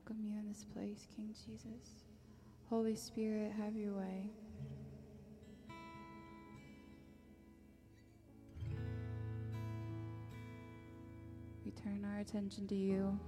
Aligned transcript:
welcome 0.00 0.24
you 0.24 0.38
in 0.38 0.48
this 0.48 0.64
place, 0.72 1.06
King 1.14 1.34
Jesus. 1.44 2.04
Holy 2.70 2.96
Spirit, 2.96 3.52
have 3.52 3.76
your 3.76 3.92
way. 3.92 4.30
We 11.64 11.72
turn 11.72 12.06
our 12.10 12.20
attention 12.20 12.66
to 12.68 12.74
you. 12.74 13.18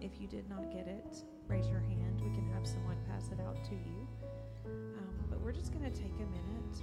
if 0.00 0.20
you 0.20 0.26
did 0.26 0.48
not 0.48 0.70
get 0.72 0.86
it, 0.86 1.24
raise 1.48 1.68
your 1.68 1.80
hand. 1.80 2.20
We 2.22 2.30
can 2.30 2.48
have 2.54 2.66
someone 2.66 2.96
pass 3.08 3.30
it 3.32 3.40
out 3.40 3.62
to 3.64 3.74
you. 3.74 4.08
Um, 4.66 5.14
but 5.28 5.40
we're 5.40 5.52
just 5.52 5.72
going 5.72 5.84
to 5.84 5.96
take 5.96 6.14
a 6.16 6.28
minute 6.30 6.76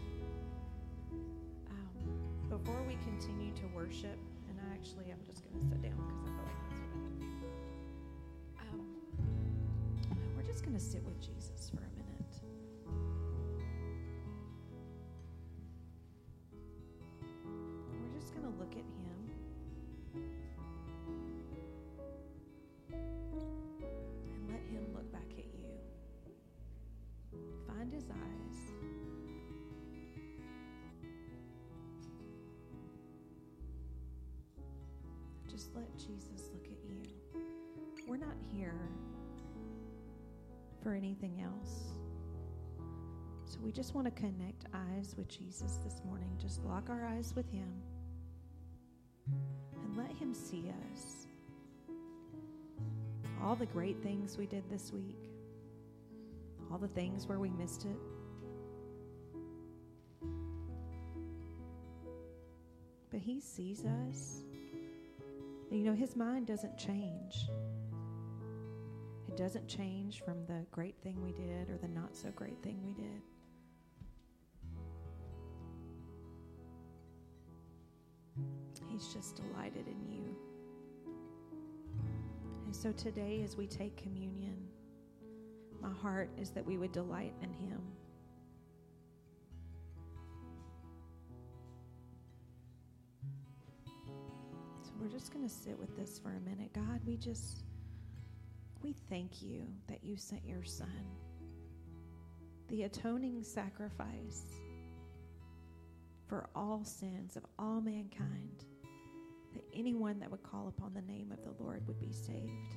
um, 1.70 2.50
before 2.50 2.84
we 2.88 2.98
continue 3.04 3.54
to 3.54 3.68
worship. 3.76 4.18
And 4.50 4.60
I 4.60 4.74
actually, 4.74 5.12
I'm 5.12 5.24
just 5.26 5.44
going 5.44 5.60
to 5.60 5.68
sit 5.68 5.82
down 5.82 5.98
because 5.98 6.24
I 6.24 6.30
feel 6.36 6.46
like 6.46 6.62
that's 6.70 6.80
what 6.82 6.92
I 6.94 7.10
do. 7.20 7.26
Um, 8.72 8.80
we're 10.36 10.44
just 10.44 10.64
going 10.64 10.76
to 10.78 10.84
sit 10.84 11.04
with 11.04 11.20
Jesus. 11.20 11.37
Just 35.58 35.76
let 35.76 35.92
Jesus 35.98 36.52
look 36.54 36.66
at 36.66 36.78
you. 36.88 37.02
We're 38.08 38.18
not 38.18 38.36
here 38.54 38.80
for 40.84 40.94
anything 40.94 41.42
else. 41.44 41.96
So 43.46 43.58
we 43.64 43.72
just 43.72 43.96
want 43.96 44.06
to 44.06 44.12
connect 44.12 44.66
eyes 44.72 45.16
with 45.18 45.28
Jesus 45.28 45.80
this 45.84 46.04
morning. 46.06 46.30
Just 46.40 46.64
lock 46.64 46.92
our 46.92 47.08
eyes 47.08 47.34
with 47.36 47.50
him 47.52 47.74
and 49.26 49.98
let 49.98 50.12
him 50.12 50.36
see 50.36 50.72
us. 50.92 51.26
All 53.42 53.56
the 53.56 53.66
great 53.66 54.04
things 54.04 54.38
we 54.38 54.46
did 54.46 54.64
this 54.70 54.94
week, 54.94 55.32
all 56.72 56.78
the 56.78 56.88
things 56.90 57.26
where 57.26 57.40
we 57.40 57.50
missed 57.50 57.86
it. 57.86 57.98
But 63.10 63.22
he 63.22 63.40
sees 63.40 63.84
us. 63.86 64.44
You 65.70 65.84
know, 65.84 65.94
his 65.94 66.16
mind 66.16 66.48
doesn't 66.48 66.78
change. 66.78 67.50
It 69.28 69.36
doesn't 69.36 69.68
change 69.68 70.24
from 70.24 70.46
the 70.46 70.66
great 70.72 70.96
thing 71.04 71.22
we 71.22 71.34
did 71.34 71.70
or 71.70 71.78
the 71.78 71.90
not 71.90 72.16
so 72.16 72.30
great 72.32 72.62
thing 72.64 72.82
we 72.84 72.94
did. 72.94 73.22
He's 78.88 79.14
just 79.14 79.36
delighted 79.36 79.88
in 79.88 80.12
you. 80.12 80.36
And 82.66 82.76
so 82.76 82.92
today, 82.94 83.42
as 83.44 83.56
we 83.56 83.68
take 83.68 83.96
communion, 83.96 84.58
my 85.80 85.92
heart 85.92 86.32
is 86.38 86.50
that 86.52 86.66
we 86.66 86.78
would 86.78 86.92
delight 86.92 87.34
in 87.44 87.54
Him. 87.54 87.82
We're 95.08 95.18
just 95.18 95.34
going 95.34 95.48
to 95.48 95.54
sit 95.54 95.80
with 95.80 95.96
this 95.96 96.20
for 96.20 96.30
a 96.36 96.40
minute. 96.42 96.74
God, 96.74 97.00
we 97.06 97.16
just, 97.16 97.64
we 98.84 98.94
thank 99.10 99.42
you 99.42 99.66
that 99.88 100.04
you 100.04 100.18
sent 100.18 100.46
your 100.46 100.66
Son, 100.66 101.06
the 102.68 102.84
atoning 102.84 103.42
sacrifice 103.42 104.44
for 106.28 106.50
all 106.54 106.84
sins 106.84 107.38
of 107.38 107.46
all 107.58 107.80
mankind, 107.80 108.66
that 109.54 109.64
anyone 109.74 110.20
that 110.20 110.30
would 110.30 110.44
call 110.44 110.68
upon 110.68 110.94
the 110.94 111.02
name 111.02 111.32
of 111.32 111.42
the 111.42 111.64
Lord 111.64 111.88
would 111.88 112.02
be 112.02 112.12
saved. 112.12 112.76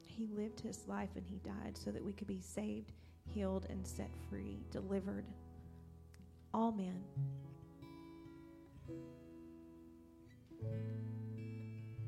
He 0.00 0.26
lived 0.26 0.58
his 0.58 0.88
life 0.88 1.10
and 1.14 1.24
he 1.24 1.38
died 1.44 1.76
so 1.76 1.92
that 1.92 2.04
we 2.04 2.12
could 2.12 2.26
be 2.26 2.40
saved, 2.40 2.90
healed, 3.32 3.66
and 3.70 3.86
set 3.86 4.10
free, 4.28 4.58
delivered. 4.72 5.26
All 6.52 6.72
men. 6.72 7.04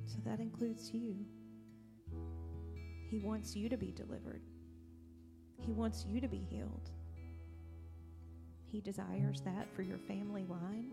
So 0.06 0.18
that 0.25 0.40
includes 0.40 0.90
you. 0.92 1.16
He 3.11 3.18
wants 3.18 3.54
you 3.54 3.68
to 3.68 3.76
be 3.76 3.92
delivered, 3.92 4.42
He 5.61 5.73
wants 5.73 6.04
you 6.06 6.21
to 6.21 6.28
be 6.28 6.47
healed. 6.50 6.90
He 8.71 8.80
desires 8.80 9.42
that 9.42 9.68
for 9.75 9.82
your 9.82 9.99
family 9.99 10.47
line. 10.49 10.90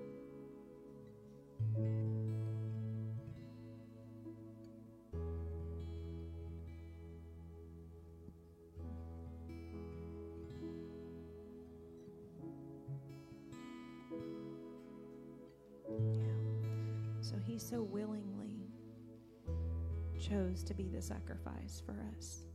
So 17.60 17.82
willingly 17.82 18.70
chose 20.20 20.64
to 20.64 20.74
be 20.74 20.88
the 20.88 21.02
sacrifice 21.02 21.82
for 21.86 21.96
us. 22.18 22.46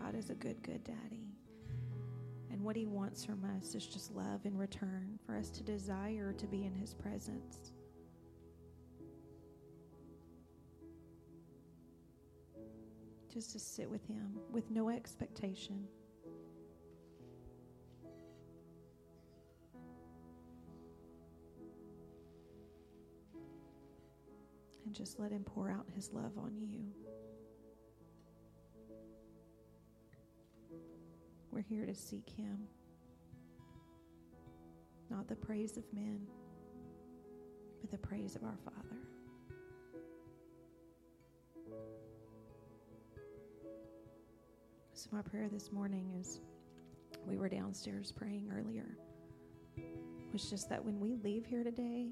God 0.00 0.14
is 0.14 0.30
a 0.30 0.34
good, 0.34 0.62
good 0.62 0.84
daddy. 0.84 1.34
And 2.50 2.62
what 2.62 2.76
he 2.76 2.86
wants 2.86 3.24
from 3.24 3.44
us 3.58 3.74
is 3.74 3.86
just 3.86 4.14
love 4.14 4.46
in 4.46 4.56
return, 4.56 5.18
for 5.26 5.36
us 5.36 5.50
to 5.50 5.62
desire 5.62 6.32
to 6.32 6.46
be 6.46 6.64
in 6.64 6.74
his 6.74 6.94
presence. 6.94 7.72
Just 13.36 13.52
to 13.52 13.58
sit 13.58 13.90
with 13.90 14.02
him 14.06 14.38
with 14.50 14.70
no 14.70 14.88
expectation. 14.88 15.86
And 24.86 24.94
just 24.94 25.20
let 25.20 25.32
him 25.32 25.44
pour 25.44 25.70
out 25.70 25.84
his 25.94 26.10
love 26.14 26.38
on 26.38 26.56
you. 26.56 26.86
We're 31.56 31.62
here 31.62 31.86
to 31.86 31.94
seek 31.94 32.28
Him, 32.36 32.58
not 35.08 35.26
the 35.26 35.36
praise 35.36 35.78
of 35.78 35.84
men, 35.90 36.20
but 37.80 37.90
the 37.90 37.96
praise 37.96 38.36
of 38.36 38.44
our 38.44 38.58
Father. 38.62 38.95
So, 44.96 45.10
my 45.12 45.22
prayer 45.22 45.48
this 45.48 45.70
morning 45.70 46.10
is 46.18 46.40
we 47.26 47.36
were 47.36 47.48
downstairs 47.48 48.10
praying 48.10 48.50
earlier, 48.52 48.96
was 50.32 50.50
just 50.50 50.68
that 50.70 50.84
when 50.84 50.98
we 50.98 51.16
leave 51.22 51.46
here 51.46 51.62
today, 51.62 52.08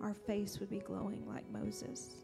our 0.00 0.14
face 0.14 0.60
would 0.60 0.68
be 0.68 0.80
glowing 0.80 1.26
like 1.26 1.44
Moses 1.50 2.16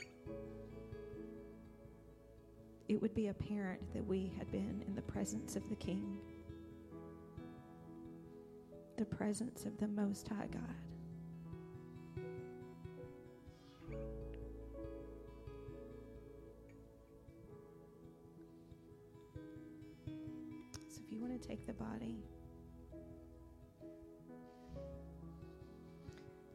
it 2.90 3.00
would 3.00 3.14
be 3.14 3.28
apparent 3.28 3.80
that 3.94 4.04
we 4.04 4.32
had 4.36 4.50
been 4.50 4.82
in 4.84 4.96
the 4.96 5.02
presence 5.02 5.54
of 5.54 5.62
the 5.68 5.76
King, 5.76 6.18
the 8.98 9.04
presence 9.04 9.64
of 9.64 9.78
the 9.78 9.86
Most 9.86 10.26
High 10.26 10.48
God. 10.50 10.89
Body 21.80 22.22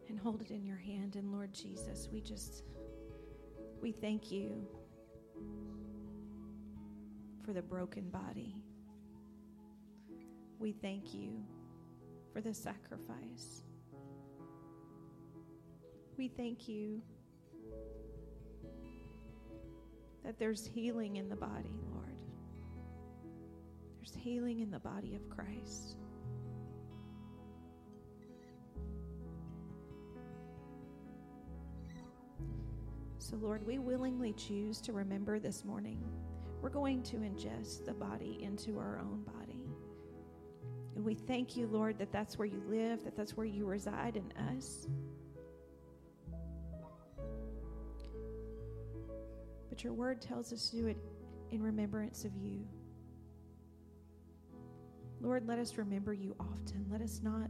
and 0.07 0.19
hold 0.19 0.41
it 0.41 0.51
in 0.51 0.63
your 0.63 0.77
hand, 0.77 1.15
and 1.15 1.31
Lord 1.31 1.53
Jesus, 1.53 2.07
we 2.11 2.21
just, 2.21 2.63
we 3.81 3.91
thank 3.91 4.31
you 4.31 4.65
for 7.43 7.53
the 7.53 7.61
broken 7.61 8.09
body. 8.09 8.55
We 10.59 10.71
thank 10.71 11.13
you 11.13 11.43
for 12.33 12.41
the 12.41 12.53
sacrifice. 12.53 13.63
We 16.17 16.27
thank 16.27 16.69
you 16.69 17.01
that 20.23 20.39
there's 20.39 20.65
healing 20.65 21.17
in 21.17 21.29
the 21.29 21.35
body, 21.35 21.75
Lord. 21.91 21.94
There's 24.05 24.23
healing 24.23 24.59
in 24.59 24.69
the 24.69 24.79
body 24.79 25.15
of 25.15 25.27
Christ. 25.29 25.97
So, 33.17 33.35
Lord, 33.37 33.65
we 33.65 33.79
willingly 33.79 34.33
choose 34.33 34.79
to 34.81 34.93
remember 34.93 35.39
this 35.39 35.65
morning 35.65 36.03
we're 36.61 36.69
going 36.69 37.01
to 37.03 37.17
ingest 37.17 37.85
the 37.85 37.93
body 37.93 38.39
into 38.41 38.77
our 38.77 38.99
own 38.99 39.23
body. 39.23 39.65
And 40.95 41.03
we 41.03 41.15
thank 41.15 41.55
you, 41.55 41.67
Lord, 41.67 41.97
that 41.97 42.11
that's 42.11 42.37
where 42.37 42.47
you 42.47 42.61
live, 42.67 43.03
that 43.03 43.15
that's 43.15 43.35
where 43.35 43.45
you 43.45 43.65
reside 43.65 44.17
in 44.17 44.31
us. 44.53 44.87
But 49.69 49.83
your 49.83 49.93
word 49.93 50.21
tells 50.21 50.53
us 50.53 50.69
to 50.69 50.75
do 50.77 50.87
it 50.87 50.97
in 51.51 51.61
remembrance 51.61 52.23
of 52.23 52.35
you. 52.35 52.65
Lord, 55.25 55.47
let 55.47 55.57
us 55.57 55.75
remember 55.79 56.13
you 56.13 56.35
often. 56.39 56.85
Let 56.87 57.01
us 57.01 57.19
not 57.23 57.49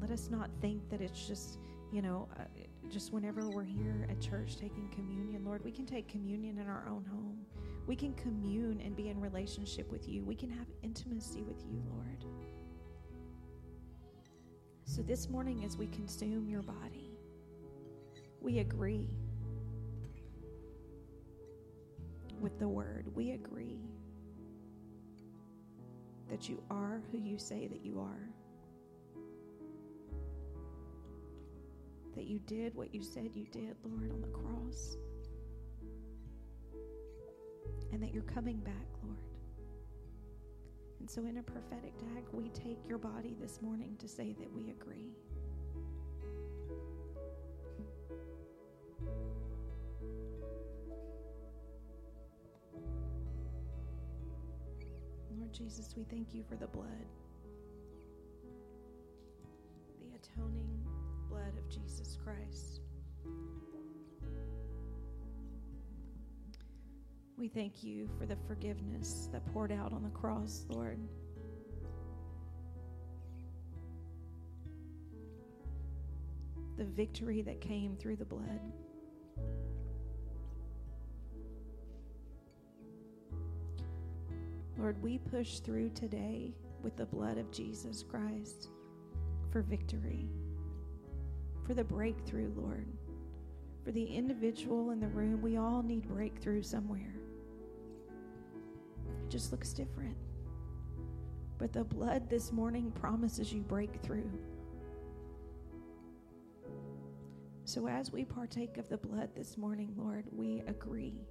let 0.00 0.12
us 0.12 0.28
not 0.30 0.48
think 0.60 0.88
that 0.90 1.00
it's 1.00 1.26
just, 1.26 1.58
you 1.92 2.02
know, 2.02 2.28
uh, 2.38 2.44
just 2.88 3.12
whenever 3.12 3.50
we're 3.50 3.64
here 3.64 4.06
at 4.08 4.20
church 4.20 4.56
taking 4.56 4.88
communion. 4.94 5.44
Lord, 5.44 5.64
we 5.64 5.72
can 5.72 5.86
take 5.86 6.08
communion 6.08 6.58
in 6.58 6.68
our 6.68 6.86
own 6.88 7.04
home. 7.04 7.38
We 7.88 7.96
can 7.96 8.14
commune 8.14 8.80
and 8.80 8.94
be 8.94 9.08
in 9.08 9.20
relationship 9.20 9.90
with 9.90 10.08
you. 10.08 10.24
We 10.24 10.36
can 10.36 10.50
have 10.50 10.66
intimacy 10.82 11.42
with 11.42 11.64
you, 11.64 11.82
Lord. 11.90 12.24
So 14.84 15.02
this 15.02 15.28
morning, 15.28 15.64
as 15.64 15.76
we 15.76 15.88
consume 15.88 16.48
your 16.48 16.62
body, 16.62 17.10
we 18.40 18.60
agree 18.60 19.08
with 22.40 22.56
the 22.60 22.68
word. 22.68 23.06
We 23.14 23.32
agree 23.32 23.80
that 26.34 26.48
you 26.48 26.60
are 26.68 27.00
who 27.12 27.18
you 27.18 27.38
say 27.38 27.68
that 27.68 27.84
you 27.84 28.00
are. 28.00 28.28
That 32.16 32.24
you 32.24 32.40
did 32.40 32.74
what 32.74 32.92
you 32.92 33.04
said 33.04 33.30
you 33.34 33.46
did, 33.52 33.76
Lord, 33.84 34.10
on 34.10 34.20
the 34.20 34.26
cross. 34.26 34.96
And 37.92 38.02
that 38.02 38.12
you're 38.12 38.24
coming 38.24 38.56
back, 38.56 38.88
Lord. 39.04 39.16
And 40.98 41.08
so, 41.08 41.24
in 41.24 41.38
a 41.38 41.42
prophetic 41.44 41.94
act, 42.16 42.34
we 42.34 42.48
take 42.48 42.78
your 42.88 42.98
body 42.98 43.36
this 43.40 43.62
morning 43.62 43.94
to 44.00 44.08
say 44.08 44.34
that 44.40 44.52
we 44.52 44.70
agree. 44.70 45.12
Lord 55.44 55.52
Jesus, 55.52 55.94
we 55.94 56.04
thank 56.04 56.32
you 56.32 56.42
for 56.48 56.56
the 56.56 56.66
blood, 56.68 56.88
the 60.00 60.16
atoning 60.16 60.82
blood 61.28 61.52
of 61.58 61.68
Jesus 61.68 62.16
Christ. 62.24 62.80
We 67.36 67.48
thank 67.48 67.84
you 67.84 68.08
for 68.18 68.24
the 68.24 68.36
forgiveness 68.48 69.28
that 69.32 69.44
poured 69.52 69.70
out 69.70 69.92
on 69.92 70.02
the 70.02 70.08
cross, 70.08 70.64
Lord. 70.70 70.98
The 76.78 76.84
victory 76.86 77.42
that 77.42 77.60
came 77.60 77.96
through 77.96 78.16
the 78.16 78.24
blood. 78.24 78.72
Lord, 84.76 85.00
we 85.02 85.18
push 85.18 85.60
through 85.60 85.90
today 85.90 86.52
with 86.82 86.96
the 86.96 87.06
blood 87.06 87.38
of 87.38 87.50
Jesus 87.50 88.02
Christ 88.02 88.68
for 89.50 89.62
victory, 89.62 90.28
for 91.64 91.74
the 91.74 91.84
breakthrough, 91.84 92.52
Lord. 92.56 92.86
For 93.84 93.92
the 93.92 94.04
individual 94.04 94.90
in 94.90 95.00
the 95.00 95.08
room, 95.08 95.42
we 95.42 95.58
all 95.58 95.82
need 95.82 96.08
breakthrough 96.08 96.62
somewhere. 96.62 97.14
It 99.22 99.30
just 99.30 99.52
looks 99.52 99.72
different. 99.72 100.16
But 101.58 101.72
the 101.72 101.84
blood 101.84 102.28
this 102.28 102.50
morning 102.50 102.90
promises 102.92 103.52
you 103.52 103.60
breakthrough. 103.60 104.28
So 107.64 107.86
as 107.86 108.10
we 108.10 108.24
partake 108.24 108.76
of 108.78 108.88
the 108.88 108.96
blood 108.96 109.30
this 109.36 109.56
morning, 109.56 109.94
Lord, 109.96 110.24
we 110.32 110.62
agree 110.66 111.26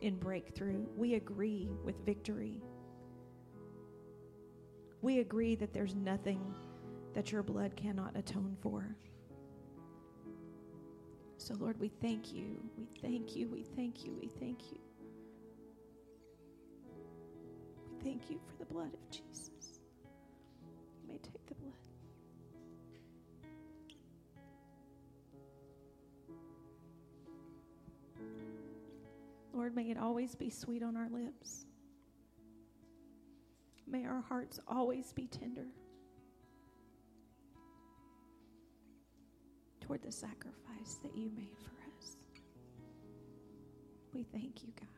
in 0.00 0.16
breakthrough. 0.16 0.86
We 0.96 1.14
agree 1.14 1.68
with 1.84 2.04
victory. 2.04 2.62
We 5.00 5.20
agree 5.20 5.54
that 5.56 5.72
there's 5.72 5.94
nothing 5.94 6.54
that 7.14 7.32
your 7.32 7.42
blood 7.42 7.76
cannot 7.76 8.16
atone 8.16 8.56
for. 8.60 8.96
So, 11.36 11.54
Lord, 11.54 11.78
we 11.78 11.88
thank 11.88 12.32
you. 12.32 12.58
We 12.76 12.88
thank 13.00 13.36
you. 13.36 13.48
We 13.48 13.62
thank 13.62 14.04
you. 14.04 14.14
We 14.20 14.28
thank 14.28 14.72
you. 14.72 14.78
We 17.90 18.04
thank 18.04 18.28
you 18.28 18.40
for 18.46 18.56
the 18.58 18.72
blood 18.72 18.92
of 18.92 19.10
Jesus. 19.10 19.47
Lord, 29.68 29.76
may 29.76 29.90
it 29.90 29.98
always 29.98 30.34
be 30.34 30.48
sweet 30.48 30.82
on 30.82 30.96
our 30.96 31.10
lips. 31.10 31.66
May 33.86 34.06
our 34.06 34.22
hearts 34.22 34.58
always 34.66 35.12
be 35.12 35.26
tender 35.26 35.66
toward 39.82 40.02
the 40.02 40.10
sacrifice 40.10 40.98
that 41.02 41.14
you 41.14 41.30
made 41.36 41.58
for 41.58 41.74
us. 41.98 42.16
We 44.14 44.22
thank 44.22 44.62
you, 44.62 44.72
God. 44.74 44.88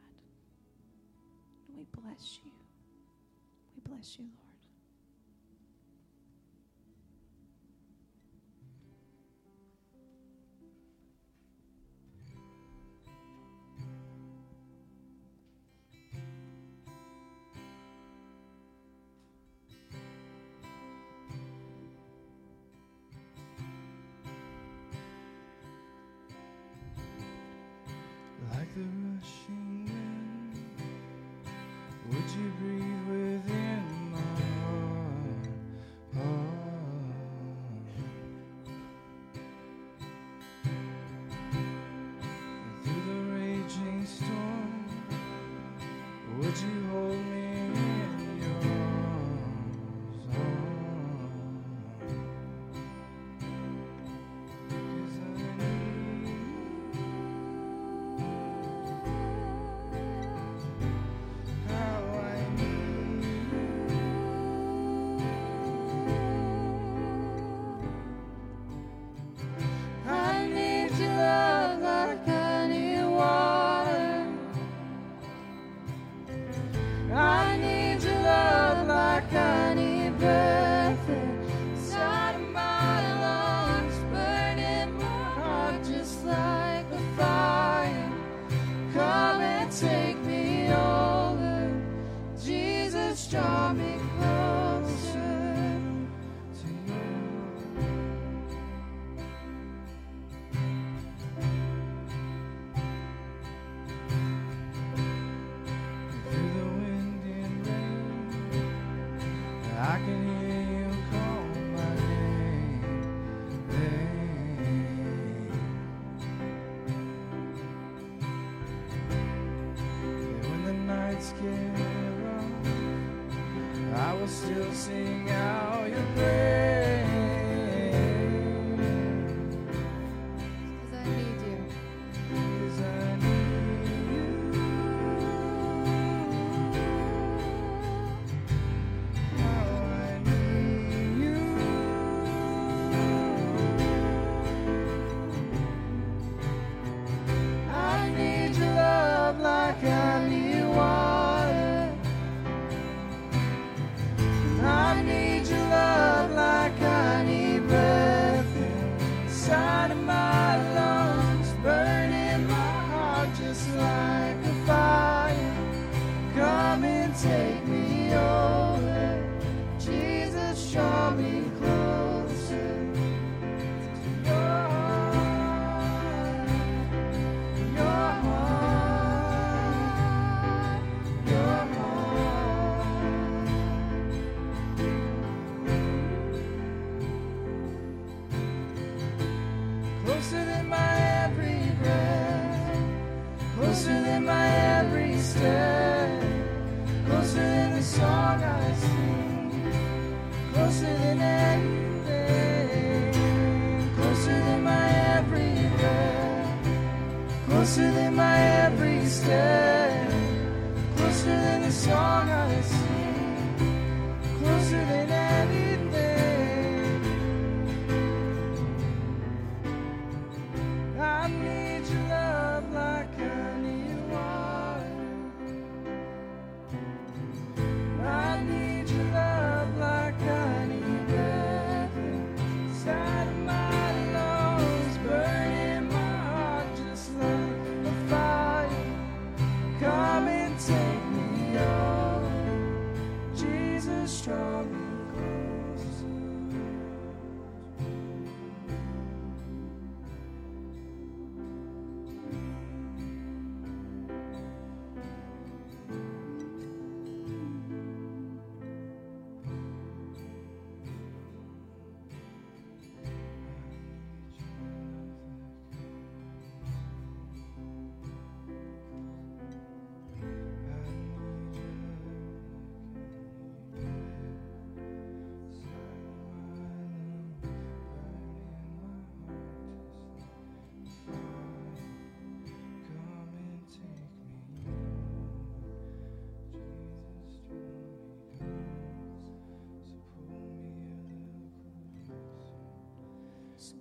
We 1.77 1.85
bless 2.01 2.39
you. 2.45 2.53
We 3.75 3.93
bless 3.93 4.19
you, 4.21 4.27
Lord. 4.27 4.50
Like 29.23 29.70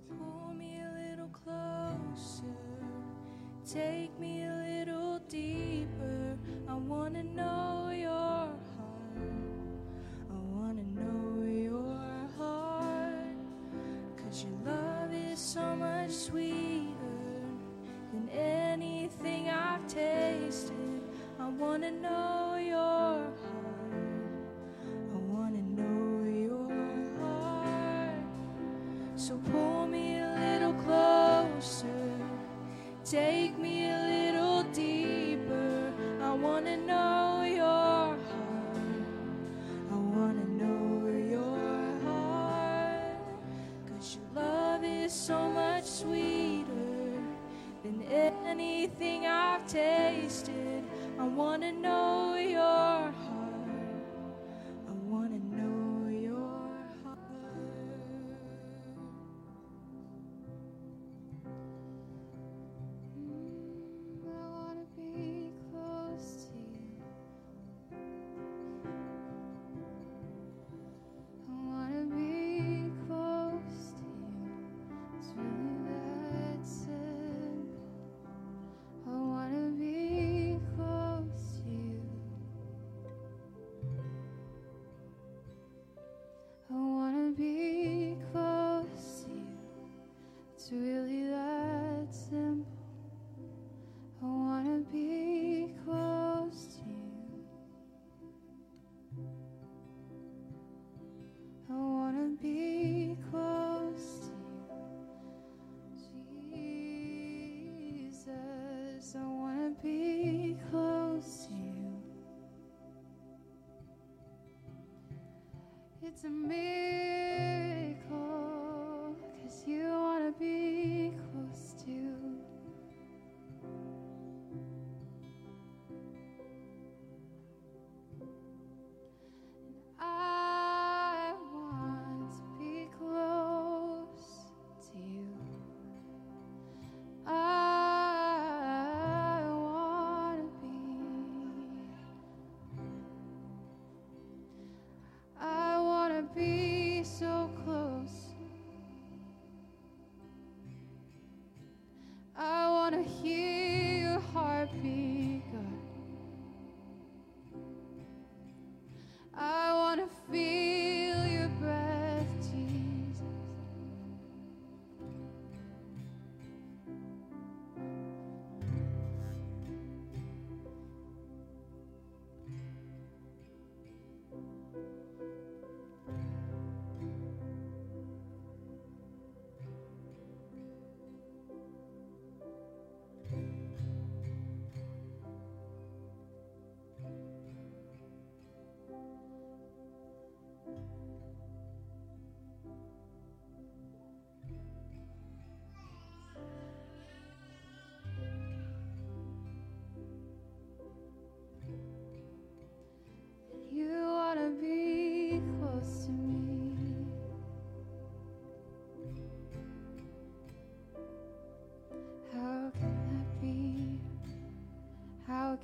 Pull 0.08 0.54
me 0.54 0.80
a 0.80 1.10
little 1.10 1.28
closer, 1.28 2.44
take 3.64 4.18
me 4.18 4.39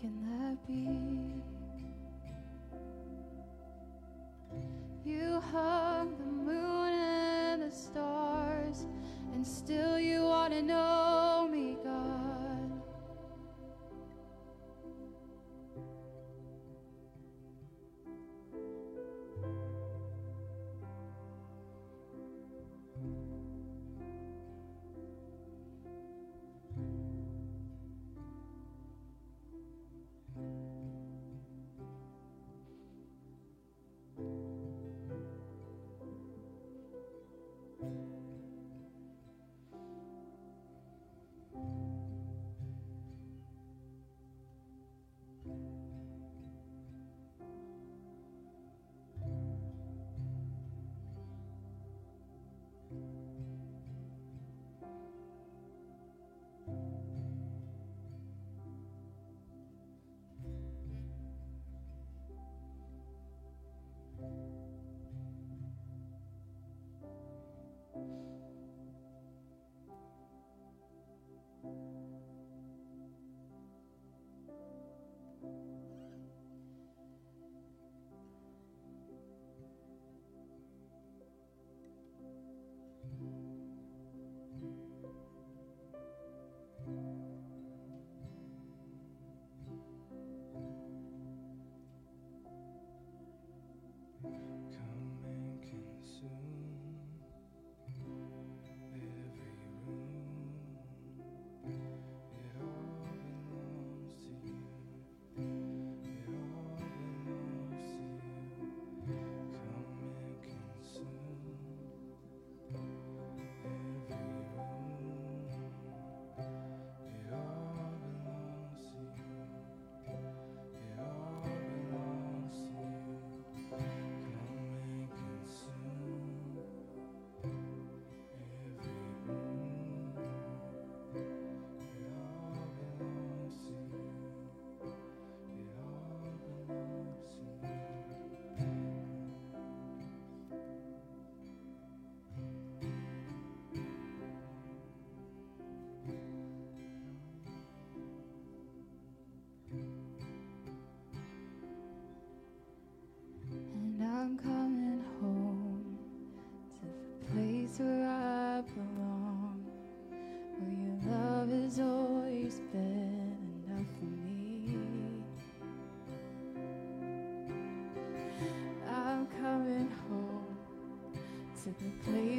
can 0.01 0.15
that 0.29 0.67
be? 0.67 1.06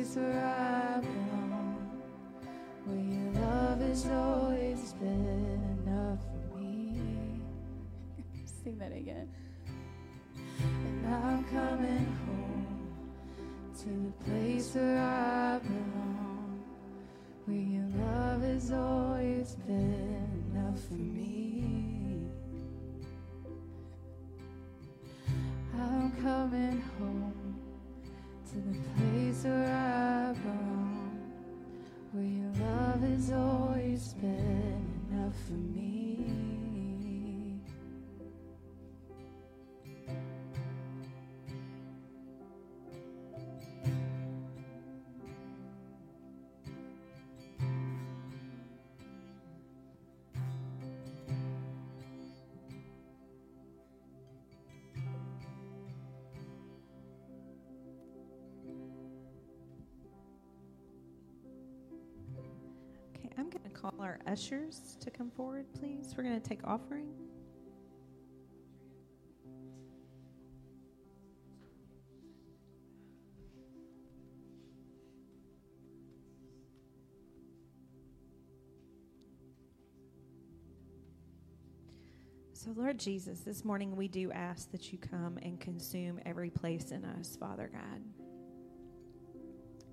Place 0.08 0.16
where 0.16 0.46
I 0.46 1.00
belong, 1.00 2.02
where 2.86 2.98
your 2.98 3.32
love 3.44 3.82
has 3.82 4.06
always 4.08 4.94
been 4.94 5.80
enough 5.86 6.20
for 6.52 6.60
me. 6.60 7.42
Sing 8.64 8.78
that 8.78 8.92
again. 8.92 9.30
I'm 63.48 63.52
going 63.52 63.64
to 63.64 63.80
call 63.82 63.94
our 64.02 64.20
ushers 64.28 64.98
to 65.00 65.10
come 65.10 65.32
forward, 65.32 65.68
please. 65.80 66.14
We're 66.18 66.24
going 66.24 66.42
to 66.42 66.50
take 66.50 66.60
offering. 66.66 67.08
So, 82.52 82.74
Lord 82.76 83.00
Jesus, 83.00 83.40
this 83.42 83.64
morning 83.64 83.96
we 83.96 84.10
do 84.10 84.30
ask 84.34 84.70
that 84.74 84.92
you 84.92 84.98
come 84.98 85.40
and 85.42 85.58
consume 85.58 86.20
every 86.26 86.50
place 86.50 86.92
in 86.92 87.06
us, 87.06 87.38
Father 87.40 87.70
God 87.72 88.27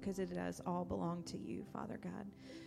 because 0.04 0.18
it 0.18 0.34
does 0.34 0.60
all 0.66 0.84
belong 0.84 1.22
to 1.22 1.38
you, 1.38 1.64
Father 1.72 1.98
God. 2.02 2.26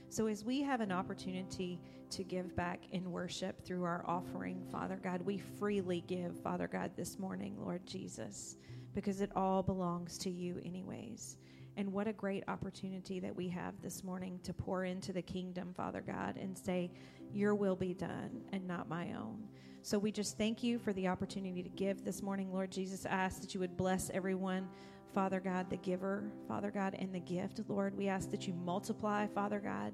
So, 0.10 0.26
as 0.26 0.43
we 0.43 0.62
have 0.62 0.82
an 0.82 0.91
opportunity 0.91 1.80
to 2.10 2.23
give 2.23 2.56
back 2.56 2.82
in 2.91 3.12
worship 3.12 3.63
through 3.63 3.84
our 3.84 4.04
offering, 4.08 4.65
Father 4.71 5.00
God, 5.04 5.21
we 5.21 5.38
freely 5.38 6.04
give, 6.08 6.39
Father 6.41 6.67
God, 6.67 6.91
this 6.95 7.19
morning, 7.19 7.56
Lord 7.60 7.86
Jesus, 7.86 8.58
because 8.95 9.21
it 9.21 9.32
all 9.36 9.62
belongs 9.62 10.17
to 10.19 10.32
you, 10.32 10.60
anyways. 10.65 11.38
And 11.76 11.93
what 11.93 12.08
a 12.08 12.13
great 12.13 12.43
opportunity 12.47 13.19
that 13.19 13.36
we 13.36 13.47
have 13.50 13.76
this 13.84 14.04
morning 14.04 14.39
to 14.41 14.52
pour 14.54 14.86
into 14.86 15.13
the 15.13 15.21
kingdom, 15.21 15.73
Father 15.76 16.02
God, 16.02 16.38
and 16.38 16.58
say, 16.58 16.89
Your 17.32 17.54
will 17.54 17.76
be 17.76 17.93
done 17.93 18.41
and 18.52 18.65
not 18.65 18.89
my 18.89 19.13
own. 19.13 19.43
So 19.84 20.00
we 20.00 20.12
just 20.12 20.38
thank 20.39 20.63
you 20.63 20.80
for 20.80 20.91
the 20.93 21.08
opportunity 21.08 21.62
to 21.62 21.69
give 21.69 22.04
this 22.04 22.23
morning, 22.23 22.52
Lord 22.52 22.71
Jesus. 22.71 23.06
I 23.06 23.10
ask 23.10 23.41
that 23.41 23.54
you 23.54 23.60
would 23.60 23.78
bless 23.78 24.10
everyone 24.10 24.67
Father 25.13 25.39
God, 25.39 25.70
the 25.70 25.78
giver, 25.78 26.32
Father 26.48 26.72
God, 26.72 26.96
and 27.00 27.13
the 27.13 27.20
gift. 27.20 27.62
Lord, 27.67 27.96
we 27.98 28.08
ask 28.08 28.30
that 28.32 28.48
you 28.48 28.54
multiply, 28.54 29.28
Father 29.28 29.60
God, 29.60 29.93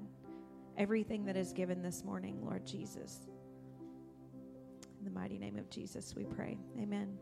everything 0.76 1.24
that 1.26 1.36
is 1.36 1.52
given 1.52 1.82
this 1.82 2.04
morning, 2.04 2.38
Lord 2.42 2.66
Jesus. 2.66 3.20
In 4.98 5.04
the 5.04 5.10
mighty 5.10 5.38
name 5.38 5.58
of 5.58 5.70
Jesus, 5.70 6.14
we 6.16 6.24
pray. 6.24 6.58
Amen. 6.80 7.18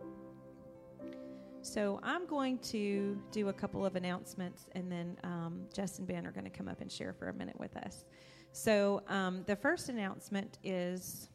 So 1.63 2.01
I'm 2.03 2.27
going 2.27 2.59
to 2.59 3.21
do 3.31 3.49
a 3.49 3.53
couple 3.53 3.87
of 3.87 3.95
announcements, 3.95 4.67
and 4.73 4.91
then 4.91 5.17
um, 5.23 5.61
Jess 5.73 5.99
and 5.99 6.09
Ben 6.09 6.27
are 6.27 6.33
going 6.33 6.45
to 6.45 6.51
come 6.51 6.67
up 6.67 6.81
and 6.81 6.91
share 6.91 7.13
for 7.13 7.29
a 7.29 7.35
minute 7.35 7.59
with 7.61 7.77
us. 7.77 8.05
So 8.51 9.03
um, 9.09 9.45
the 9.47 9.55
first 9.55 9.89
announcement 9.89 10.59
is 10.65 11.29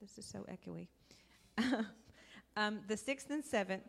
this 0.00 0.18
is 0.18 0.26
so 0.26 0.46
echoey. 0.50 0.88
um, 2.56 2.80
the 2.88 2.96
sixth 2.96 3.30
and 3.30 3.44
seventh. 3.44 3.82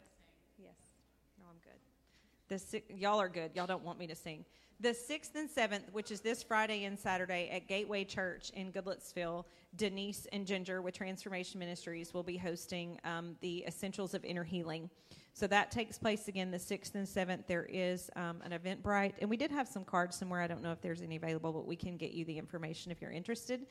I'm 1.55 1.61
good. 1.63 2.81
The 2.87 2.95
y'all 2.95 3.21
are 3.21 3.29
good. 3.29 3.51
Y'all 3.53 3.67
don't 3.67 3.83
want 3.83 3.99
me 3.99 4.07
to 4.07 4.15
sing. 4.15 4.45
The 4.81 4.89
6th 4.89 5.35
and 5.35 5.49
7th, 5.49 5.93
which 5.93 6.11
is 6.11 6.19
this 6.19 6.43
Friday 6.43 6.83
and 6.83 6.99
Saturday 6.99 7.49
at 7.49 7.67
Gateway 7.67 8.03
Church 8.03 8.49
in 8.55 8.73
Goodlettsville, 8.73 9.45
Denise 9.77 10.27
and 10.33 10.45
Ginger 10.45 10.81
with 10.81 10.95
Transformation 10.95 11.59
Ministries 11.59 12.13
will 12.13 12.23
be 12.23 12.35
hosting 12.35 12.99
um, 13.05 13.37
the 13.39 13.63
Essentials 13.65 14.13
of 14.13 14.25
Inner 14.25 14.43
Healing. 14.43 14.89
So 15.33 15.47
that 15.47 15.71
takes 15.71 15.97
place 15.97 16.27
again 16.27 16.51
the 16.51 16.57
6th 16.57 16.95
and 16.95 17.07
7th. 17.07 17.47
There 17.47 17.67
is 17.69 18.09
um, 18.17 18.41
an 18.43 18.51
Eventbrite, 18.51 19.13
and 19.21 19.29
we 19.29 19.37
did 19.37 19.51
have 19.51 19.67
some 19.67 19.85
cards 19.85 20.17
somewhere. 20.17 20.41
I 20.41 20.47
don't 20.47 20.61
know 20.61 20.73
if 20.73 20.81
there's 20.81 21.01
any 21.01 21.15
available, 21.15 21.53
but 21.53 21.65
we 21.65 21.77
can 21.77 21.95
get 21.95 22.11
you 22.11 22.25
the 22.25 22.37
information 22.37 22.91
if 22.91 23.01
you're 23.01 23.11
interested. 23.11 23.67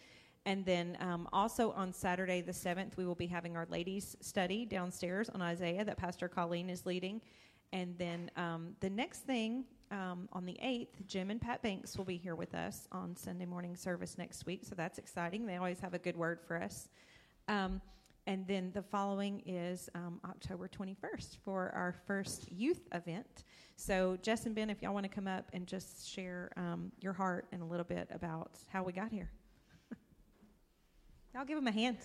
And 0.47 0.65
then 0.65 0.97
um, 1.01 1.29
also 1.33 1.73
on 1.73 1.93
Saturday 1.93 2.41
the 2.41 2.53
7th, 2.53 2.97
we 2.97 3.05
will 3.05 3.15
be 3.15 3.27
having 3.27 3.57
our 3.57 3.67
ladies' 3.71 4.17
study 4.21 4.65
downstairs 4.65 5.29
on 5.29 5.43
Isaiah 5.43 5.85
that 5.85 5.97
Pastor 5.99 6.29
Colleen 6.29 6.71
is 6.71 6.87
leading. 6.87 7.21
And 7.75 7.99
then 7.99 8.31
um, 8.37 8.77
the 8.79 8.89
next 8.89 9.25
thing 9.27 9.65
um, 9.91 10.29
on 10.33 10.47
the 10.47 10.57
8th, 10.65 11.07
Jim 11.09 11.29
and 11.31 11.41
Pat 11.41 11.61
Banks 11.61 11.99
will 11.99 12.05
be 12.05 12.17
here 12.17 12.37
with 12.37 12.55
us 12.55 12.87
on 12.93 13.17
Sunday 13.17 13.47
morning 13.47 13.75
service 13.75 14.17
next 14.17 14.47
week. 14.47 14.65
So 14.65 14.77
that's 14.77 14.97
exciting. 14.97 15.45
They 15.45 15.57
always 15.57 15.81
have 15.81 15.93
a 15.93 15.99
good 15.99 16.17
word 16.17 16.39
for 16.47 16.57
us. 16.57 16.89
Um, 17.49 17.81
and 18.29 18.47
then 18.47 18.71
the 18.73 18.81
following 18.81 19.43
is 19.45 19.91
um, 19.97 20.21
October 20.25 20.69
21st 20.69 21.39
for 21.45 21.73
our 21.75 21.97
first 22.07 22.51
youth 22.53 22.87
event. 22.95 23.43
So, 23.75 24.17
Jess 24.23 24.47
and 24.47 24.55
Ben, 24.55 24.71
if 24.71 24.81
y'all 24.81 24.95
want 24.95 25.05
to 25.05 25.11
come 25.13 25.27
up 25.27 25.51
and 25.53 25.67
just 25.67 26.09
share 26.09 26.53
um, 26.57 26.93
your 27.01 27.13
heart 27.13 27.47
and 27.51 27.61
a 27.61 27.65
little 27.65 27.85
bit 27.85 28.09
about 28.13 28.53
how 28.69 28.85
we 28.85 28.93
got 28.93 29.11
here. 29.11 29.31
y'all 31.35 31.45
give 31.45 31.57
them 31.57 31.67
a 31.67 31.73
hand. 31.73 31.99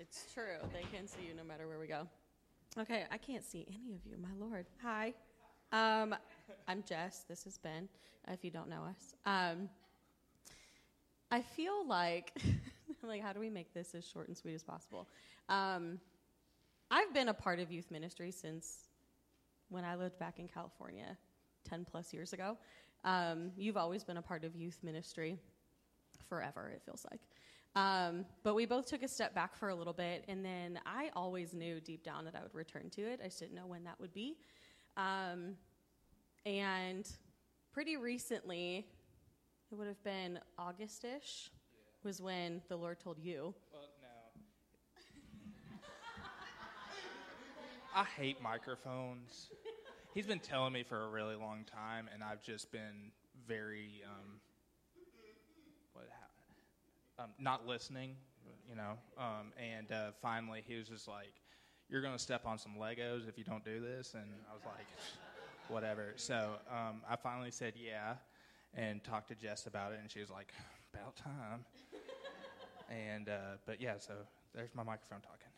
It's 0.00 0.27
true. 0.38 0.68
They 0.72 0.84
can 0.96 1.08
see 1.08 1.22
you 1.26 1.34
no 1.36 1.42
matter 1.42 1.66
where 1.66 1.80
we 1.80 1.88
go. 1.88 2.06
Okay, 2.78 3.06
I 3.10 3.18
can't 3.18 3.44
see 3.44 3.66
any 3.68 3.96
of 3.96 4.06
you, 4.06 4.16
my 4.22 4.28
lord. 4.38 4.66
Hi. 4.84 5.12
Um, 5.72 6.14
I'm 6.68 6.84
Jess. 6.86 7.24
This 7.28 7.44
is 7.44 7.58
Ben, 7.58 7.88
if 8.28 8.44
you 8.44 8.52
don't 8.52 8.68
know 8.68 8.84
us. 8.88 9.16
Um, 9.26 9.68
I 11.32 11.42
feel 11.42 11.84
like, 11.88 12.40
like, 13.02 13.20
how 13.20 13.32
do 13.32 13.40
we 13.40 13.50
make 13.50 13.74
this 13.74 13.96
as 13.96 14.06
short 14.06 14.28
and 14.28 14.36
sweet 14.36 14.54
as 14.54 14.62
possible? 14.62 15.08
Um, 15.48 15.98
I've 16.88 17.12
been 17.12 17.30
a 17.30 17.34
part 17.34 17.58
of 17.58 17.72
youth 17.72 17.90
ministry 17.90 18.30
since 18.30 18.84
when 19.70 19.84
I 19.84 19.96
lived 19.96 20.20
back 20.20 20.38
in 20.38 20.46
California 20.46 21.18
10 21.68 21.84
plus 21.84 22.14
years 22.14 22.32
ago. 22.32 22.56
Um, 23.02 23.50
you've 23.56 23.76
always 23.76 24.04
been 24.04 24.18
a 24.18 24.22
part 24.22 24.44
of 24.44 24.54
youth 24.54 24.78
ministry 24.84 25.36
forever, 26.28 26.70
it 26.72 26.82
feels 26.84 27.04
like. 27.10 27.22
Um, 27.76 28.24
but 28.42 28.54
we 28.54 28.66
both 28.66 28.86
took 28.86 29.02
a 29.02 29.08
step 29.08 29.34
back 29.34 29.56
for 29.56 29.68
a 29.68 29.74
little 29.74 29.92
bit, 29.92 30.24
and 30.28 30.44
then 30.44 30.80
I 30.86 31.10
always 31.14 31.54
knew 31.54 31.80
deep 31.80 32.02
down 32.02 32.24
that 32.24 32.34
I 32.34 32.42
would 32.42 32.54
return 32.54 32.90
to 32.90 33.02
it. 33.02 33.20
I 33.22 33.26
just 33.26 33.38
didn't 33.38 33.54
know 33.54 33.66
when 33.66 33.84
that 33.84 34.00
would 34.00 34.12
be. 34.12 34.36
Um, 34.96 35.54
and 36.44 37.08
pretty 37.72 37.96
recently, 37.96 38.86
it 39.70 39.74
would 39.74 39.86
have 39.86 40.02
been 40.02 40.40
Augustish, 40.58 41.50
yeah. 41.50 41.78
was 42.02 42.20
when 42.20 42.62
the 42.68 42.76
Lord 42.76 42.98
told 42.98 43.18
you. 43.18 43.54
Well, 43.72 43.82
no. 44.02 44.08
I 47.94 48.04
hate 48.04 48.42
microphones. 48.42 49.50
He's 50.14 50.26
been 50.26 50.40
telling 50.40 50.72
me 50.72 50.82
for 50.82 51.02
a 51.02 51.08
really 51.08 51.36
long 51.36 51.64
time, 51.64 52.08
and 52.12 52.24
I've 52.24 52.42
just 52.42 52.72
been 52.72 53.12
very 53.46 54.02
um, 54.04 54.40
um, 57.18 57.30
not 57.38 57.66
listening, 57.66 58.16
you 58.68 58.76
know. 58.76 58.92
Um, 59.18 59.52
and 59.58 59.90
uh, 59.90 60.10
finally, 60.22 60.62
he 60.66 60.76
was 60.76 60.88
just 60.88 61.08
like, 61.08 61.32
"You're 61.88 62.02
to 62.02 62.18
step 62.18 62.46
on 62.46 62.58
some 62.58 62.72
Legos 62.78 63.28
if 63.28 63.36
you 63.36 63.44
don't 63.44 63.64
do 63.64 63.80
this." 63.80 64.14
And 64.14 64.24
I 64.50 64.54
was 64.54 64.64
like, 64.64 64.86
"Whatever." 65.68 66.14
So 66.16 66.52
um, 66.70 67.02
I 67.08 67.16
finally 67.16 67.50
said 67.50 67.74
yeah, 67.76 68.14
and 68.74 69.02
talked 69.02 69.28
to 69.28 69.34
Jess 69.34 69.66
about 69.66 69.92
it, 69.92 69.98
and 70.00 70.10
she 70.10 70.20
was 70.20 70.30
like, 70.30 70.52
"About 70.94 71.16
time." 71.16 71.64
and 72.90 73.28
uh, 73.28 73.56
but 73.66 73.80
yeah, 73.80 73.98
so 73.98 74.14
there's 74.54 74.74
my 74.74 74.82
microphone 74.82 75.20
talking. 75.20 75.48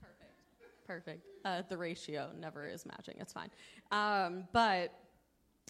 Perfect. 0.00 0.86
Perfect. 0.86 1.26
Uh, 1.44 1.62
the 1.68 1.76
ratio 1.76 2.30
never 2.38 2.66
is 2.66 2.84
matching. 2.86 3.14
It's 3.18 3.32
fine. 3.32 3.50
Um, 3.92 4.44
but 4.52 4.92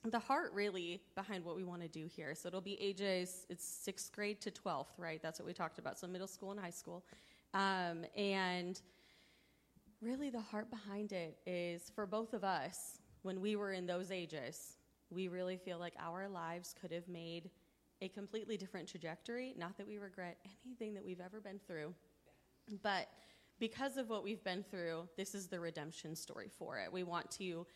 the 0.05 0.19
heart 0.19 0.53
really 0.55 1.03
behind 1.15 1.45
what 1.45 1.57
we 1.57 1.65
want 1.65 1.83
to 1.83 1.89
do 1.89 2.07
here. 2.07 2.35
So 2.35 2.49
it'll 2.49 2.61
be 2.61 2.81
ages, 2.81 3.47
it's 3.51 3.65
sixth 3.65 4.13
grade 4.13 4.41
to 4.41 4.51
12th, 4.51 4.99
right? 4.99 5.21
That's 5.23 5.39
what 5.39 5.47
we 5.47 5.53
talked 5.53 5.79
about. 5.79 5.99
So 5.99 6.07
middle 6.07 6.27
school 6.27 6.53
and 6.53 6.61
high 6.61 6.71
school. 6.71 7.05
Um, 7.53 8.05
and 8.17 8.81
really, 10.01 10.31
the 10.31 10.41
heart 10.41 10.71
behind 10.71 11.13
it 11.13 11.37
is 11.47 11.91
for 11.95 12.07
both 12.07 12.33
of 12.33 12.45
us, 12.45 12.99
when 13.23 13.41
we 13.41 13.57
were 13.57 13.73
in 13.73 13.87
those 13.87 14.11
ages, 14.11 14.79
we 15.11 15.29
really 15.29 15.59
feel 15.59 15.79
like 15.79 15.95
our 15.99 16.29
lives 16.29 16.75
could 16.81 16.93
have 16.93 17.07
made 17.09 17.51
a 18.01 18.09
completely 18.09 18.57
different 18.57 18.89
trajectory. 18.89 19.55
Not 19.59 19.77
that 19.77 19.87
we 19.87 19.99
regret 19.99 20.39
anything 20.65 20.95
that 20.95 21.05
we've 21.05 21.21
ever 21.21 21.41
been 21.41 21.61
through, 21.67 21.95
but 22.83 23.09
because 23.59 23.99
of 23.99 24.09
what 24.09 24.25
we've 24.25 24.43
been 24.43 24.63
through, 24.63 25.07
this 25.19 25.35
is 25.35 25.49
the 25.49 25.61
redemption 25.61 26.17
story 26.17 26.49
for 26.49 26.79
it. 26.79 26.91
We 26.91 27.03
want 27.03 27.31
to 27.33 27.67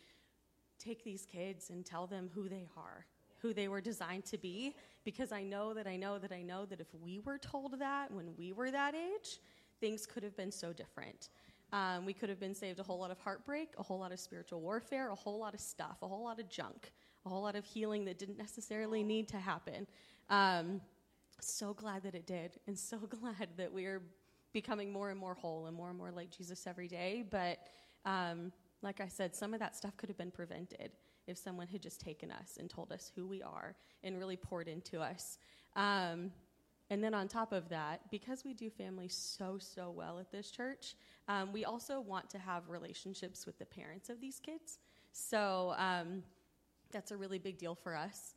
take 0.78 1.04
these 1.04 1.26
kids 1.26 1.70
and 1.70 1.84
tell 1.84 2.06
them 2.06 2.30
who 2.34 2.48
they 2.48 2.66
are, 2.76 3.06
who 3.38 3.52
they 3.52 3.68
were 3.68 3.80
designed 3.80 4.24
to 4.26 4.38
be, 4.38 4.74
because 5.04 5.32
I 5.32 5.42
know 5.42 5.74
that 5.74 5.86
I 5.86 5.96
know 5.96 6.18
that 6.18 6.32
I 6.32 6.42
know 6.42 6.64
that 6.66 6.80
if 6.80 6.88
we 7.02 7.20
were 7.20 7.38
told 7.38 7.78
that 7.78 8.10
when 8.12 8.34
we 8.36 8.52
were 8.52 8.70
that 8.70 8.94
age, 8.94 9.40
things 9.80 10.06
could 10.06 10.22
have 10.22 10.36
been 10.36 10.52
so 10.52 10.72
different. 10.72 11.28
Um, 11.72 12.06
we 12.06 12.12
could 12.12 12.28
have 12.28 12.38
been 12.38 12.54
saved 12.54 12.78
a 12.78 12.82
whole 12.82 12.98
lot 13.00 13.10
of 13.10 13.18
heartbreak, 13.18 13.70
a 13.78 13.82
whole 13.82 13.98
lot 13.98 14.12
of 14.12 14.20
spiritual 14.20 14.60
warfare, 14.60 15.10
a 15.10 15.14
whole 15.14 15.38
lot 15.38 15.54
of 15.54 15.60
stuff, 15.60 15.98
a 16.02 16.08
whole 16.08 16.22
lot 16.22 16.38
of 16.38 16.48
junk, 16.48 16.92
a 17.26 17.28
whole 17.28 17.42
lot 17.42 17.56
of 17.56 17.64
healing 17.64 18.04
that 18.04 18.18
didn't 18.18 18.38
necessarily 18.38 19.02
need 19.02 19.28
to 19.28 19.38
happen. 19.38 19.86
Um, 20.30 20.80
so 21.40 21.74
glad 21.74 22.02
that 22.04 22.14
it 22.14 22.26
did, 22.26 22.58
and 22.66 22.78
so 22.78 22.98
glad 23.20 23.48
that 23.56 23.72
we're 23.72 24.02
becoming 24.52 24.92
more 24.92 25.10
and 25.10 25.18
more 25.18 25.34
whole 25.34 25.66
and 25.66 25.76
more 25.76 25.88
and 25.88 25.98
more 25.98 26.12
like 26.12 26.30
Jesus 26.30 26.66
every 26.66 26.86
day. 26.86 27.24
But 27.28 27.58
um, 28.04 28.52
like 28.84 29.00
I 29.00 29.08
said, 29.08 29.34
some 29.34 29.54
of 29.54 29.60
that 29.60 29.74
stuff 29.74 29.96
could 29.96 30.08
have 30.08 30.18
been 30.18 30.30
prevented 30.30 30.92
if 31.26 31.38
someone 31.38 31.66
had 31.66 31.82
just 31.82 32.00
taken 32.00 32.30
us 32.30 32.58
and 32.58 32.68
told 32.68 32.92
us 32.92 33.10
who 33.16 33.26
we 33.26 33.42
are 33.42 33.74
and 34.02 34.18
really 34.18 34.36
poured 34.36 34.68
into 34.68 35.00
us. 35.00 35.38
Um, 35.74 36.30
and 36.90 37.02
then 37.02 37.14
on 37.14 37.28
top 37.28 37.52
of 37.52 37.68
that, 37.70 38.02
because 38.10 38.44
we 38.44 38.52
do 38.52 38.68
family 38.68 39.08
so, 39.08 39.56
so 39.58 39.90
well 39.90 40.18
at 40.18 40.30
this 40.30 40.50
church, 40.50 40.96
um, 41.28 41.50
we 41.52 41.64
also 41.64 41.98
want 41.98 42.28
to 42.30 42.38
have 42.38 42.68
relationships 42.68 43.46
with 43.46 43.58
the 43.58 43.64
parents 43.64 44.10
of 44.10 44.20
these 44.20 44.38
kids. 44.38 44.78
So 45.12 45.74
um, 45.78 46.22
that's 46.92 47.10
a 47.10 47.16
really 47.16 47.38
big 47.38 47.58
deal 47.58 47.74
for 47.74 47.96
us. 47.96 48.34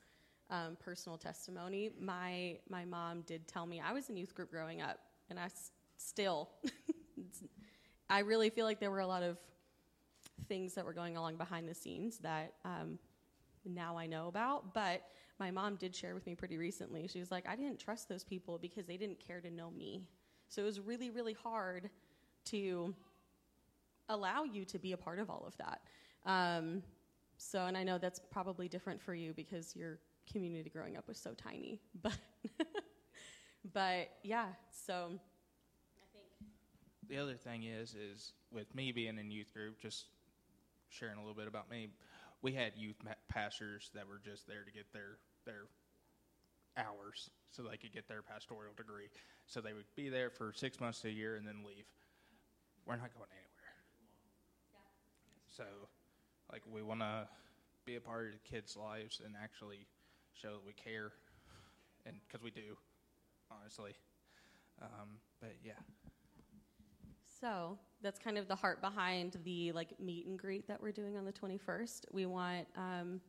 Um, 0.50 0.78
personal 0.80 1.18
testimony. 1.18 1.92
My 2.00 2.58
my 2.70 2.86
mom 2.86 3.24
did 3.24 3.50
tell 3.50 3.66
me 3.66 3.82
I 3.86 3.92
was 3.92 4.10
in 4.10 4.16
youth 4.16 4.34
group 4.34 4.50
growing 4.50 4.80
up, 4.82 4.98
and 5.30 5.38
I 5.38 5.46
s- 5.46 5.72
still, 5.98 6.48
I 8.10 8.20
really 8.20 8.50
feel 8.50 8.66
like 8.66 8.80
there 8.80 8.90
were 8.90 9.02
a 9.02 9.08
lot 9.08 9.24
of 9.24 9.38
things 10.48 10.74
that 10.76 10.86
were 10.86 10.94
going 10.94 11.18
along 11.18 11.38
behind 11.38 11.68
the 11.68 11.74
scenes 11.74 12.18
that 12.20 12.54
um, 12.66 13.00
now 13.66 13.98
I 13.98 14.06
know 14.08 14.28
about. 14.28 14.74
But 14.74 15.04
my 15.40 15.52
mom 15.52 15.76
did 15.76 15.96
share 15.96 16.14
with 16.14 16.26
me 16.26 16.36
pretty 16.36 16.58
recently. 16.58 17.08
She 17.08 17.20
was 17.20 17.32
like, 17.32 17.48
I 17.48 17.56
didn't 17.56 17.80
trust 17.80 18.10
those 18.10 18.24
people 18.24 18.58
because 18.58 18.86
they 18.86 18.98
didn't 18.98 19.20
care 19.20 19.42
to 19.42 19.52
know 19.52 19.72
me. 19.72 20.08
So 20.50 20.62
it 20.62 20.66
was 20.66 20.80
really, 20.80 21.10
really 21.10 21.34
hard 21.34 21.90
to 22.46 22.94
allow 24.10 24.44
you 24.44 24.66
to 24.66 24.80
be 24.80 24.94
a 24.94 24.98
part 24.98 25.20
of 25.20 25.30
all 25.30 25.46
of 25.46 25.56
that. 25.58 25.82
Um, 26.26 26.82
so, 27.38 27.66
and 27.66 27.78
I 27.78 27.84
know 27.84 27.98
that's 27.98 28.20
probably 28.32 28.68
different 28.68 29.02
for 29.02 29.14
you 29.14 29.34
because 29.34 29.76
your 29.76 30.00
community 30.32 30.70
growing 30.70 30.98
up 30.98 31.08
was 31.08 31.18
so 31.18 31.34
tiny. 31.34 31.82
But, 32.02 32.14
but 33.74 34.10
yeah, 34.24 34.46
so 34.72 35.10
I 35.12 36.06
think. 36.14 36.52
The 37.10 37.18
other 37.18 37.36
thing 37.36 37.64
is, 37.64 37.96
is 37.96 38.34
with 38.52 38.74
me 38.74 38.92
being 38.92 39.18
in 39.18 39.30
youth 39.30 39.54
group, 39.54 39.80
just 39.80 40.06
sharing 40.90 41.18
a 41.18 41.22
little 41.22 41.36
bit 41.36 41.48
about 41.48 41.70
me, 41.70 41.90
we 42.42 42.54
had 42.54 42.74
youth 42.76 42.96
pastors 43.30 43.90
that 43.94 44.08
were 44.08 44.22
just 44.24 44.48
there 44.48 44.64
to 44.64 44.72
get 44.72 44.92
their 44.94 45.18
their 45.46 45.66
hours 46.78 47.30
so 47.52 47.64
they 47.64 47.78
could 47.78 47.94
get 47.94 48.08
their 48.08 48.22
pastoral 48.22 48.74
degree. 48.76 49.10
So 49.48 49.62
they 49.62 49.74
would 49.74 49.90
be 49.96 50.10
there 50.10 50.30
for 50.30 50.54
six 50.54 50.80
months 50.80 51.02
to 51.02 51.08
a 51.08 51.12
year 51.12 51.36
and 51.36 51.48
then 51.48 51.64
leave. 51.66 51.86
We're 52.86 52.96
not 52.96 53.14
going 53.14 53.30
anywhere. 53.32 53.76
So, 55.56 55.64
like, 56.52 56.62
we 56.72 56.84
want 56.84 57.00
to 57.00 57.28
be 57.86 57.96
a 57.96 58.02
part 58.02 58.28
of 58.28 58.34
the 58.34 58.50
kids' 58.50 58.78
lives 58.78 59.22
and 59.26 59.34
actually 59.42 59.88
show 60.34 60.52
that 60.52 60.66
we 60.66 60.74
care, 60.74 61.12
and 62.06 62.16
because 62.28 62.44
we 62.44 62.52
do, 62.52 62.78
honestly. 63.50 63.96
Um, 64.82 65.18
but 65.42 65.56
yeah. 65.64 65.74
So 67.40 67.78
that's 68.02 68.20
kind 68.20 68.38
of 68.38 68.48
the 68.48 68.56
heart 68.56 68.82
behind 68.82 69.38
the 69.44 69.72
like 69.72 70.00
meet 70.00 70.28
and 70.28 70.38
greet 70.40 70.68
that 70.68 70.82
we're 70.82 70.92
doing 70.92 71.18
on 71.18 71.26
the 71.26 71.32
21st. 71.32 72.06
We 72.12 72.26
want 72.26 72.68
um, 72.76 73.22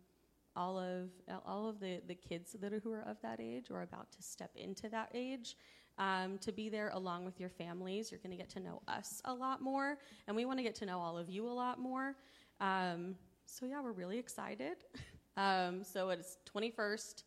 all 0.56 0.78
of 0.78 1.10
all 1.44 1.68
of 1.68 1.80
the, 1.80 2.00
the 2.06 2.14
kids 2.14 2.56
that 2.60 2.72
are, 2.72 2.80
who 2.80 2.92
are 2.92 3.02
of 3.02 3.16
that 3.22 3.40
age 3.40 3.66
or 3.70 3.82
about 3.82 4.10
to 4.12 4.22
step 4.22 4.50
into 4.56 4.88
that 4.88 5.10
age 5.14 5.56
um, 5.98 6.38
to 6.38 6.52
be 6.52 6.68
there 6.68 6.90
along 6.94 7.24
with 7.24 7.38
your 7.38 7.50
families. 7.50 8.10
You're 8.10 8.20
going 8.20 8.30
to 8.30 8.36
get 8.36 8.48
to 8.50 8.60
know 8.60 8.80
us 8.88 9.20
a 9.24 9.34
lot 9.34 9.60
more, 9.60 9.98
and 10.26 10.36
we 10.36 10.44
want 10.44 10.58
to 10.58 10.62
get 10.62 10.74
to 10.76 10.86
know 10.86 10.98
all 10.98 11.18
of 11.18 11.28
you 11.28 11.46
a 11.46 11.52
lot 11.52 11.78
more. 11.78 12.14
Um, 12.60 13.14
so 13.46 13.66
yeah, 13.66 13.80
we're 13.80 13.92
really 13.92 14.18
excited. 14.18 14.76
Um, 15.36 15.84
so 15.84 16.10
it's 16.10 16.38
21st, 16.52 17.22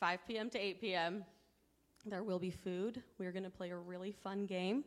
5 0.00 0.18
p.m. 0.26 0.50
to 0.50 0.58
8 0.58 0.80
p.m. 0.80 1.24
There 2.04 2.24
will 2.24 2.40
be 2.40 2.50
food. 2.50 3.04
We're 3.18 3.30
going 3.30 3.44
to 3.44 3.50
play 3.50 3.70
a 3.70 3.76
really 3.76 4.10
fun 4.10 4.46
game. 4.46 4.82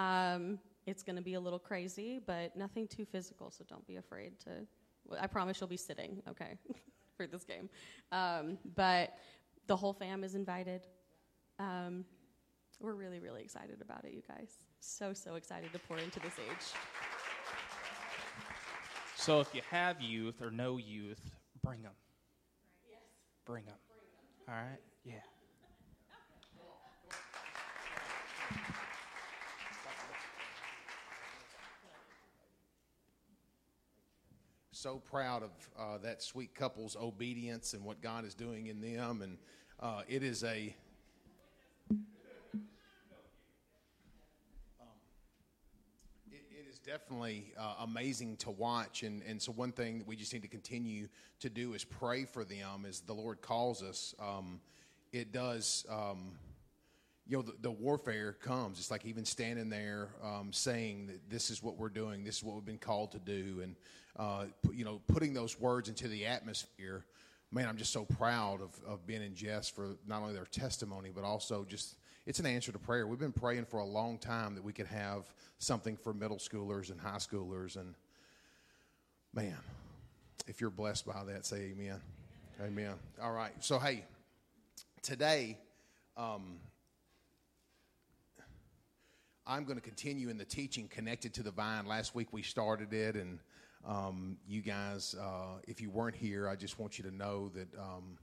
Um, 0.00 0.58
it's 0.86 1.02
going 1.02 1.16
to 1.16 1.22
be 1.22 1.34
a 1.34 1.40
little 1.40 1.58
crazy, 1.58 2.20
but 2.24 2.56
nothing 2.56 2.88
too 2.88 3.04
physical, 3.04 3.50
so 3.50 3.64
don't 3.68 3.86
be 3.86 3.96
afraid 3.96 4.40
to. 4.40 4.50
I 5.20 5.26
promise 5.26 5.60
you'll 5.60 5.68
be 5.68 5.76
sitting, 5.76 6.22
okay, 6.28 6.56
for 7.16 7.26
this 7.26 7.44
game. 7.44 7.68
Um, 8.12 8.58
but 8.74 9.14
the 9.66 9.76
whole 9.76 9.92
fam 9.92 10.24
is 10.24 10.34
invited. 10.34 10.86
Um, 11.58 12.04
we're 12.80 12.94
really, 12.94 13.20
really 13.20 13.42
excited 13.42 13.82
about 13.82 14.04
it, 14.04 14.12
you 14.12 14.22
guys. 14.26 14.58
So, 14.80 15.12
so 15.12 15.34
excited 15.34 15.72
to 15.72 15.78
pour 15.80 15.98
into 15.98 16.18
this 16.20 16.32
age. 16.38 16.66
So 19.16 19.40
if 19.40 19.54
you 19.54 19.60
have 19.70 20.00
youth 20.00 20.40
or 20.40 20.50
no 20.50 20.78
youth, 20.78 21.20
bring 21.62 21.82
them. 21.82 21.92
Yes. 22.88 23.00
Bring 23.44 23.66
them. 23.66 23.76
All 24.48 24.54
right? 24.54 24.80
Yeah. 25.04 25.16
So 34.82 34.96
proud 34.96 35.42
of 35.42 35.50
uh, 35.78 35.98
that 35.98 36.22
sweet 36.22 36.54
couple's 36.54 36.96
obedience 36.96 37.74
and 37.74 37.84
what 37.84 38.00
God 38.00 38.24
is 38.24 38.32
doing 38.32 38.68
in 38.68 38.80
them. 38.80 39.20
And 39.20 39.36
uh, 39.78 40.00
it 40.08 40.22
is 40.22 40.42
a 40.42 40.74
It 46.30 46.66
is 46.70 46.78
definitely 46.78 47.52
uh, 47.58 47.74
amazing 47.80 48.38
to 48.38 48.50
watch. 48.50 49.02
And, 49.02 49.22
and 49.28 49.42
so, 49.42 49.52
one 49.52 49.70
thing 49.70 49.98
that 49.98 50.08
we 50.08 50.16
just 50.16 50.32
need 50.32 50.40
to 50.42 50.48
continue 50.48 51.08
to 51.40 51.50
do 51.50 51.74
is 51.74 51.84
pray 51.84 52.24
for 52.24 52.42
them 52.42 52.86
as 52.88 53.00
the 53.00 53.12
Lord 53.12 53.42
calls 53.42 53.82
us. 53.82 54.14
Um, 54.18 54.60
it 55.12 55.30
does, 55.30 55.84
um, 55.90 56.38
you 57.26 57.36
know, 57.36 57.42
the, 57.42 57.52
the, 57.60 57.70
warfare 57.70 58.32
comes. 58.32 58.78
It's 58.78 58.90
like 58.90 59.04
even 59.04 59.26
standing 59.26 59.68
there 59.68 60.08
um, 60.24 60.54
saying 60.54 61.08
that 61.08 61.28
this 61.28 61.50
is 61.50 61.62
what 61.62 61.76
we're 61.76 61.90
doing, 61.90 62.24
this 62.24 62.38
is 62.38 62.42
what 62.42 62.54
we've 62.54 62.64
been 62.64 62.78
called 62.78 63.12
to 63.12 63.18
do, 63.18 63.60
and, 63.62 63.76
uh, 64.20 64.44
you 64.70 64.84
know, 64.84 65.00
putting 65.08 65.32
those 65.32 65.58
words 65.58 65.88
into 65.88 66.06
the 66.06 66.26
atmosphere. 66.26 67.06
Man, 67.50 67.66
I'm 67.66 67.78
just 67.78 67.90
so 67.90 68.04
proud 68.04 68.60
of, 68.60 68.68
of 68.86 69.06
Ben 69.06 69.22
and 69.22 69.34
Jess 69.34 69.70
for 69.70 69.96
not 70.06 70.20
only 70.20 70.34
their 70.34 70.44
testimony, 70.44 71.10
but 71.12 71.24
also 71.24 71.64
just 71.64 71.96
it's 72.26 72.38
an 72.38 72.44
answer 72.44 72.70
to 72.70 72.78
prayer. 72.78 73.06
We've 73.06 73.18
been 73.18 73.32
praying 73.32 73.64
for 73.64 73.80
a 73.80 73.84
long 73.84 74.18
time 74.18 74.54
that 74.56 74.62
we 74.62 74.74
could 74.74 74.86
have 74.88 75.24
something 75.58 75.96
for 75.96 76.12
middle 76.12 76.36
schoolers 76.36 76.90
and 76.90 77.00
high 77.00 77.16
schoolers. 77.16 77.76
And 77.76 77.94
man, 79.32 79.56
if 80.46 80.60
you're 80.60 80.68
blessed 80.68 81.06
by 81.06 81.24
that, 81.24 81.46
say 81.46 81.72
amen. 81.72 81.98
Amen. 82.62 82.92
All 83.22 83.32
right. 83.32 83.52
So, 83.60 83.78
hey, 83.78 84.04
today, 85.00 85.56
um, 86.18 86.58
I'm 89.46 89.64
going 89.64 89.78
to 89.78 89.82
continue 89.82 90.28
in 90.28 90.36
the 90.36 90.44
teaching 90.44 90.88
connected 90.88 91.32
to 91.34 91.42
the 91.42 91.50
vine. 91.50 91.86
Last 91.86 92.14
week 92.14 92.34
we 92.34 92.42
started 92.42 92.92
it, 92.92 93.16
and 93.16 93.38
um, 93.86 94.36
you 94.46 94.62
guys, 94.62 95.14
uh, 95.20 95.60
if 95.66 95.80
you 95.80 95.90
weren't 95.90 96.16
here, 96.16 96.48
I 96.48 96.56
just 96.56 96.78
want 96.78 96.98
you 96.98 97.04
to 97.04 97.14
know 97.14 97.48
that. 97.50 97.68
Um, 97.78 98.18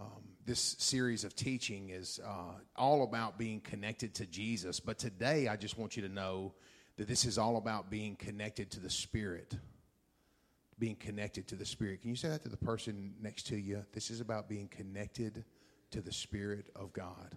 um, 0.00 0.22
this 0.44 0.76
series 0.78 1.22
of 1.22 1.36
teaching 1.36 1.90
is 1.90 2.18
uh, 2.26 2.54
all 2.76 3.04
about 3.04 3.38
being 3.38 3.60
connected 3.60 4.14
to 4.14 4.26
Jesus. 4.26 4.80
But 4.80 4.98
today, 4.98 5.48
I 5.48 5.56
just 5.56 5.78
want 5.78 5.96
you 5.96 6.02
to 6.02 6.08
know 6.08 6.54
that 6.96 7.08
this 7.08 7.24
is 7.24 7.38
all 7.38 7.56
about 7.56 7.90
being 7.90 8.16
connected 8.16 8.70
to 8.72 8.80
the 8.80 8.90
Spirit. 8.90 9.54
Being 10.78 10.96
connected 10.96 11.46
to 11.48 11.54
the 11.54 11.66
Spirit. 11.66 12.00
Can 12.00 12.10
you 12.10 12.16
say 12.16 12.28
that 12.28 12.42
to 12.42 12.48
the 12.48 12.56
person 12.56 13.14
next 13.20 13.46
to 13.48 13.56
you? 13.56 13.84
This 13.92 14.10
is 14.10 14.20
about 14.20 14.48
being 14.48 14.68
connected 14.68 15.44
to 15.92 16.00
the 16.00 16.12
Spirit 16.12 16.66
of 16.74 16.92
God. 16.92 17.36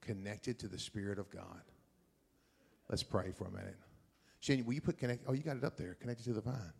Connected 0.00 0.58
to 0.60 0.68
the 0.68 0.78
Spirit 0.78 1.18
of 1.18 1.30
God. 1.30 1.62
Let's 2.88 3.02
pray 3.02 3.32
for 3.32 3.46
a 3.46 3.50
minute. 3.50 3.76
Will 4.48 4.74
you 4.74 4.80
put 4.80 4.98
connect? 4.98 5.24
Oh, 5.26 5.32
you 5.32 5.42
got 5.42 5.56
it 5.56 5.64
up 5.64 5.76
there. 5.76 5.94
Connected 5.94 6.24
to 6.24 6.32
the 6.32 6.40
vine. 6.40 6.72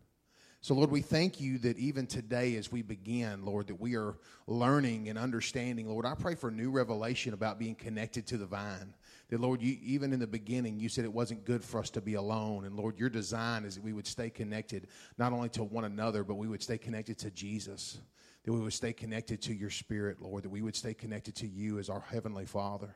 So, 0.61 0.73
Lord, 0.73 0.89
we 0.89 1.01
thank 1.01 1.39
you 1.39 1.59
that 1.59 1.77
even 1.77 2.07
today, 2.07 2.55
as 2.55 2.71
we 2.71 2.81
begin, 2.81 3.45
Lord, 3.45 3.67
that 3.67 3.79
we 3.79 3.95
are 3.95 4.15
learning 4.47 5.09
and 5.09 5.17
understanding. 5.17 5.87
Lord, 5.87 6.07
I 6.07 6.15
pray 6.15 6.33
for 6.33 6.49
new 6.49 6.71
revelation 6.71 7.35
about 7.35 7.59
being 7.59 7.75
connected 7.75 8.25
to 8.27 8.37
the 8.37 8.47
vine. 8.47 8.95
That, 9.29 9.39
Lord, 9.39 9.61
you, 9.61 9.77
even 9.83 10.11
in 10.11 10.19
the 10.19 10.25
beginning, 10.25 10.79
you 10.79 10.89
said 10.89 11.05
it 11.05 11.13
wasn't 11.13 11.45
good 11.45 11.63
for 11.63 11.79
us 11.79 11.91
to 11.91 12.01
be 12.01 12.15
alone. 12.15 12.65
And, 12.65 12.75
Lord, 12.75 12.97
your 12.97 13.09
design 13.09 13.63
is 13.63 13.75
that 13.75 13.83
we 13.83 13.93
would 13.93 14.07
stay 14.07 14.31
connected 14.31 14.87
not 15.19 15.33
only 15.33 15.49
to 15.49 15.63
one 15.63 15.85
another, 15.85 16.23
but 16.23 16.35
we 16.35 16.47
would 16.47 16.63
stay 16.63 16.79
connected 16.79 17.19
to 17.19 17.29
Jesus. 17.29 17.99
That 18.43 18.51
we 18.51 18.59
would 18.59 18.73
stay 18.73 18.93
connected 18.93 19.43
to 19.43 19.53
your 19.53 19.69
spirit, 19.69 20.19
Lord. 20.19 20.45
That 20.45 20.49
we 20.49 20.63
would 20.63 20.75
stay 20.75 20.95
connected 20.95 21.35
to 21.35 21.47
you 21.47 21.77
as 21.77 21.89
our 21.89 22.01
Heavenly 22.01 22.45
Father. 22.45 22.95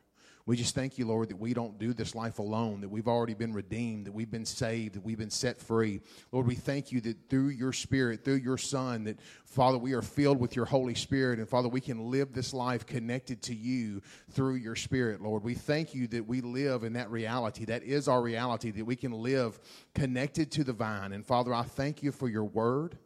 We 0.50 0.58
just 0.58 0.74
thank 0.74 0.98
you, 0.98 1.06
Lord, 1.06 1.30
that 1.30 1.40
we 1.40 1.54
don't 1.54 1.78
do 1.78 1.94
this 1.94 2.16
life 2.16 2.40
alone, 2.40 2.82
that 2.82 2.90
we've 2.90 3.08
already 3.08 3.36
been 3.36 3.54
redeemed, 3.54 4.08
that 4.08 4.14
we've 4.14 4.32
been 4.32 4.48
saved, 4.48 4.96
that 4.96 5.06
we've 5.06 5.16
been 5.16 5.30
set 5.30 5.62
free. 5.62 6.02
Lord, 6.32 6.48
we 6.48 6.56
thank 6.56 6.92
you 6.92 7.00
that 7.02 7.30
through 7.30 7.50
your 7.50 7.72
Spirit, 7.72 8.26
through 8.26 8.38
your 8.38 8.58
Son, 8.58 9.04
that, 9.04 9.20
Father, 9.46 9.78
we 9.78 9.94
are 9.94 10.02
filled 10.02 10.40
with 10.40 10.56
your 10.56 10.66
Holy 10.66 10.96
Spirit. 10.96 11.38
And, 11.38 11.48
Father, 11.48 11.70
we 11.70 11.80
can 11.80 12.10
live 12.10 12.34
this 12.34 12.52
life 12.52 12.88
connected 12.88 13.44
to 13.44 13.54
you 13.54 14.02
through 14.32 14.56
your 14.56 14.76
Spirit, 14.76 15.22
Lord. 15.22 15.44
We 15.44 15.54
thank 15.54 15.94
you 15.94 16.08
that 16.08 16.26
we 16.26 16.42
live 16.42 16.84
in 16.84 16.94
that 16.94 17.12
reality. 17.12 17.66
That 17.66 17.84
is 17.84 18.08
our 18.08 18.20
reality, 18.20 18.72
that 18.72 18.86
we 18.86 18.96
can 18.96 19.12
live 19.12 19.60
connected 19.94 20.52
to 20.54 20.64
the 20.64 20.74
vine. 20.74 21.14
And, 21.14 21.24
Father, 21.24 21.54
I 21.54 21.62
thank 21.62 22.02
you 22.02 22.12
for 22.12 22.28
your 22.28 22.46
word. 22.46 22.98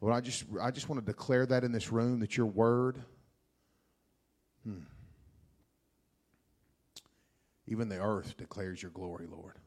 Lord, 0.00 0.14
I 0.14 0.22
just, 0.22 0.46
I 0.62 0.70
just 0.70 0.88
want 0.88 1.04
to 1.04 1.04
declare 1.04 1.44
that 1.44 1.62
in 1.62 1.72
this 1.72 1.92
room 1.92 2.20
that 2.20 2.38
your 2.38 2.46
word. 2.46 3.02
Hmm 4.64 4.78
even 7.66 7.88
the 7.88 8.00
earth 8.00 8.36
declares 8.36 8.82
your 8.82 8.90
glory, 8.90 9.26
Lord. 9.26 9.58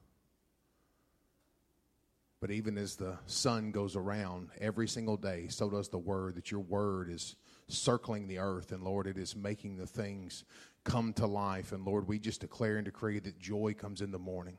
But 2.42 2.52
even 2.52 2.78
as 2.78 2.96
the 2.96 3.18
sun 3.26 3.72
goes 3.72 3.96
around 3.96 4.50
every 4.60 4.88
single 4.88 5.18
day, 5.18 5.48
so 5.48 5.70
does 5.70 5.90
the 5.90 5.98
word, 5.98 6.36
that 6.36 6.52
your 6.52 6.60
word 6.60 7.10
is 7.10 7.36
circling 7.68 8.28
the 8.28 8.40
earth. 8.40 8.72
And 8.72 8.84
Lord, 8.84 9.08
it 9.08 9.18
is 9.18 9.36
making 9.36 9.78
the 9.78 9.88
things 9.88 10.44
come 10.84 11.14
to 11.14 11.26
life. 11.26 11.72
And 11.72 11.86
Lord, 11.86 12.08
we 12.08 12.20
just 12.20 12.42
declare 12.42 12.76
and 12.76 12.86
decree 12.86 13.20
that 13.20 13.40
joy 13.40 13.74
comes 13.74 14.02
in 14.02 14.12
the 14.12 14.20
morning. 14.20 14.58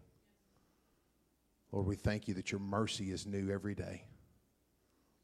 Lord, 1.70 1.86
we 1.86 1.96
thank 1.96 2.26
you 2.26 2.34
that 2.34 2.50
your 2.50 2.60
mercy 2.60 3.12
is 3.12 3.26
new 3.26 3.50
every 3.50 3.74
day. 3.74 4.04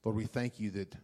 Lord, 0.05 0.17
we 0.17 0.27
thank 0.27 0.61
you 0.61 0.71
that 0.73 0.95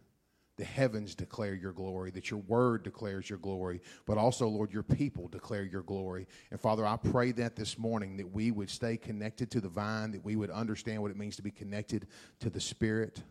the 0.59 0.65
heavens 0.65 1.15
declare 1.15 1.55
your 1.55 1.71
glory, 1.71 2.11
that 2.11 2.29
your 2.29 2.41
word 2.41 2.83
declares 2.83 3.29
your 3.29 3.39
glory, 3.39 3.81
but 4.05 4.17
also, 4.17 4.45
Lord, 4.45 4.73
your 4.73 4.83
people 4.83 5.29
declare 5.29 5.63
your 5.63 5.83
glory. 5.83 6.27
And 6.51 6.59
Father, 6.59 6.85
I 6.85 6.97
pray 6.97 7.31
that 7.31 7.55
this 7.55 7.77
morning 7.79 8.17
that 8.17 8.29
we 8.33 8.51
would 8.51 8.69
stay 8.69 8.97
connected 8.97 9.49
to 9.51 9.61
the 9.61 9.69
vine, 9.69 10.11
that 10.11 10.25
we 10.25 10.35
would 10.35 10.49
understand 10.49 11.01
what 11.01 11.11
it 11.11 11.17
means 11.17 11.37
to 11.37 11.41
be 11.41 11.49
connected 11.49 12.07
to 12.41 12.49
the 12.49 12.59
Spirit. 12.59 13.23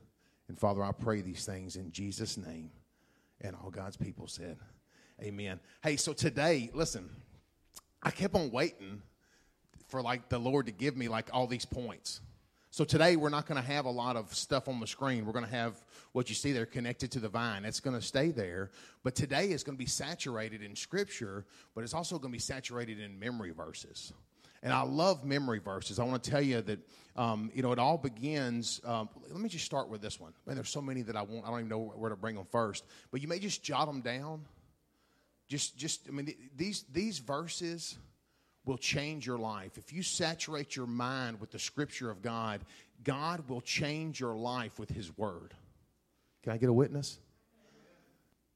And 0.49 0.59
Father, 0.59 0.83
I 0.83 0.91
pray 0.91 1.21
these 1.21 1.45
things 1.45 1.77
in 1.77 1.93
Jesus' 1.93 2.39
name. 2.39 2.71
And 3.43 3.55
all 3.55 3.71
God's 3.71 3.99
people 3.99 4.27
said, 4.27 4.57
Amen. 5.23 5.61
Hey, 5.83 5.97
so 5.97 6.15
today, 6.15 6.71
listen, 6.73 7.11
I 8.03 8.11
kept 8.11 8.35
on 8.37 8.51
waiting 8.51 9.03
for 9.89 10.01
like 10.01 10.31
the 10.31 10.39
Lord 10.39 10.65
to 10.65 10.73
give 10.73 10.97
me 10.97 11.09
like 11.09 11.29
all 11.35 11.47
these 11.47 11.67
points. 11.67 12.23
So 12.71 12.85
today 12.85 13.17
we're 13.17 13.31
not 13.31 13.47
going 13.47 13.61
to 13.61 13.67
have 13.67 13.87
a 13.87 13.91
lot 13.91 14.17
of 14.17 14.35
stuff 14.35 14.69
on 14.69 14.79
the 14.79 14.87
screen. 14.87 15.25
We're 15.25 15.33
going 15.33 15.45
to 15.45 15.51
have 15.51 15.83
what 16.13 16.29
you 16.29 16.35
see 16.35 16.53
there 16.53 16.67
connected 16.67 17.11
to 17.13 17.21
the 17.21 17.29
vine. 17.29 17.65
It's 17.65 17.81
going 17.81 17.99
to 17.99 18.05
stay 18.05 18.31
there. 18.31 18.71
But 19.03 19.15
today 19.15 19.51
is 19.51 19.63
going 19.63 19.77
to 19.77 19.83
be 19.83 19.89
saturated 19.89 20.63
in 20.63 20.77
scripture, 20.77 21.47
but 21.75 21.83
it's 21.83 21.95
also 21.95 22.19
going 22.19 22.31
to 22.31 22.37
be 22.37 22.41
saturated 22.41 23.01
in 23.01 23.19
memory 23.19 23.53
verses. 23.53 24.13
And 24.63 24.73
I 24.73 24.83
love 24.83 25.25
memory 25.25 25.61
verses. 25.61 25.99
I 25.99 26.05
want 26.05 26.23
to 26.23 26.31
tell 26.31 26.43
you 26.43 26.61
that, 26.63 26.81
um, 27.17 27.51
you 27.55 27.63
know, 27.63 27.73
it 27.73 27.79
all 27.79 27.97
begins. 27.97 28.81
Um, 28.85 29.09
let 29.31 29.41
me 29.41 29.49
just 29.49 29.65
start 29.65 29.89
with 29.89 30.03
this 30.03 30.21
one. 30.21 30.33
Man, 30.47 30.57
there's 30.57 30.69
so 30.69 30.83
many 30.83 31.03
that 31.03 31.17
I 31.17 31.23
want. 31.23 31.47
I 31.47 31.51
don't 31.51 31.61
even 31.61 31.69
know 31.71 31.93
where 31.97 32.11
to 32.11 32.17
bring 32.17 32.35
them 32.35 32.47
first. 32.51 32.85
But 33.11 33.23
you 33.23 33.29
may 33.29 33.39
just 33.39 33.63
jot 33.63 33.87
them 33.87 34.03
down. 34.03 34.45
Just, 35.49 35.79
just. 35.79 36.09
I 36.09 36.11
mean, 36.11 36.35
these 36.57 36.85
these 36.93 37.21
verses 37.21 37.97
will 38.69 38.79
change 38.79 39.27
your 39.27 39.39
life. 39.39 39.79
If 39.79 39.93
you 39.93 40.03
saturate 40.03 40.77
your 40.77 40.87
mind 40.87 41.41
with 41.41 41.51
the 41.51 41.59
Scripture 41.59 42.11
of 42.11 42.23
God, 42.23 42.61
God 43.03 43.49
will 43.49 43.63
change 43.63 44.21
your 44.21 44.37
life 44.37 44.79
with 44.79 44.91
His 44.91 45.17
Word. 45.17 45.55
Can 46.43 46.53
I 46.53 46.59
get 46.59 46.69
a 46.69 46.73
witness? 46.73 47.19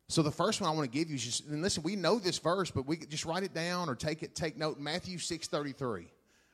So 0.09 0.23
the 0.23 0.31
first 0.31 0.61
one 0.61 0.69
I 0.69 0.75
want 0.75 0.93
to 0.93 0.99
give 0.99 1.09
you 1.09 1.17
is 1.17 1.25
just, 1.25 1.47
and 1.47 1.63
listen, 1.63 1.83
we 1.83 1.97
know 1.97 2.19
this 2.19 2.39
verse, 2.39 2.71
but 2.71 2.87
we 2.87 2.99
just 2.99 3.25
write 3.25 3.45
it 3.45 3.55
down 3.55 3.89
or 3.89 3.95
take 3.95 4.23
it, 4.23 4.35
take 4.35 4.59
note. 4.59 4.79
Matthew 4.79 5.17
6.33. 5.17 6.05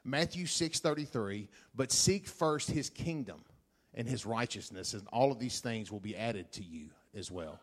Matthew 0.04 0.46
6.33, 0.46 1.48
but 1.74 1.90
seek 1.90 2.28
first 2.28 2.70
his 2.70 2.88
kingdom 2.88 3.44
and 3.92 4.08
his 4.08 4.24
righteousness, 4.24 4.94
and 4.94 5.02
all 5.12 5.32
of 5.32 5.40
these 5.40 5.58
things 5.58 5.90
will 5.90 6.00
be 6.00 6.16
added 6.16 6.50
to 6.52 6.62
you 6.62 6.90
as 7.16 7.30
well. 7.30 7.58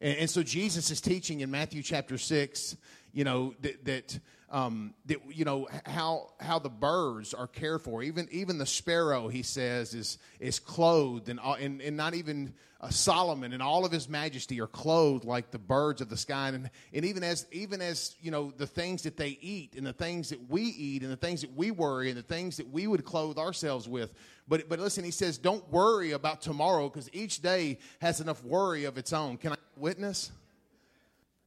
And, 0.00 0.18
and 0.18 0.30
so 0.30 0.42
Jesus 0.42 0.90
is 0.90 1.00
teaching 1.00 1.40
in 1.40 1.50
Matthew 1.50 1.82
chapter 1.82 2.18
6, 2.18 2.76
you 3.12 3.24
know, 3.24 3.54
that, 3.60 3.84
that 3.84 4.18
um, 4.50 4.94
that 5.06 5.18
you 5.34 5.44
know 5.44 5.68
how 5.84 6.30
how 6.38 6.58
the 6.58 6.68
birds 6.68 7.34
are 7.34 7.46
cared 7.46 7.82
for. 7.82 8.02
Even 8.02 8.28
even 8.30 8.58
the 8.58 8.66
sparrow, 8.66 9.28
he 9.28 9.42
says, 9.42 9.94
is 9.94 10.18
is 10.38 10.58
clothed, 10.58 11.28
and 11.28 11.40
and, 11.40 11.80
and 11.80 11.96
not 11.96 12.14
even 12.14 12.54
uh, 12.80 12.88
Solomon 12.88 13.52
and 13.52 13.62
all 13.62 13.84
of 13.84 13.90
his 13.90 14.08
majesty 14.08 14.60
are 14.60 14.66
clothed 14.66 15.24
like 15.24 15.50
the 15.50 15.58
birds 15.58 16.00
of 16.00 16.08
the 16.08 16.16
sky. 16.16 16.48
And 16.48 16.70
and 16.92 17.04
even 17.04 17.24
as 17.24 17.46
even 17.50 17.82
as 17.82 18.14
you 18.20 18.30
know 18.30 18.52
the 18.56 18.66
things 18.66 19.02
that 19.02 19.16
they 19.16 19.38
eat, 19.40 19.74
and 19.76 19.86
the 19.86 19.92
things 19.92 20.28
that 20.28 20.48
we 20.48 20.62
eat, 20.62 21.02
and 21.02 21.10
the 21.10 21.16
things 21.16 21.40
that 21.40 21.54
we 21.56 21.72
worry, 21.72 22.08
and 22.08 22.18
the 22.18 22.22
things 22.22 22.56
that 22.58 22.70
we 22.70 22.86
would 22.86 23.04
clothe 23.04 23.38
ourselves 23.38 23.88
with. 23.88 24.12
But 24.46 24.68
but 24.68 24.78
listen, 24.78 25.02
he 25.02 25.10
says, 25.10 25.38
don't 25.38 25.68
worry 25.72 26.12
about 26.12 26.40
tomorrow 26.40 26.88
because 26.88 27.10
each 27.12 27.42
day 27.42 27.78
has 28.00 28.20
enough 28.20 28.44
worry 28.44 28.84
of 28.84 28.96
its 28.96 29.12
own. 29.12 29.38
Can 29.38 29.52
I 29.52 29.56
witness? 29.76 30.30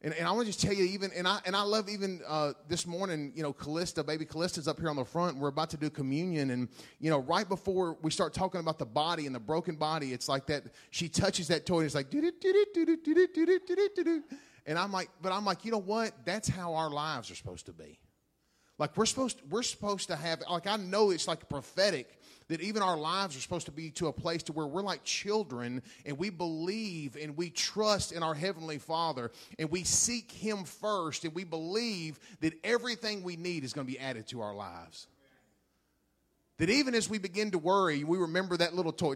And, 0.01 0.13
and 0.13 0.25
I 0.25 0.31
want 0.31 0.45
to 0.45 0.53
just 0.53 0.61
tell 0.61 0.73
you, 0.73 0.85
even 0.85 1.11
and 1.13 1.27
I 1.27 1.39
and 1.45 1.53
I 1.53 1.63
love 1.63 1.89
even 1.89 2.21
uh, 2.25 2.53
this 2.69 2.87
morning, 2.87 3.33
you 3.35 3.43
know, 3.43 3.51
Callista, 3.51 4.01
baby 4.01 4.23
Callista's 4.23 4.65
up 4.65 4.79
here 4.79 4.89
on 4.89 4.95
the 4.95 5.03
front. 5.03 5.37
We're 5.37 5.49
about 5.49 5.69
to 5.71 5.77
do 5.77 5.89
communion, 5.89 6.51
and 6.51 6.69
you 6.99 7.09
know, 7.09 7.19
right 7.19 7.47
before 7.47 7.97
we 8.01 8.09
start 8.09 8.33
talking 8.33 8.61
about 8.61 8.79
the 8.79 8.85
body 8.85 9.25
and 9.25 9.35
the 9.35 9.41
broken 9.41 9.75
body, 9.75 10.13
it's 10.13 10.29
like 10.29 10.45
that. 10.47 10.63
She 10.91 11.09
touches 11.09 11.49
that 11.49 11.65
toy, 11.65 11.79
and 11.79 11.85
it's 11.85 11.95
like, 11.95 12.09
do 12.09 12.21
do 12.21 12.31
do 12.39 12.65
do 12.73 12.85
do 12.85 12.97
do 12.97 13.27
do 13.27 13.59
do 13.67 13.89
do 13.93 14.03
do. 14.03 14.23
and 14.65 14.79
I'm 14.79 14.93
like, 14.93 15.09
but 15.21 15.33
I'm 15.33 15.43
like, 15.43 15.65
you 15.65 15.71
know 15.71 15.79
what? 15.79 16.13
That's 16.23 16.47
how 16.47 16.75
our 16.75 16.89
lives 16.89 17.29
are 17.29 17.35
supposed 17.35 17.65
to 17.65 17.73
be. 17.73 17.99
Like 18.77 18.95
we're 18.95 19.05
supposed 19.05 19.41
we're 19.49 19.63
supposed 19.63 20.07
to 20.07 20.15
have 20.15 20.41
like 20.49 20.65
I 20.65 20.77
know 20.77 21.09
it's 21.09 21.27
like 21.27 21.49
prophetic 21.49 22.17
that 22.49 22.61
even 22.61 22.81
our 22.81 22.97
lives 22.97 23.37
are 23.37 23.39
supposed 23.39 23.67
to 23.67 23.71
be 23.71 23.91
to 23.91 24.07
a 24.07 24.13
place 24.13 24.43
to 24.43 24.53
where 24.53 24.67
we're 24.67 24.81
like 24.81 25.03
children 25.03 25.81
and 26.05 26.17
we 26.17 26.29
believe 26.29 27.15
and 27.15 27.37
we 27.37 27.49
trust 27.49 28.11
in 28.11 28.23
our 28.23 28.33
heavenly 28.33 28.79
Father 28.79 29.31
and 29.57 29.71
we 29.71 29.83
seek 29.83 30.31
him 30.31 30.63
first 30.65 31.23
and 31.23 31.33
we 31.33 31.43
believe 31.43 32.19
that 32.41 32.53
everything 32.63 33.23
we 33.23 33.35
need 33.35 33.63
is 33.63 33.71
going 33.71 33.85
to 33.85 33.93
be 33.93 33.99
added 33.99 34.27
to 34.27 34.41
our 34.41 34.53
lives. 34.53 35.07
That 36.57 36.69
even 36.69 36.93
as 36.95 37.09
we 37.09 37.19
begin 37.19 37.51
to 37.51 37.57
worry, 37.57 38.03
we 38.03 38.17
remember 38.17 38.57
that 38.57 38.73
little 38.75 38.91
toy. 38.91 39.15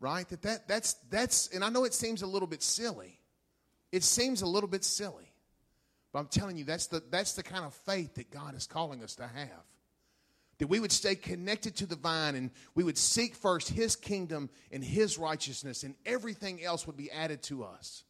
Right? 0.00 0.26
That, 0.28 0.42
that 0.42 0.68
that's 0.68 0.94
that's 1.10 1.48
and 1.48 1.64
I 1.64 1.68
know 1.68 1.84
it 1.84 1.92
seems 1.92 2.22
a 2.22 2.26
little 2.26 2.48
bit 2.48 2.62
silly. 2.62 3.18
It 3.90 4.04
seems 4.04 4.42
a 4.42 4.46
little 4.46 4.68
bit 4.68 4.84
silly. 4.84 5.32
But 6.12 6.20
I'm 6.20 6.26
telling 6.28 6.56
you, 6.56 6.64
that's 6.64 6.86
the, 6.86 7.02
that's 7.10 7.34
the 7.34 7.42
kind 7.42 7.64
of 7.64 7.74
faith 7.74 8.14
that 8.14 8.30
God 8.30 8.54
is 8.56 8.66
calling 8.66 9.02
us 9.02 9.16
to 9.16 9.24
have. 9.26 9.67
That 10.58 10.68
we 10.68 10.80
would 10.80 10.92
stay 10.92 11.14
connected 11.14 11.76
to 11.76 11.86
the 11.86 11.96
vine 11.96 12.34
and 12.34 12.50
we 12.74 12.82
would 12.84 12.98
seek 12.98 13.34
first 13.34 13.68
His 13.68 13.94
kingdom 13.96 14.50
and 14.72 14.82
His 14.82 15.18
righteousness, 15.18 15.84
and 15.84 15.94
everything 16.04 16.62
else 16.64 16.86
would 16.86 16.96
be 16.96 17.10
added 17.10 17.42
to 17.44 17.64
us. 17.64 18.04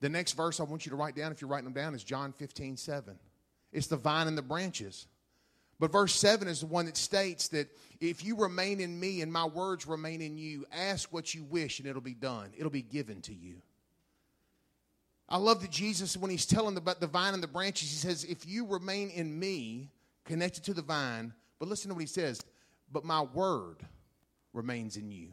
The 0.00 0.08
next 0.08 0.32
verse 0.32 0.60
I 0.60 0.64
want 0.64 0.86
you 0.86 0.90
to 0.90 0.96
write 0.96 1.14
down, 1.14 1.30
if 1.30 1.40
you're 1.40 1.50
writing 1.50 1.66
them 1.66 1.74
down, 1.74 1.94
is 1.94 2.02
John 2.02 2.32
15, 2.32 2.76
7. 2.76 3.18
It's 3.72 3.86
the 3.86 3.96
vine 3.96 4.26
and 4.26 4.36
the 4.36 4.42
branches. 4.42 5.06
But 5.78 5.92
verse 5.92 6.14
7 6.14 6.48
is 6.48 6.60
the 6.60 6.66
one 6.66 6.86
that 6.86 6.96
states 6.96 7.48
that 7.48 7.68
if 8.00 8.24
you 8.24 8.36
remain 8.36 8.80
in 8.80 8.98
me 8.98 9.22
and 9.22 9.32
my 9.32 9.46
words 9.46 9.86
remain 9.86 10.20
in 10.20 10.36
you, 10.36 10.66
ask 10.72 11.10
what 11.12 11.34
you 11.34 11.44
wish 11.44 11.78
and 11.78 11.88
it'll 11.88 12.02
be 12.02 12.14
done. 12.14 12.50
It'll 12.56 12.70
be 12.70 12.82
given 12.82 13.22
to 13.22 13.34
you. 13.34 13.62
I 15.30 15.36
love 15.36 15.62
that 15.62 15.70
Jesus, 15.70 16.16
when 16.16 16.30
he's 16.30 16.46
telling 16.46 16.76
about 16.76 17.00
the 17.00 17.06
vine 17.06 17.34
and 17.34 17.42
the 17.42 17.48
branches, 17.48 17.88
he 17.90 17.96
says, 17.96 18.24
If 18.24 18.46
you 18.46 18.66
remain 18.66 19.10
in 19.10 19.38
me, 19.38 19.90
connected 20.24 20.64
to 20.64 20.74
the 20.74 20.82
vine, 20.82 21.32
but 21.58 21.68
listen 21.68 21.88
to 21.88 21.94
what 21.94 22.00
he 22.00 22.06
says, 22.06 22.40
but 22.90 23.04
my 23.04 23.22
word 23.22 23.76
remains 24.52 24.96
in 24.96 25.10
you. 25.10 25.28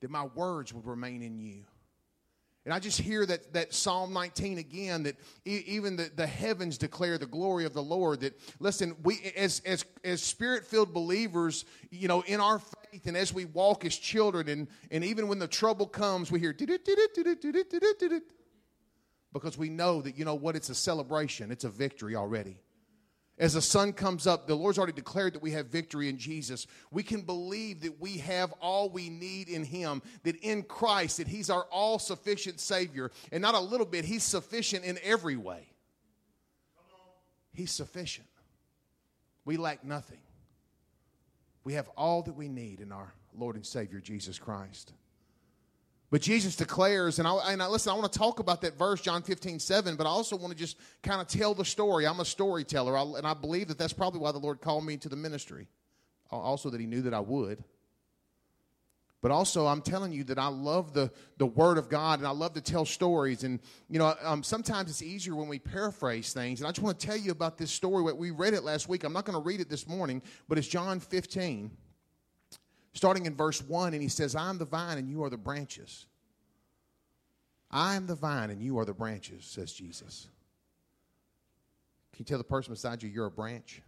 That 0.00 0.10
my 0.10 0.24
words 0.24 0.72
will 0.72 0.82
remain 0.82 1.22
in 1.22 1.38
you. 1.38 1.64
And 2.64 2.72
I 2.72 2.78
just 2.78 3.00
hear 3.00 3.26
that, 3.26 3.52
that 3.54 3.74
Psalm 3.74 4.12
19 4.12 4.58
again, 4.58 5.02
that 5.02 5.16
e- 5.44 5.64
even 5.66 5.96
the, 5.96 6.12
the 6.14 6.26
heavens 6.26 6.78
declare 6.78 7.18
the 7.18 7.26
glory 7.26 7.64
of 7.64 7.72
the 7.72 7.82
Lord. 7.82 8.20
That, 8.20 8.38
listen, 8.60 8.94
we 9.02 9.32
as, 9.36 9.60
as, 9.66 9.84
as 10.04 10.22
spirit 10.22 10.64
filled 10.64 10.94
believers, 10.94 11.64
you 11.90 12.06
know, 12.06 12.20
in 12.22 12.40
our 12.40 12.60
faith 12.60 13.06
and 13.06 13.16
as 13.16 13.34
we 13.34 13.46
walk 13.46 13.84
as 13.84 13.96
children, 13.96 14.48
and, 14.48 14.68
and 14.92 15.02
even 15.02 15.26
when 15.26 15.40
the 15.40 15.48
trouble 15.48 15.88
comes, 15.88 16.30
we 16.30 16.38
hear 16.38 16.52
because 19.32 19.56
we 19.56 19.68
know 19.68 20.02
that, 20.02 20.18
you 20.18 20.24
know 20.24 20.34
what, 20.34 20.56
it's 20.56 20.68
a 20.68 20.74
celebration, 20.74 21.50
it's 21.50 21.64
a 21.64 21.68
victory 21.70 22.16
already. 22.16 22.58
As 23.38 23.54
the 23.54 23.62
sun 23.62 23.92
comes 23.94 24.26
up, 24.26 24.46
the 24.46 24.54
Lord's 24.54 24.78
already 24.78 24.92
declared 24.92 25.32
that 25.32 25.42
we 25.42 25.52
have 25.52 25.66
victory 25.66 26.08
in 26.08 26.18
Jesus. 26.18 26.66
We 26.90 27.02
can 27.02 27.22
believe 27.22 27.80
that 27.80 27.98
we 27.98 28.18
have 28.18 28.52
all 28.60 28.90
we 28.90 29.08
need 29.08 29.48
in 29.48 29.64
Him, 29.64 30.02
that 30.22 30.36
in 30.36 30.62
Christ, 30.62 31.16
that 31.16 31.26
He's 31.26 31.48
our 31.48 31.64
all 31.64 31.98
sufficient 31.98 32.60
Savior. 32.60 33.10
And 33.32 33.40
not 33.40 33.54
a 33.54 33.60
little 33.60 33.86
bit, 33.86 34.04
He's 34.04 34.22
sufficient 34.22 34.84
in 34.84 34.98
every 35.02 35.36
way. 35.36 35.66
He's 37.52 37.72
sufficient. 37.72 38.28
We 39.44 39.56
lack 39.56 39.82
nothing. 39.82 40.20
We 41.64 41.72
have 41.74 41.88
all 41.96 42.22
that 42.22 42.34
we 42.34 42.48
need 42.48 42.80
in 42.80 42.92
our 42.92 43.12
Lord 43.36 43.56
and 43.56 43.66
Savior, 43.66 44.00
Jesus 44.00 44.38
Christ. 44.38 44.92
But 46.12 46.20
Jesus 46.20 46.56
declares, 46.56 47.18
and 47.18 47.26
I, 47.26 47.52
and 47.52 47.62
I 47.62 47.68
listen, 47.68 47.90
I 47.90 47.94
want 47.94 48.12
to 48.12 48.18
talk 48.18 48.38
about 48.38 48.60
that 48.60 48.76
verse, 48.76 49.00
John 49.00 49.22
15, 49.22 49.58
7, 49.58 49.96
but 49.96 50.06
I 50.06 50.10
also 50.10 50.36
want 50.36 50.52
to 50.52 50.58
just 50.58 50.76
kind 51.02 51.22
of 51.22 51.26
tell 51.26 51.54
the 51.54 51.64
story. 51.64 52.06
I'm 52.06 52.20
a 52.20 52.24
storyteller, 52.26 52.98
I, 52.98 53.02
and 53.16 53.26
I 53.26 53.32
believe 53.32 53.68
that 53.68 53.78
that's 53.78 53.94
probably 53.94 54.20
why 54.20 54.30
the 54.30 54.38
Lord 54.38 54.60
called 54.60 54.84
me 54.84 54.98
to 54.98 55.08
the 55.08 55.16
ministry. 55.16 55.68
Also, 56.30 56.68
that 56.68 56.78
He 56.78 56.86
knew 56.86 57.00
that 57.00 57.14
I 57.14 57.20
would. 57.20 57.64
But 59.22 59.30
also, 59.30 59.66
I'm 59.66 59.80
telling 59.80 60.12
you 60.12 60.22
that 60.24 60.38
I 60.38 60.48
love 60.48 60.92
the, 60.92 61.10
the 61.38 61.46
Word 61.46 61.78
of 61.78 61.88
God 61.88 62.18
and 62.18 62.28
I 62.28 62.32
love 62.32 62.52
to 62.54 62.60
tell 62.60 62.84
stories. 62.84 63.42
And, 63.42 63.58
you 63.88 63.98
know, 63.98 64.14
um, 64.22 64.42
sometimes 64.42 64.90
it's 64.90 65.00
easier 65.00 65.34
when 65.34 65.48
we 65.48 65.60
paraphrase 65.60 66.34
things. 66.34 66.60
And 66.60 66.68
I 66.68 66.72
just 66.72 66.82
want 66.82 67.00
to 67.00 67.06
tell 67.06 67.16
you 67.16 67.30
about 67.30 67.56
this 67.56 67.70
story. 67.70 68.12
We 68.12 68.32
read 68.32 68.52
it 68.52 68.64
last 68.64 68.86
week. 68.86 69.04
I'm 69.04 69.14
not 69.14 69.24
going 69.24 69.40
to 69.40 69.46
read 69.46 69.60
it 69.60 69.70
this 69.70 69.88
morning, 69.88 70.20
but 70.46 70.58
it's 70.58 70.68
John 70.68 71.00
15 71.00 71.70
starting 72.92 73.26
in 73.26 73.34
verse 73.34 73.62
1, 73.62 73.94
and 73.94 74.02
he 74.02 74.08
says, 74.08 74.34
I 74.34 74.50
am 74.50 74.58
the 74.58 74.64
vine 74.64 74.98
and 74.98 75.08
you 75.08 75.24
are 75.24 75.30
the 75.30 75.36
branches. 75.36 76.06
I 77.70 77.94
am 77.94 78.06
the 78.06 78.14
vine 78.14 78.50
and 78.50 78.60
you 78.60 78.78
are 78.78 78.84
the 78.84 78.92
branches, 78.92 79.44
says 79.44 79.72
Jesus. 79.72 80.28
Can 82.12 82.20
you 82.20 82.24
tell 82.26 82.38
the 82.38 82.44
person 82.44 82.74
beside 82.74 83.02
you 83.02 83.08
you're 83.08 83.26
a 83.26 83.30
branch? 83.30 83.80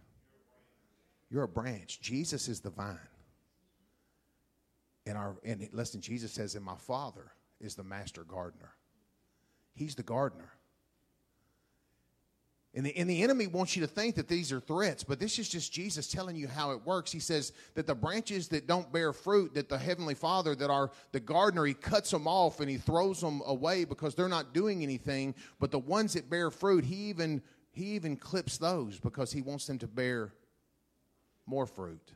You're 1.29 1.43
a 1.43 1.47
branch. 1.47 2.01
Jesus 2.01 2.47
is 2.47 2.61
the 2.61 2.71
vine. 2.71 2.97
And 5.05 5.17
our 5.17 5.35
and 5.43 5.67
listen, 5.71 6.01
Jesus 6.01 6.31
says, 6.31 6.55
and 6.55 6.65
my 6.65 6.77
father 6.77 7.31
is 7.59 7.75
the 7.75 7.83
master 7.83 8.23
gardener. 8.23 8.73
He's 9.75 9.93
the 9.93 10.03
gardener. 10.03 10.51
And 12.75 12.85
the, 12.85 12.95
and 12.97 13.09
the 13.09 13.23
enemy 13.23 13.47
wants 13.47 13.77
you 13.77 13.81
to 13.83 13.87
think 13.87 14.15
that 14.15 14.27
these 14.27 14.51
are 14.51 14.59
threats, 14.59 15.01
but 15.01 15.17
this 15.17 15.39
is 15.39 15.47
just 15.47 15.71
Jesus 15.71 16.07
telling 16.07 16.35
you 16.35 16.49
how 16.49 16.71
it 16.71 16.85
works. 16.85 17.09
He 17.09 17.21
says 17.21 17.53
that 17.73 17.87
the 17.87 17.95
branches 17.95 18.49
that 18.49 18.67
don't 18.67 18.91
bear 18.91 19.13
fruit, 19.13 19.53
that 19.53 19.69
the 19.69 19.77
Heavenly 19.77 20.13
Father, 20.13 20.55
that 20.55 20.69
are 20.69 20.91
the 21.13 21.21
gardener, 21.21 21.65
he 21.65 21.73
cuts 21.73 22.11
them 22.11 22.27
off 22.27 22.59
and 22.59 22.69
he 22.69 22.77
throws 22.77 23.21
them 23.21 23.41
away 23.45 23.85
because 23.85 24.13
they're 24.13 24.27
not 24.27 24.53
doing 24.53 24.83
anything. 24.83 25.35
But 25.57 25.71
the 25.71 25.79
ones 25.79 26.13
that 26.13 26.29
bear 26.29 26.51
fruit, 26.51 26.83
he 26.83 26.95
even, 26.95 27.41
he 27.71 27.95
even 27.95 28.17
clips 28.17 28.57
those 28.57 28.99
because 28.99 29.31
he 29.31 29.41
wants 29.41 29.67
them 29.67 29.79
to 29.79 29.87
bear 29.87 30.33
more 31.45 31.65
fruit 31.65 32.11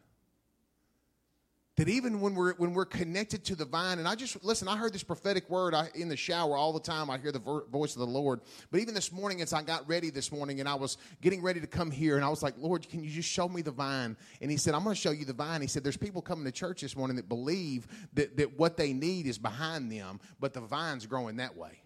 that 1.80 1.88
even 1.88 2.20
when 2.20 2.36
we're 2.36 2.54
when 2.56 2.74
we're 2.74 2.84
connected 2.84 3.46
to 3.46 3.56
the 3.56 3.64
vine 3.64 4.00
and 4.00 4.08
i 4.08 4.14
just 4.14 4.44
listen 4.44 4.68
i 4.68 4.76
heard 4.76 4.92
this 4.92 5.02
prophetic 5.02 5.50
word 5.50 5.74
I, 5.74 5.88
in 5.96 6.10
the 6.10 6.18
shower 6.18 6.58
all 6.58 6.74
the 6.74 6.80
time. 6.82 7.10
I 7.10 7.18
hear 7.18 7.32
the 7.32 7.40
vo- 7.40 7.64
voice 7.72 7.96
of 7.96 8.02
the 8.02 8.06
lord. 8.06 8.42
But 8.70 8.82
even 8.82 8.94
this 8.94 9.14
morning 9.14 9.42
as 9.42 9.54
i 9.54 9.62
got 9.62 9.88
ready 9.88 10.10
this 10.10 10.30
morning 10.30 10.60
and 10.60 10.68
i 10.68 10.76
was 10.76 10.98
getting 11.22 11.42
ready 11.42 11.62
to 11.62 11.68
come 11.68 11.90
here 11.90 12.18
and 12.18 12.26
i 12.26 12.28
was 12.28 12.44
like 12.44 12.56
lord 12.58 12.88
can 12.90 13.02
you 13.02 13.10
just 13.10 13.30
show 13.30 13.48
me 13.48 13.62
the 13.62 13.72
vine? 13.72 14.18
And 14.42 14.52
he 14.52 14.58
said 14.58 14.74
i'm 14.74 14.84
going 14.84 14.94
to 14.94 15.02
show 15.02 15.12
you 15.12 15.24
the 15.24 15.32
vine. 15.32 15.62
He 15.62 15.68
said 15.68 15.86
there's 15.86 15.96
people 15.96 16.22
coming 16.22 16.44
to 16.44 16.52
church 16.52 16.82
this 16.82 16.98
morning 16.98 17.16
that 17.16 17.30
believe 17.30 17.88
that, 18.14 18.36
that 18.36 18.60
what 18.60 18.76
they 18.76 18.92
need 18.92 19.26
is 19.26 19.38
behind 19.38 19.90
them 19.90 20.20
but 20.42 20.54
the 20.54 20.62
vine's 20.62 21.06
growing 21.06 21.38
that 21.38 21.56
way 21.56 21.82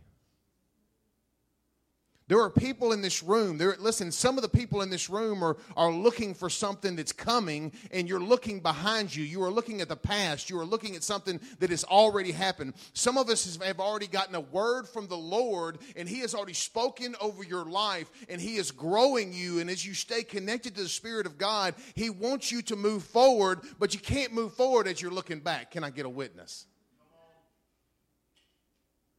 There 2.34 2.42
are 2.42 2.50
people 2.50 2.94
in 2.94 3.04
this 3.04 3.22
room. 3.22 3.60
There, 3.60 3.76
listen, 3.80 4.12
some 4.12 4.40
of 4.40 4.42
the 4.42 4.50
people 4.50 4.82
in 4.82 4.90
this 4.90 5.08
room 5.08 5.44
are, 5.44 5.56
are 5.78 5.92
looking 5.92 6.34
for 6.34 6.50
something 6.50 6.96
that's 6.96 7.12
coming, 7.12 7.72
and 7.92 8.10
you're 8.10 8.20
looking 8.20 8.60
behind 8.60 9.16
you. 9.16 9.24
You 9.24 9.44
are 9.44 9.52
looking 9.52 9.82
at 9.82 9.88
the 9.88 9.96
past. 9.96 10.50
You 10.50 10.60
are 10.60 10.66
looking 10.66 10.96
at 10.96 11.04
something 11.04 11.40
that 11.60 11.70
has 11.70 11.84
already 11.84 12.32
happened. 12.32 12.74
Some 12.94 13.20
of 13.20 13.30
us 13.30 13.56
have 13.58 13.80
already 13.80 14.08
gotten 14.08 14.34
a 14.34 14.40
word 14.40 14.88
from 14.88 15.06
the 15.06 15.16
Lord, 15.16 15.78
and 15.96 16.10
He 16.10 16.22
has 16.22 16.34
already 16.34 16.54
spoken 16.54 17.16
over 17.22 17.44
your 17.44 17.66
life, 17.66 18.10
and 18.28 18.42
He 18.42 18.56
is 18.56 18.72
growing 18.72 19.32
you. 19.32 19.60
And 19.60 19.70
as 19.70 19.86
you 19.86 19.94
stay 19.94 20.24
connected 20.24 20.74
to 20.74 20.82
the 20.82 20.90
Spirit 20.90 21.28
of 21.28 21.38
God, 21.38 21.76
He 21.94 22.10
wants 22.10 22.52
you 22.52 22.64
to 22.64 22.76
move 22.76 23.04
forward, 23.04 23.60
but 23.78 23.94
you 23.94 24.00
can't 24.00 24.34
move 24.34 24.56
forward 24.56 24.88
as 24.88 25.00
you're 25.00 25.12
looking 25.12 25.40
back. 25.40 25.70
Can 25.70 25.84
I 25.84 25.92
get 25.92 26.08
a 26.08 26.10
witness? 26.10 26.66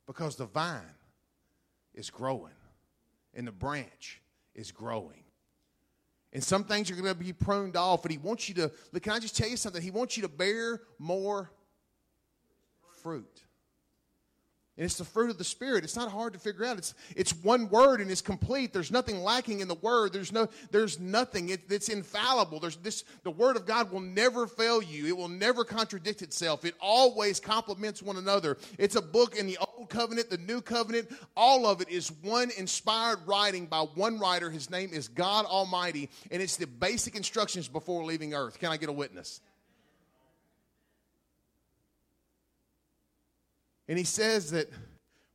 Because 0.05 0.35
the 0.35 0.47
vine 0.47 0.83
is 1.95 2.11
growing 2.11 2.51
and 3.35 3.47
the 3.47 3.53
branch 3.53 4.21
is 4.55 4.71
growing. 4.71 5.25
And 6.33 6.43
some 6.43 6.65
things 6.65 6.91
are 6.91 6.95
going 6.95 7.07
to 7.07 7.15
be 7.15 7.33
pruned 7.33 7.77
off, 7.77 8.05
and 8.05 8.11
He 8.11 8.19
wants 8.19 8.49
you 8.49 8.55
to. 8.57 8.73
Look, 8.93 9.05
can 9.05 9.13
I 9.13 9.21
just 9.21 9.37
tell 9.37 9.49
you 9.49 9.57
something? 9.57 9.81
He 9.81 9.93
wants 9.93 10.17
you 10.17 10.23
to 10.25 10.29
bear 10.29 10.83
more 10.99 11.51
fruit. 13.03 13.44
And 14.77 14.85
it's 14.85 14.99
the 14.99 15.05
fruit 15.05 15.31
of 15.31 15.39
the 15.39 15.45
Spirit. 15.45 15.85
It's 15.85 15.95
not 15.95 16.11
hard 16.11 16.33
to 16.33 16.39
figure 16.41 16.65
out. 16.65 16.79
It's, 16.79 16.95
it's 17.15 17.33
one 17.33 17.69
word 17.69 18.01
and 18.01 18.11
it's 18.11 18.21
complete. 18.21 18.73
There's 18.73 18.91
nothing 18.91 19.23
lacking 19.23 19.61
in 19.61 19.69
the 19.69 19.77
word. 19.77 20.13
There's, 20.13 20.33
no, 20.33 20.49
there's 20.73 20.99
nothing. 20.99 21.51
It, 21.51 21.71
it's 21.71 21.89
infallible. 21.89 22.59
There's 22.59 22.77
this, 22.79 23.05
the 23.23 23.31
word 23.31 23.55
of 23.55 23.67
God 23.67 23.93
will 23.93 24.01
never 24.01 24.49
fail 24.49 24.83
you. 24.83 25.07
It 25.07 25.17
will 25.17 25.29
never 25.29 25.63
contradict 25.65 26.23
itself. 26.23 26.65
It 26.65 26.75
always 26.81 27.39
complements 27.39 28.03
one 28.03 28.17
another. 28.17 28.59
It's 28.77 28.97
a 28.97 29.03
book 29.03 29.37
in 29.37 29.47
the 29.47 29.59
Old 29.59 29.91
Covenant, 29.91 30.29
the 30.29 30.39
New 30.39 30.61
Covenant. 30.61 31.09
All 31.37 31.67
of 31.67 31.81
it 31.81 31.89
is 31.89 32.11
one 32.23 32.51
inspired 32.59 33.21
writing 33.27 33.67
by 33.67 33.83
one 33.83 34.19
writer. 34.19 34.51
His 34.51 34.71
name 34.71 34.91
is 34.93 35.07
God 35.07 35.47
Almighty. 35.47 36.11
And 36.33 36.43
it's 36.43 36.57
the 36.57 36.67
basic 36.67 37.15
instructions 37.15 37.69
before 37.69 38.05
leaving 38.05 38.35
earth. 38.35 38.59
Can 38.59 38.73
I 38.73 38.77
get 38.77 38.89
a 38.89 38.93
witness? 38.93 39.41
And 43.89 43.99
he 43.99 44.05
says 44.05 44.51
that 44.53 44.71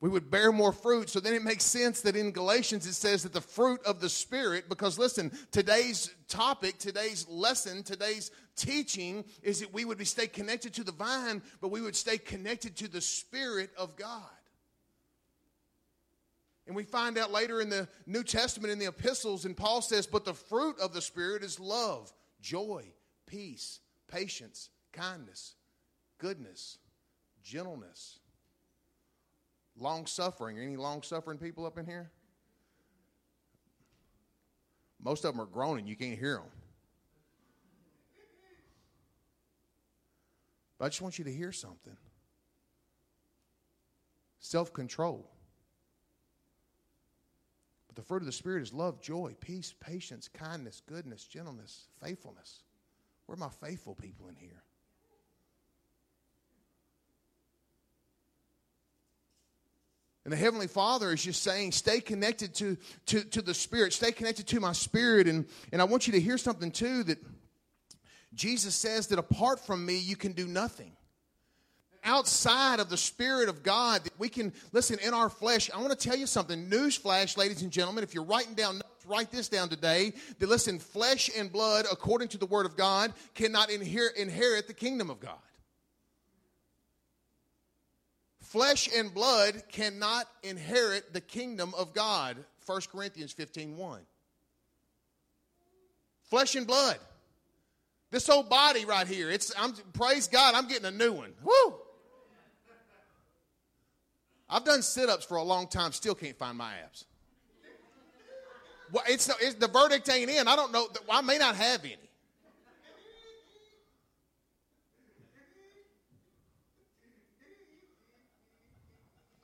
we 0.02 0.10
would 0.10 0.32
bear 0.32 0.52
more 0.52 0.72
fruit. 0.72 1.10
So 1.10 1.20
then 1.20 1.34
it 1.34 1.44
makes 1.44 1.66
sense 1.66 2.02
that 2.02 2.16
in 2.16 2.32
Galatians 2.32 2.88
it 2.88 2.94
says 2.94 3.24
that 3.24 3.34
the 3.34 3.42
fruit 3.42 3.82
of 3.86 4.00
the 4.00 4.10
Spirit, 4.10 4.70
because 4.70 4.98
listen, 4.98 5.32
today's 5.52 6.14
topic, 6.28 6.78
today's 6.78 7.28
lesson, 7.28 7.84
today's 7.84 8.32
teaching 8.56 9.26
is 9.44 9.60
that 9.60 9.74
we 9.74 9.86
would 9.86 9.98
be 9.98 10.06
stay 10.06 10.28
connected 10.28 10.74
to 10.76 10.84
the 10.84 10.92
vine, 10.92 11.42
but 11.60 11.70
we 11.70 11.82
would 11.82 11.96
stay 11.96 12.18
connected 12.18 12.78
to 12.78 12.88
the 12.88 13.02
Spirit 13.02 13.72
of 13.78 13.96
God. 13.98 14.24
And 16.66 16.76
we 16.76 16.84
find 16.84 17.18
out 17.18 17.32
later 17.32 17.62
in 17.62 17.70
the 17.70 17.88
New 18.06 18.24
Testament 18.24 18.72
in 18.72 18.80
the 18.80 18.88
epistles, 18.88 19.44
and 19.44 19.58
Paul 19.58 19.82
says, 19.82 20.06
But 20.06 20.24
the 20.24 20.36
fruit 20.36 20.80
of 20.80 20.94
the 20.94 21.02
Spirit 21.02 21.44
is 21.44 21.60
love, 21.60 22.14
joy, 22.42 22.86
peace, 23.26 23.80
patience, 24.08 24.70
kindness, 24.94 25.56
goodness, 26.20 26.78
gentleness 27.44 28.20
long 29.80 30.06
suffering. 30.06 30.60
Any 30.60 30.78
long 30.78 31.02
suffering 31.02 31.38
people 31.38 31.66
up 31.66 31.78
in 31.78 31.86
here? 31.86 32.12
Most 35.02 35.24
of 35.24 35.34
them 35.34 35.42
are 35.42 35.46
groaning. 35.46 35.88
You 35.88 35.96
can't 35.96 36.20
hear 36.20 36.36
them. 36.36 36.52
But 40.78 40.86
I 40.86 40.90
just 40.90 41.02
want 41.02 41.20
you 41.20 41.26
to 41.26 41.34
hear 41.34 41.52
something 41.52 41.98
self 44.40 44.74
control. 44.74 45.30
But 47.88 47.96
the 47.96 48.02
fruit 48.02 48.22
of 48.22 48.26
the 48.26 48.32
Spirit 48.32 48.64
is 48.64 48.74
love, 48.74 49.02
joy, 49.02 49.36
peace, 49.42 49.74
patience, 49.80 50.28
kindness, 50.28 50.82
goodness, 50.88 51.26
gentleness, 51.26 51.88
faithfulness. 52.02 52.64
Where 53.26 53.36
are 53.36 53.40
my 53.40 53.50
faithful 53.50 53.96
people 53.96 54.28
in 54.28 54.36
here? 54.36 54.64
And 60.30 60.38
the 60.38 60.44
Heavenly 60.46 60.68
Father 60.68 61.12
is 61.12 61.24
just 61.24 61.42
saying, 61.42 61.72
stay 61.72 62.00
connected 62.00 62.54
to, 62.54 62.78
to, 63.08 63.24
to 63.24 63.42
the 63.42 63.56
Spirit, 63.56 63.94
stay 63.94 64.12
connected 64.12 64.46
to 64.50 64.60
my 64.60 64.74
Spirit. 64.74 65.28
And, 65.28 65.48
and 65.72 65.82
I 65.82 65.86
want 65.86 66.06
you 66.06 66.14
to 66.14 66.20
hear 66.20 66.38
something 66.38 66.70
too 66.70 67.02
that 67.06 67.18
Jesus 68.36 68.76
says 68.76 69.08
that 69.08 69.18
apart 69.18 69.60
from 69.60 69.84
me, 69.84 69.98
you 69.98 70.16
can 70.16 70.34
do 70.34 70.46
nothing. 70.46 70.92
Outside 72.04 72.80
of 72.80 72.92
the 72.92 72.96
Spirit 72.96 73.50
of 73.50 73.64
God, 73.64 74.04
that 74.04 74.14
we 74.20 74.30
can, 74.30 74.54
listen, 74.72 75.00
in 75.00 75.16
our 75.16 75.30
flesh, 75.30 75.72
I 75.74 75.82
want 75.82 76.00
to 76.00 76.08
tell 76.08 76.16
you 76.16 76.28
something. 76.28 76.70
Newsflash, 76.70 77.36
ladies 77.36 77.64
and 77.64 77.72
gentlemen, 77.72 78.04
if 78.04 78.14
you're 78.14 78.24
writing 78.24 78.54
down 78.54 78.76
notes, 78.76 79.06
write 79.08 79.32
this 79.32 79.50
down 79.50 79.68
today. 79.68 80.14
That 80.38 80.48
listen, 80.48 80.78
flesh 80.78 81.32
and 81.36 81.52
blood, 81.52 81.88
according 81.92 82.28
to 82.28 82.38
the 82.38 82.46
Word 82.46 82.68
of 82.68 82.78
God, 82.78 83.14
cannot 83.34 83.72
inherit, 83.72 84.16
inherit 84.16 84.68
the 84.68 84.76
kingdom 84.76 85.10
of 85.10 85.20
God. 85.20 85.40
Flesh 88.50 88.90
and 88.96 89.14
blood 89.14 89.62
cannot 89.72 90.26
inherit 90.42 91.14
the 91.14 91.22
kingdom 91.22 91.72
of 91.78 91.94
God. 91.94 92.36
1 92.66 92.82
Corinthians 92.92 93.32
15 93.32 93.78
1. 93.78 94.02
Flesh 96.32 96.56
and 96.56 96.66
blood. 96.66 96.98
This 98.10 98.26
whole 98.26 98.42
body 98.42 98.86
right 98.86 99.08
here, 99.08 99.30
it's 99.30 99.54
I'm 99.56 99.74
praise 99.94 100.28
God, 100.28 100.56
I'm 100.56 100.68
getting 100.68 100.86
a 100.86 100.92
new 100.92 101.14
one. 101.14 101.32
Woo! 101.44 101.76
I've 104.50 104.66
done 104.66 104.82
sit-ups 104.82 105.26
for 105.26 105.38
a 105.38 105.44
long 105.44 105.68
time, 105.68 105.92
still 105.92 106.16
can't 106.16 106.36
find 106.36 106.58
my 106.58 106.74
abs. 106.84 107.06
Well, 108.92 109.04
it's, 109.08 109.30
it's 109.42 109.54
the 109.54 109.68
verdict 109.68 110.10
ain't 110.10 110.32
in. 110.32 110.48
I 110.48 110.56
don't 110.56 110.72
know. 110.72 110.88
I 111.08 111.22
may 111.22 111.38
not 111.38 111.56
have 111.56 111.86
any. 111.86 112.09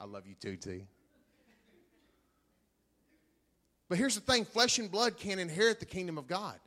I 0.06 0.08
love 0.08 0.28
you 0.28 0.36
too, 0.36 0.56
T. 0.56 0.84
But 3.90 3.98
here's 3.98 4.14
the 4.14 4.22
thing 4.22 4.46
flesh 4.46 4.78
and 4.78 4.92
blood 4.92 5.18
can't 5.18 5.40
inherit 5.40 5.80
the 5.80 5.88
kingdom 5.88 6.20
of 6.20 6.28
God. 6.28 6.60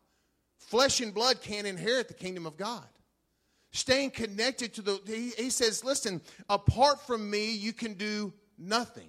Flesh 0.58 1.00
and 1.00 1.14
blood 1.14 1.40
can't 1.40 1.64
inherit 1.64 2.08
the 2.08 2.14
kingdom 2.14 2.46
of 2.46 2.56
God. 2.56 2.88
Staying 3.70 4.10
connected 4.10 4.74
to 4.74 4.82
the, 4.82 5.00
he, 5.06 5.30
he 5.40 5.50
says, 5.50 5.84
listen, 5.84 6.20
apart 6.48 7.06
from 7.06 7.30
me, 7.30 7.52
you 7.52 7.72
can 7.72 7.94
do 7.94 8.32
nothing 8.58 9.08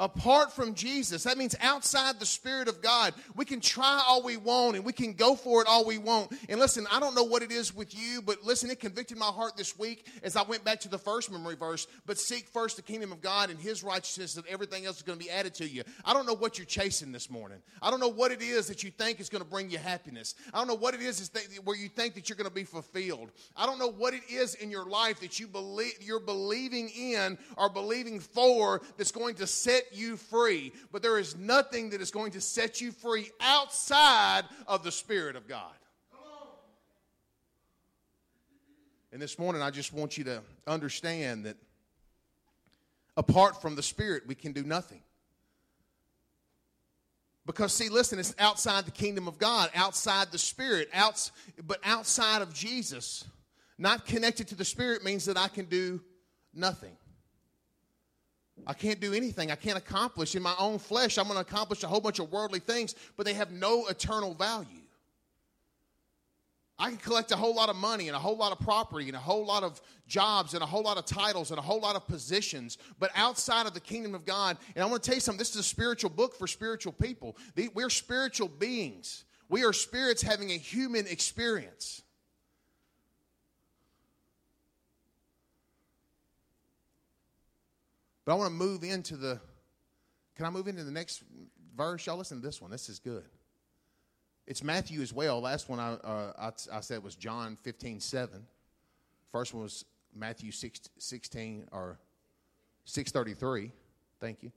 apart 0.00 0.52
from 0.52 0.74
Jesus. 0.74 1.22
That 1.24 1.38
means 1.38 1.54
outside 1.60 2.18
the 2.18 2.26
Spirit 2.26 2.66
of 2.66 2.82
God. 2.82 3.14
We 3.36 3.44
can 3.44 3.60
try 3.60 4.02
all 4.08 4.22
we 4.22 4.38
want 4.38 4.76
and 4.76 4.84
we 4.84 4.92
can 4.92 5.12
go 5.12 5.36
for 5.36 5.60
it 5.60 5.68
all 5.68 5.84
we 5.84 5.98
want. 5.98 6.32
And 6.48 6.58
listen, 6.58 6.86
I 6.90 6.98
don't 6.98 7.14
know 7.14 7.22
what 7.22 7.42
it 7.42 7.52
is 7.52 7.74
with 7.74 7.94
you, 7.94 8.22
but 8.22 8.42
listen, 8.42 8.70
it 8.70 8.80
convicted 8.80 9.18
my 9.18 9.26
heart 9.26 9.56
this 9.56 9.78
week 9.78 10.06
as 10.24 10.34
I 10.34 10.42
went 10.42 10.64
back 10.64 10.80
to 10.80 10.88
the 10.88 10.98
first 10.98 11.30
memory 11.30 11.54
verse. 11.54 11.86
But 12.06 12.18
seek 12.18 12.48
first 12.48 12.76
the 12.76 12.82
kingdom 12.82 13.12
of 13.12 13.20
God 13.20 13.50
and 13.50 13.60
his 13.60 13.84
righteousness, 13.84 14.36
and 14.36 14.46
everything 14.46 14.86
else 14.86 14.96
is 14.96 15.02
going 15.02 15.18
to 15.18 15.24
be 15.24 15.30
added 15.30 15.54
to 15.54 15.68
you. 15.68 15.82
I 16.04 16.14
don't 16.14 16.26
know 16.26 16.34
what 16.34 16.58
you're 16.58 16.64
chasing 16.64 17.12
this 17.12 17.28
morning. 17.30 17.58
I 17.82 17.90
don't 17.90 18.00
know 18.00 18.08
what 18.08 18.32
it 18.32 18.40
is 18.40 18.66
that 18.68 18.82
you 18.82 18.90
think 18.90 19.20
is 19.20 19.28
going 19.28 19.44
to 19.44 19.48
bring 19.48 19.70
you 19.70 19.78
happiness. 19.78 20.34
I 20.54 20.58
don't 20.58 20.66
know 20.66 20.74
what 20.74 20.94
it 20.94 21.00
is 21.00 21.30
where 21.62 21.76
you 21.76 21.88
think 21.88 22.14
that 22.14 22.28
you're 22.28 22.36
going 22.36 22.48
to 22.48 22.54
be 22.54 22.64
fulfilled. 22.64 23.30
I 23.54 23.66
don't 23.66 23.78
know 23.78 23.90
what 23.92 24.14
it 24.14 24.22
is 24.30 24.54
in 24.54 24.70
your 24.70 24.86
life 24.86 25.20
that 25.20 25.38
you 25.38 25.46
believe 25.46 25.92
you're 26.00 26.20
believing 26.20 26.88
in 26.88 27.36
or 27.58 27.68
believing 27.68 28.20
for 28.20 28.80
that's 28.96 29.12
going 29.12 29.34
to 29.34 29.46
you 29.92 30.16
free, 30.16 30.72
but 30.92 31.02
there 31.02 31.18
is 31.18 31.36
nothing 31.36 31.90
that 31.90 32.00
is 32.00 32.10
going 32.10 32.32
to 32.32 32.40
set 32.40 32.80
you 32.80 32.92
free 32.92 33.30
outside 33.40 34.42
of 34.66 34.82
the 34.82 34.92
Spirit 34.92 35.36
of 35.36 35.46
God. 35.48 35.72
And 39.12 39.20
this 39.20 39.38
morning, 39.38 39.60
I 39.60 39.70
just 39.70 39.92
want 39.92 40.16
you 40.16 40.24
to 40.24 40.42
understand 40.66 41.46
that 41.46 41.56
apart 43.16 43.60
from 43.60 43.74
the 43.74 43.82
Spirit, 43.82 44.22
we 44.26 44.34
can 44.34 44.52
do 44.52 44.62
nothing. 44.62 45.00
Because, 47.44 47.72
see, 47.72 47.88
listen, 47.88 48.20
it's 48.20 48.34
outside 48.38 48.84
the 48.84 48.92
kingdom 48.92 49.26
of 49.26 49.38
God, 49.38 49.70
outside 49.74 50.30
the 50.30 50.38
Spirit, 50.38 50.88
outs, 50.92 51.32
but 51.66 51.80
outside 51.82 52.42
of 52.42 52.54
Jesus. 52.54 53.24
Not 53.76 54.06
connected 54.06 54.46
to 54.48 54.54
the 54.54 54.64
Spirit 54.64 55.02
means 55.02 55.24
that 55.24 55.36
I 55.36 55.48
can 55.48 55.64
do 55.64 56.00
nothing. 56.54 56.96
I 58.66 58.72
can't 58.74 59.00
do 59.00 59.14
anything. 59.14 59.50
I 59.50 59.56
can't 59.56 59.78
accomplish. 59.78 60.34
In 60.34 60.42
my 60.42 60.54
own 60.58 60.78
flesh, 60.78 61.18
I'm 61.18 61.24
going 61.24 61.36
to 61.36 61.40
accomplish 61.40 61.82
a 61.82 61.86
whole 61.86 62.00
bunch 62.00 62.18
of 62.18 62.30
worldly 62.30 62.60
things, 62.60 62.94
but 63.16 63.26
they 63.26 63.34
have 63.34 63.50
no 63.50 63.86
eternal 63.86 64.34
value. 64.34 64.80
I 66.80 66.88
can 66.88 66.96
collect 66.96 67.30
a 67.30 67.36
whole 67.36 67.54
lot 67.54 67.68
of 67.68 67.76
money 67.76 68.08
and 68.08 68.16
a 68.16 68.18
whole 68.18 68.38
lot 68.38 68.52
of 68.52 68.60
property 68.60 69.06
and 69.06 69.14
a 69.14 69.20
whole 69.20 69.44
lot 69.44 69.62
of 69.62 69.82
jobs 70.06 70.54
and 70.54 70.62
a 70.62 70.66
whole 70.66 70.82
lot 70.82 70.96
of 70.96 71.04
titles 71.04 71.50
and 71.50 71.58
a 71.58 71.62
whole 71.62 71.80
lot 71.80 71.94
of 71.94 72.06
positions, 72.06 72.78
but 72.98 73.10
outside 73.14 73.66
of 73.66 73.74
the 73.74 73.80
kingdom 73.80 74.14
of 74.14 74.24
God, 74.24 74.56
and 74.74 74.82
I 74.82 74.86
want 74.86 75.02
to 75.02 75.06
tell 75.06 75.14
you 75.14 75.20
something 75.20 75.38
this 75.38 75.50
is 75.50 75.56
a 75.56 75.62
spiritual 75.62 76.08
book 76.08 76.34
for 76.34 76.46
spiritual 76.46 76.92
people. 76.92 77.36
We're 77.74 77.90
spiritual 77.90 78.48
beings, 78.48 79.24
we 79.50 79.62
are 79.62 79.74
spirits 79.74 80.22
having 80.22 80.50
a 80.52 80.56
human 80.56 81.06
experience. 81.06 82.02
But 88.30 88.36
I 88.36 88.38
want 88.38 88.50
to 88.52 88.64
move 88.64 88.84
into 88.84 89.16
the 89.16 89.40
can 90.36 90.46
I 90.46 90.50
move 90.50 90.68
into 90.68 90.84
the 90.84 90.92
next 90.92 91.24
verse? 91.76 92.06
Y'all 92.06 92.16
listen 92.16 92.40
to 92.40 92.46
this 92.46 92.62
one. 92.62 92.70
This 92.70 92.88
is 92.88 93.00
good. 93.00 93.24
It's 94.46 94.62
Matthew 94.62 95.00
as 95.00 95.12
well. 95.12 95.40
Last 95.40 95.68
one 95.68 95.80
I, 95.80 95.94
uh, 95.94 96.32
I, 96.38 96.76
I, 96.76 96.80
said 96.80 97.02
was 97.02 97.16
John 97.16 97.58
15, 97.64 97.98
7. 97.98 98.46
First 99.32 99.52
one 99.52 99.64
was 99.64 99.84
Matthew 100.14 100.52
6, 100.52 100.80
16 100.96 101.66
or 101.72 101.98
633. 102.84 103.72
Thank 104.20 104.44
you. 104.44 104.52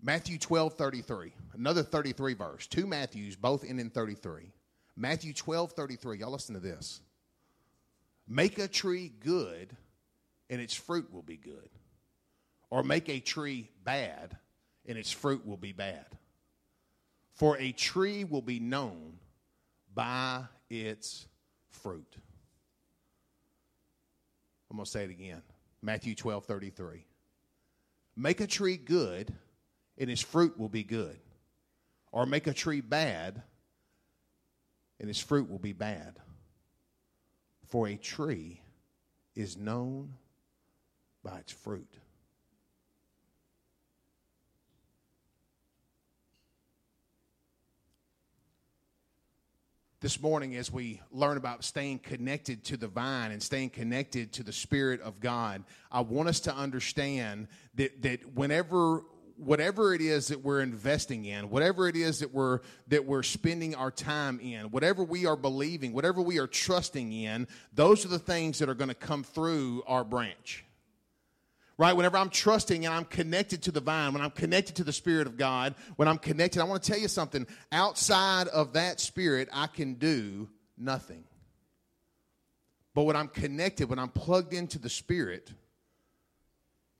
Matthew 0.00 0.38
12, 0.38 0.74
33. 0.74 1.32
Another 1.54 1.82
33 1.82 2.34
verse. 2.34 2.68
Two 2.68 2.86
Matthews, 2.86 3.34
both 3.34 3.68
end 3.68 3.80
in 3.80 3.90
33. 3.90 4.52
Matthew 4.94 5.32
12, 5.32 5.72
33. 5.72 6.18
Y'all 6.18 6.30
listen 6.30 6.54
to 6.54 6.60
this. 6.60 7.00
Make 8.28 8.60
a 8.60 8.68
tree 8.68 9.10
good, 9.18 9.76
and 10.50 10.60
its 10.60 10.74
fruit 10.74 11.12
will 11.12 11.22
be 11.22 11.36
good. 11.36 11.68
Or 12.70 12.82
make 12.82 13.08
a 13.08 13.20
tree 13.20 13.70
bad, 13.84 14.36
and 14.86 14.98
its 14.98 15.10
fruit 15.10 15.46
will 15.46 15.56
be 15.56 15.72
bad. 15.72 16.06
For 17.34 17.58
a 17.58 17.72
tree 17.72 18.24
will 18.24 18.42
be 18.42 18.60
known 18.60 19.18
by 19.94 20.44
its 20.68 21.26
fruit. 21.70 22.16
I'm 24.70 24.76
going 24.76 24.84
to 24.84 24.90
say 24.90 25.04
it 25.04 25.10
again. 25.10 25.42
Matthew 25.82 26.14
12, 26.14 26.44
33. 26.44 27.04
Make 28.16 28.40
a 28.40 28.46
tree 28.46 28.76
good, 28.76 29.32
and 29.98 30.10
its 30.10 30.22
fruit 30.22 30.58
will 30.58 30.68
be 30.68 30.82
good. 30.82 31.18
Or 32.10 32.26
make 32.26 32.46
a 32.46 32.54
tree 32.54 32.80
bad, 32.80 33.42
and 34.98 35.10
its 35.10 35.20
fruit 35.20 35.50
will 35.50 35.58
be 35.58 35.72
bad. 35.72 36.18
For 37.66 37.86
a 37.88 37.96
tree 37.96 38.62
is 39.34 39.56
known 39.56 40.14
by 41.26 41.38
its 41.38 41.52
fruit. 41.52 41.88
This 50.00 50.20
morning, 50.20 50.54
as 50.54 50.70
we 50.70 51.00
learn 51.10 51.36
about 51.36 51.64
staying 51.64 51.98
connected 51.98 52.62
to 52.66 52.76
the 52.76 52.86
vine 52.86 53.32
and 53.32 53.42
staying 53.42 53.70
connected 53.70 54.34
to 54.34 54.44
the 54.44 54.52
Spirit 54.52 55.00
of 55.00 55.18
God, 55.18 55.64
I 55.90 56.02
want 56.02 56.28
us 56.28 56.40
to 56.40 56.54
understand 56.54 57.48
that, 57.74 58.02
that 58.02 58.34
whenever 58.34 59.02
whatever 59.36 59.92
it 59.92 60.00
is 60.00 60.28
that 60.28 60.42
we're 60.42 60.60
investing 60.60 61.26
in, 61.26 61.50
whatever 61.50 61.88
it 61.88 61.96
is 61.96 62.20
that 62.20 62.32
we're 62.32 62.60
that 62.88 63.04
we're 63.04 63.24
spending 63.24 63.74
our 63.74 63.90
time 63.90 64.38
in, 64.38 64.66
whatever 64.66 65.02
we 65.02 65.26
are 65.26 65.36
believing, 65.36 65.92
whatever 65.92 66.22
we 66.22 66.38
are 66.38 66.46
trusting 66.46 67.12
in, 67.12 67.48
those 67.74 68.04
are 68.04 68.08
the 68.08 68.18
things 68.18 68.60
that 68.60 68.68
are 68.68 68.74
going 68.74 68.88
to 68.88 68.94
come 68.94 69.24
through 69.24 69.82
our 69.88 70.04
branch. 70.04 70.65
Right? 71.78 71.94
Whenever 71.94 72.16
I'm 72.16 72.30
trusting 72.30 72.86
and 72.86 72.94
I'm 72.94 73.04
connected 73.04 73.62
to 73.64 73.72
the 73.72 73.80
vine, 73.80 74.14
when 74.14 74.22
I'm 74.22 74.30
connected 74.30 74.76
to 74.76 74.84
the 74.84 74.92
Spirit 74.92 75.26
of 75.26 75.36
God, 75.36 75.74
when 75.96 76.08
I'm 76.08 76.16
connected, 76.16 76.60
I 76.60 76.64
want 76.64 76.82
to 76.82 76.90
tell 76.90 77.00
you 77.00 77.08
something. 77.08 77.46
Outside 77.70 78.48
of 78.48 78.72
that 78.72 78.98
Spirit, 78.98 79.48
I 79.52 79.66
can 79.66 79.94
do 79.94 80.48
nothing. 80.78 81.24
But 82.94 83.02
when 83.02 83.14
I'm 83.14 83.28
connected, 83.28 83.90
when 83.90 83.98
I'm 83.98 84.08
plugged 84.08 84.54
into 84.54 84.78
the 84.78 84.88
Spirit, 84.88 85.52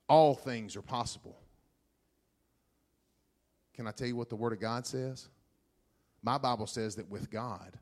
all 0.07 0.35
things 0.35 0.75
are 0.75 0.83
possible. 0.83 1.39
Can 3.73 3.87
I 3.87 3.91
tell 3.91 4.07
you 4.07 4.15
what 4.15 4.29
the 4.29 4.35
Word 4.35 4.53
of 4.53 4.59
God 4.59 4.85
says? 4.85 5.27
My 6.21 6.37
Bible 6.37 6.67
says 6.67 6.95
that 6.97 7.09
with 7.09 7.31
God, 7.31 7.77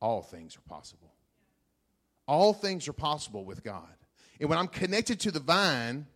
all 0.00 0.22
things 0.22 0.56
are 0.56 0.68
possible. 0.68 1.12
All 2.26 2.54
things 2.54 2.88
are 2.88 2.94
possible 2.94 3.44
with 3.44 3.62
God. 3.62 3.88
And 4.40 4.48
when 4.48 4.58
I'm 4.58 4.68
connected 4.68 5.20
to 5.20 5.30
the 5.30 5.40
vine, 5.40 6.06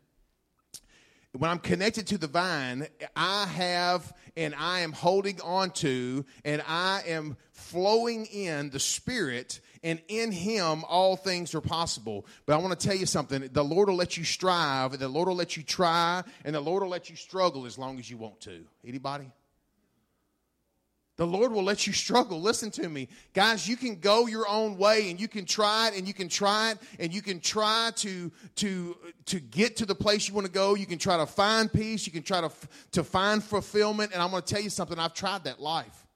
when 1.37 1.51
I'm 1.51 1.59
connected 1.59 2.07
to 2.09 2.19
the 2.19 2.27
vine, 2.27 2.87
I 3.15 3.47
have 3.47 4.13
and 4.37 4.55
I 4.55 4.81
am 4.81 4.93
holding 4.93 5.41
on 5.43 5.71
to 5.73 6.25
and 6.45 6.63
I 6.67 7.03
am 7.07 7.37
flowing 7.53 8.27
in 8.27 8.71
the 8.71 8.81
Spirit, 8.81 9.61
and 9.83 10.01
in 10.09 10.33
Him 10.33 10.85
all 10.89 11.17
things 11.17 11.55
are 11.55 11.61
possible. 11.61 12.25
But 12.47 12.55
I 12.55 12.59
want 12.59 12.79
to 12.79 12.87
tell 12.87 12.97
you 12.97 13.07
something 13.07 13.49
the 13.53 13.65
Lord 13.65 13.89
will 13.89 13.97
let 13.97 14.17
you 14.17 14.25
strive, 14.25 14.93
and 14.93 15.01
the 15.01 15.09
Lord 15.09 15.29
will 15.29 15.37
let 15.37 15.57
you 15.57 15.63
try, 15.63 16.23
and 16.45 16.55
the 16.55 16.61
Lord 16.61 16.83
will 16.83 16.91
let 16.91 17.11
you 17.11 17.17
struggle 17.17 17.67
as 17.67 17.77
long 17.77 17.99
as 17.99 18.11
you 18.11 18.17
want 18.17 18.41
to. 18.43 18.65
Anybody? 18.87 19.31
The 21.19 21.27
Lord 21.27 21.51
will 21.51 21.65
let 21.65 21.85
you 21.85 21.93
struggle. 21.93 22.41
Listen 22.41 22.71
to 22.71 22.89
me. 22.89 23.09
Guys, 23.35 23.67
you 23.67 23.77
can 23.77 23.97
go 23.97 24.29
your 24.29 24.49
own 24.49 24.79
way 24.79 25.11
and 25.11 25.21
you 25.21 25.27
can 25.27 25.45
try 25.45 25.89
it 25.89 25.99
and 25.99 26.07
you 26.07 26.15
can 26.15 26.29
try 26.29 26.71
it 26.71 26.79
and 27.01 27.13
you 27.13 27.23
can 27.23 27.41
try 27.41 27.91
to, 27.97 28.31
to, 28.55 28.97
to 29.27 29.41
get 29.41 29.77
to 29.79 29.85
the 29.85 29.97
place 29.97 30.29
you 30.29 30.35
want 30.35 30.47
to 30.47 30.53
go. 30.53 30.77
You 30.77 30.87
can 30.87 30.99
try 30.99 31.17
to 31.17 31.27
find 31.27 31.73
peace. 31.73 32.07
You 32.07 32.13
can 32.13 32.23
try 32.23 32.41
to, 32.41 32.51
to 32.93 33.03
find 33.03 33.43
fulfillment. 33.43 34.13
And 34.13 34.23
I'm 34.23 34.31
going 34.31 34.45
to 34.45 34.55
tell 34.55 34.63
you 34.63 34.71
something. 34.71 34.97
I've 34.97 35.13
tried 35.13 35.43
that 35.43 35.59
life. 35.59 36.07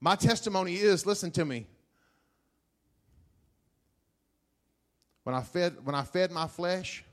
My 0.00 0.16
testimony 0.16 0.76
is 0.76 1.04
listen 1.04 1.30
to 1.32 1.44
me. 1.44 1.66
When 5.24 5.34
I 5.34 5.42
fed, 5.42 5.76
when 5.84 5.94
I 5.94 6.02
fed 6.02 6.32
my 6.32 6.46
flesh, 6.46 7.04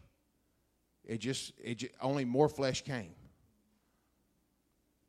it 1.04 1.18
just, 1.18 1.52
it 1.62 1.80
just, 1.80 1.94
only 2.02 2.24
more 2.24 2.48
flesh 2.48 2.84
came. 2.84 3.16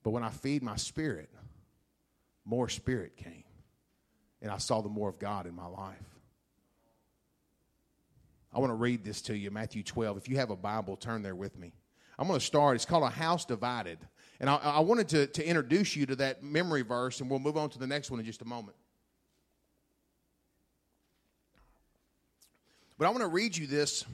But 0.03 0.11
when 0.11 0.25
I 0.25 0.31
feed 0.31 0.65
my 0.65 0.75
spirit, 0.75 1.31
more 2.45 2.69
spirit 2.69 3.17
came. 3.17 3.45
And 4.41 4.51
I 4.51 4.59
saw 4.59 4.81
the 4.81 4.89
more 4.89 5.09
of 5.09 5.19
God 5.19 5.47
in 5.47 5.55
my 5.55 5.67
life. 5.67 5.97
I 8.53 8.59
want 8.59 8.71
to 8.71 8.75
read 8.75 9.05
this 9.05 9.23
to 9.23 9.37
you, 9.37 9.51
Matthew 9.51 9.83
12. 9.83 10.17
If 10.19 10.29
you 10.29 10.37
have 10.37 10.51
a 10.51 10.57
Bible, 10.57 10.97
turn 10.97 11.23
there 11.23 11.35
with 11.35 11.57
me. 11.59 11.73
I'm 12.19 12.27
going 12.27 12.39
to 12.39 12.45
start. 12.45 12.75
It's 12.75 12.85
called 12.85 13.05
A 13.05 13.09
House 13.09 13.45
Divided. 13.45 13.99
And 14.41 14.51
I, 14.51 14.57
I 14.57 14.81
wanted 14.81 15.09
to, 15.11 15.27
to 15.29 15.47
introduce 15.47 15.97
you 15.97 16.05
to 16.07 16.17
that 16.17 16.43
memory 16.43 16.83
verse, 16.83 17.21
and 17.21 17.31
we'll 17.31 17.39
move 17.39 17.57
on 17.57 17.71
to 17.71 17.79
the 17.79 17.87
next 17.87 18.11
one 18.11 18.21
in 18.21 18.27
just 18.27 18.43
a 18.43 18.45
moment. 18.45 18.77
But 22.99 23.07
I 23.07 23.11
want 23.11 23.23
to 23.23 23.29
read 23.29 23.57
you 23.57 23.67
this 23.67 24.05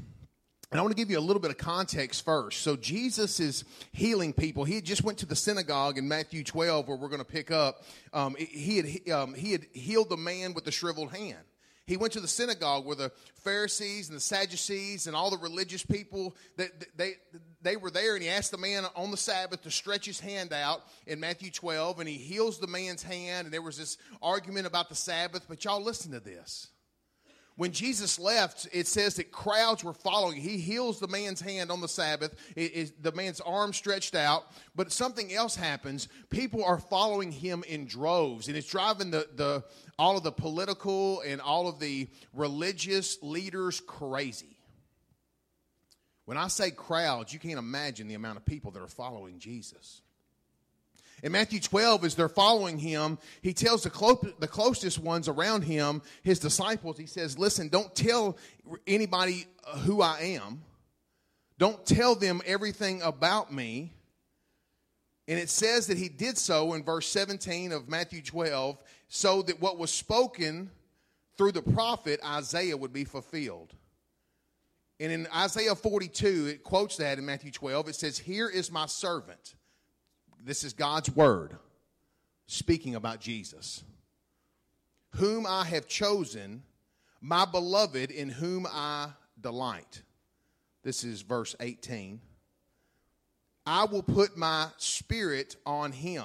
and 0.71 0.79
I 0.79 0.83
want 0.83 0.95
to 0.95 1.01
give 1.01 1.11
you 1.11 1.19
a 1.19 1.21
little 1.21 1.41
bit 1.41 1.51
of 1.51 1.57
context 1.57 2.25
first. 2.25 2.61
So 2.61 2.77
Jesus 2.77 3.41
is 3.41 3.65
healing 3.93 4.35
people. 4.35 4.65
He 4.65 4.83
just 4.83 5.03
went 5.03 5.19
to 5.19 5.27
the 5.27 5.37
synagogue 5.37 5.97
in 5.97 6.07
Matthew 6.07 6.45
12, 6.45 6.89
where 6.89 6.97
we're 6.97 7.09
going 7.09 7.21
to 7.21 7.25
pick 7.25 7.51
up. 7.51 7.85
Um, 8.13 8.37
he 8.39 8.77
had 8.77 9.11
um, 9.11 9.35
he 9.35 9.53
had 9.53 9.67
healed 9.73 10.11
the 10.11 10.19
man 10.19 10.53
with 10.53 10.65
the 10.65 10.73
shriveled 10.73 11.13
hand. 11.13 11.39
He 11.87 11.97
went 11.97 12.13
to 12.13 12.21
the 12.21 12.29
synagogue 12.29 12.85
where 12.85 12.97
the 12.97 13.11
Pharisees 13.37 14.09
and 14.09 14.17
the 14.17 14.21
Sadducees 14.21 15.07
and 15.07 15.17
all 15.17 15.31
the 15.31 15.39
religious 15.39 15.83
people 15.83 16.37
that 16.59 16.69
they 16.99 17.15
they 17.63 17.77
were 17.77 17.91
there, 17.91 18.13
and 18.13 18.23
he 18.23 18.29
asked 18.29 18.51
the 18.51 18.59
man 18.59 18.85
on 18.95 19.11
the 19.11 19.17
Sabbath 19.17 19.63
to 19.63 19.71
stretch 19.71 20.05
his 20.05 20.21
hand 20.21 20.53
out 20.53 20.83
in 21.07 21.19
Matthew 21.19 21.51
12, 21.51 22.01
and 22.01 22.07
he 22.07 22.17
heals 22.17 22.59
the 22.59 22.67
man's 22.67 23.03
hand. 23.03 23.47
And 23.47 23.55
there 23.55 23.63
was 23.63 23.79
this 23.79 23.97
argument 24.21 24.67
about 24.67 24.91
the 24.91 24.95
Sabbath. 24.95 25.47
But 25.49 25.65
y'all 25.65 25.83
listen 25.83 26.13
to 26.13 26.21
this 26.21 26.69
when 27.59 27.73
Jesus 27.73 28.21
left, 28.21 28.69
it 28.71 28.87
says 28.87 29.17
that 29.17 29.33
crowds 29.33 29.83
were 29.83 29.93
following. 29.93 30.41
He 30.41 30.59
heals 30.59 31.01
the 31.01 31.09
man's 31.09 31.41
hand 31.41 31.73
on 31.73 31.81
the 31.81 31.89
Sabbath, 31.89 32.37
it, 32.55 32.61
it, 32.61 33.03
the 33.03 33.11
man's 33.11 33.41
arm 33.41 33.73
stretched 33.73 34.15
out, 34.15 34.45
but 34.77 34.93
something 34.93 35.35
else 35.35 35.57
happens. 35.57 36.07
People 36.31 36.65
are 36.65 36.79
following 36.79 37.33
him 37.33 37.65
in 37.67 37.87
droves, 37.87 38.47
and 38.47 38.57
it's 38.57 38.69
driving 38.69 39.11
the, 39.11 39.27
the, 39.35 39.65
all 39.99 40.17
of 40.17 40.23
the 40.23 40.31
political 40.31 41.21
and 41.23 41.41
all 41.41 41.67
of 41.67 41.81
the 41.81 42.07
religious 42.33 43.19
leaders 43.23 43.81
crazy. 43.81 44.57
When 46.27 46.37
I 46.37 46.47
say 46.47 46.71
crowds, 46.71 47.33
you 47.33 47.41
can't 47.41 47.59
imagine 47.59 48.07
the 48.07 48.15
amount 48.15 48.37
of 48.37 48.45
people 48.45 48.71
that 48.71 48.83
are 48.83 48.87
following 48.87 49.41
Jesus. 49.41 50.01
In 51.23 51.33
Matthew 51.33 51.61
12, 51.61 52.05
as 52.05 52.15
they're 52.15 52.29
following 52.29 52.79
him, 52.79 53.19
he 53.43 53.53
tells 53.53 53.83
the, 53.83 53.91
clo- 53.91 54.21
the 54.39 54.47
closest 54.47 54.99
ones 54.99 55.29
around 55.29 55.63
him, 55.63 56.03
his 56.23 56.39
disciples, 56.39 56.97
he 56.97 57.07
says, 57.07 57.39
Listen, 57.39 57.69
don't 57.69 57.95
tell 57.95 58.37
anybody 58.87 59.47
uh, 59.67 59.79
who 59.79 60.01
I 60.01 60.21
am. 60.21 60.63
Don't 61.59 61.85
tell 61.85 62.15
them 62.15 62.41
everything 62.47 63.03
about 63.03 63.53
me. 63.53 63.93
And 65.27 65.39
it 65.39 65.51
says 65.51 65.89
that 65.89 65.99
he 65.99 66.09
did 66.09 66.39
so 66.39 66.73
in 66.75 66.85
verse 66.85 67.09
17 67.09 67.73
of 67.73 67.89
Matthew 67.89 68.23
12, 68.23 68.79
so 69.09 69.43
that 69.43 69.61
what 69.61 69.77
was 69.77 69.91
spoken 69.93 70.71
through 71.37 71.53
the 71.53 71.63
prophet 71.63 72.21
Isaiah 72.25 72.77
would 72.77 72.93
be 72.93 73.05
fulfilled. 73.05 73.75
And 75.01 75.13
in 75.13 75.29
Isaiah 75.35 75.75
42, 75.75 76.47
it 76.47 76.65
quotes 76.65 76.97
that 76.97 77.19
in 77.19 77.27
Matthew 77.27 77.51
12. 77.51 77.89
It 77.89 77.95
says, 77.97 78.19
Here 78.19 78.49
is 78.49 78.71
my 78.71 78.87
servant 78.87 79.55
this 80.45 80.65
is 80.65 80.73
God's 80.73 81.11
word 81.11 81.57
speaking 82.47 82.95
about 82.95 83.21
Jesus, 83.21 83.83
whom 85.17 85.47
I 85.47 85.65
have 85.65 85.87
chosen, 85.87 86.63
my 87.21 87.45
beloved, 87.45 88.11
in 88.11 88.29
whom 88.29 88.67
I 88.67 89.11
delight. 89.41 90.03
This 90.83 91.05
is 91.05 91.23
verse 91.23 91.55
18. 91.61 92.21
I 93.67 93.85
will 93.85 94.03
put 94.03 94.37
my 94.37 94.69
spirit 94.79 95.57
on 95.67 95.93
him, 95.93 96.25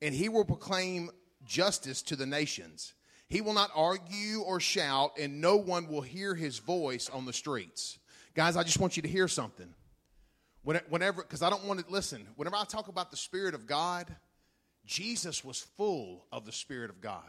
and 0.00 0.14
he 0.14 0.28
will 0.28 0.44
proclaim 0.44 1.10
justice 1.44 2.02
to 2.02 2.16
the 2.16 2.26
nations. 2.26 2.94
He 3.28 3.40
will 3.40 3.52
not 3.52 3.70
argue 3.74 4.40
or 4.40 4.60
shout, 4.60 5.18
and 5.18 5.40
no 5.40 5.56
one 5.56 5.88
will 5.88 6.02
hear 6.02 6.34
his 6.34 6.58
voice 6.58 7.10
on 7.10 7.26
the 7.26 7.32
streets. 7.32 7.98
Guys, 8.34 8.56
I 8.56 8.62
just 8.62 8.78
want 8.78 8.96
you 8.96 9.02
to 9.02 9.08
hear 9.08 9.26
something. 9.26 9.74
When- 10.62 10.76
Whenever, 10.88 11.22
because 11.22 11.42
I 11.42 11.50
don't 11.50 11.64
want 11.64 11.80
to 11.80 11.90
listen, 11.90 12.26
whenever 12.36 12.56
I 12.56 12.64
talk 12.64 12.88
about 12.88 13.10
the 13.10 13.16
Spirit 13.16 13.54
of 13.54 13.66
God, 13.66 14.14
Jesus 14.84 15.44
was 15.44 15.60
full 15.60 16.26
of 16.32 16.44
the 16.46 16.52
Spirit 16.52 16.90
of 16.90 17.00
God. 17.00 17.22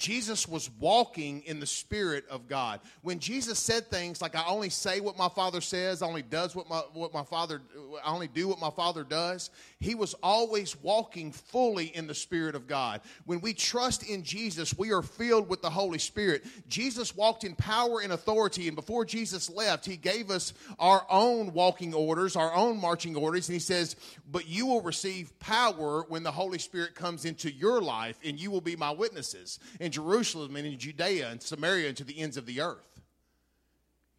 Jesus 0.00 0.48
was 0.48 0.70
walking 0.80 1.42
in 1.42 1.60
the 1.60 1.66
Spirit 1.66 2.24
of 2.30 2.48
God. 2.48 2.80
When 3.02 3.18
Jesus 3.18 3.58
said 3.58 3.88
things 3.88 4.22
like, 4.22 4.34
I 4.34 4.46
only 4.46 4.70
say 4.70 5.00
what 5.00 5.18
my 5.18 5.28
Father 5.28 5.60
says, 5.60 6.00
I 6.00 6.06
only 6.06 6.22
does 6.22 6.56
what 6.56 6.70
my, 6.70 6.78
what 6.94 7.12
my 7.12 7.22
Father, 7.22 7.60
I 8.02 8.10
only 8.10 8.26
do 8.26 8.48
what 8.48 8.58
my 8.58 8.70
Father 8.70 9.04
does, 9.04 9.50
he 9.78 9.94
was 9.94 10.14
always 10.22 10.74
walking 10.82 11.32
fully 11.32 11.94
in 11.94 12.06
the 12.06 12.14
Spirit 12.14 12.54
of 12.54 12.66
God. 12.66 13.02
When 13.26 13.42
we 13.42 13.52
trust 13.52 14.02
in 14.02 14.22
Jesus, 14.22 14.76
we 14.76 14.90
are 14.90 15.02
filled 15.02 15.50
with 15.50 15.60
the 15.60 15.68
Holy 15.68 15.98
Spirit. 15.98 16.44
Jesus 16.66 17.14
walked 17.14 17.44
in 17.44 17.54
power 17.54 18.00
and 18.00 18.14
authority, 18.14 18.68
and 18.68 18.76
before 18.76 19.04
Jesus 19.04 19.50
left, 19.50 19.84
he 19.84 19.98
gave 19.98 20.30
us 20.30 20.54
our 20.78 21.04
own 21.10 21.52
walking 21.52 21.92
orders, 21.92 22.36
our 22.36 22.54
own 22.54 22.80
marching 22.80 23.16
orders, 23.16 23.50
and 23.50 23.54
he 23.54 23.60
says, 23.60 23.96
But 24.32 24.48
you 24.48 24.64
will 24.64 24.80
receive 24.80 25.38
power 25.40 26.06
when 26.08 26.22
the 26.22 26.32
Holy 26.32 26.58
Spirit 26.58 26.94
comes 26.94 27.26
into 27.26 27.52
your 27.52 27.82
life, 27.82 28.18
and 28.24 28.40
you 28.40 28.50
will 28.50 28.62
be 28.62 28.76
my 28.76 28.92
witnesses 28.92 29.58
Jerusalem 29.90 30.56
and 30.56 30.66
in 30.66 30.78
Judea 30.78 31.28
and 31.30 31.42
Samaria 31.42 31.88
and 31.88 31.96
to 31.96 32.04
the 32.04 32.18
ends 32.18 32.36
of 32.36 32.46
the 32.46 32.60
earth. 32.60 33.00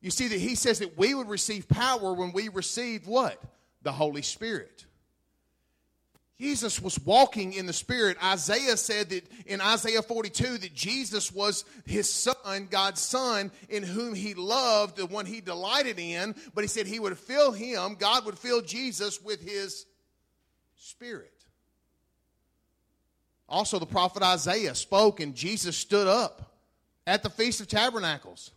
You 0.02 0.10
see 0.10 0.28
that 0.28 0.40
he 0.40 0.56
says 0.56 0.80
that 0.80 0.98
we 0.98 1.14
would 1.14 1.30
receive 1.30 1.68
power 1.68 2.14
when 2.14 2.32
we 2.32 2.50
received 2.50 3.06
what? 3.06 3.42
The 3.84 3.92
Holy 3.92 4.24
Spirit. 4.24 4.86
Jesus 6.40 6.82
was 6.82 7.00
walking 7.06 7.54
in 7.54 7.68
the 7.68 7.74
Spirit. 7.74 8.18
Isaiah 8.24 8.76
said 8.76 9.10
that 9.12 9.28
in 9.46 9.62
Isaiah 9.62 10.02
42 10.02 10.58
that 10.58 10.74
Jesus 10.74 11.32
was 11.32 11.66
his 11.86 12.12
son, 12.12 12.68
God's 12.72 13.00
son, 13.00 13.52
in 13.70 13.84
whom 13.84 14.16
he 14.16 14.34
loved, 14.34 14.98
the 14.98 15.06
one 15.06 15.28
he 15.28 15.40
delighted 15.40 16.00
in. 16.00 16.34
But 16.56 16.64
he 16.64 16.68
said 16.68 16.88
he 16.88 17.00
would 17.00 17.16
fill 17.16 17.52
him, 17.52 17.96
God 18.00 18.26
would 18.26 18.40
fill 18.40 18.62
Jesus 18.62 19.22
with 19.22 19.40
his 19.40 19.86
Spirit. 20.78 21.41
Also, 23.52 23.80
the 23.80 23.86
prophet 23.86 24.24
Isaiah 24.24 24.74
spoke, 24.74 25.20
and 25.20 25.36
Jesus 25.36 25.76
stood 25.76 26.08
up 26.08 26.56
at 27.06 27.22
the 27.22 27.30
Feast 27.30 27.60
of 27.60 27.68
Tabernacles. 27.68 28.52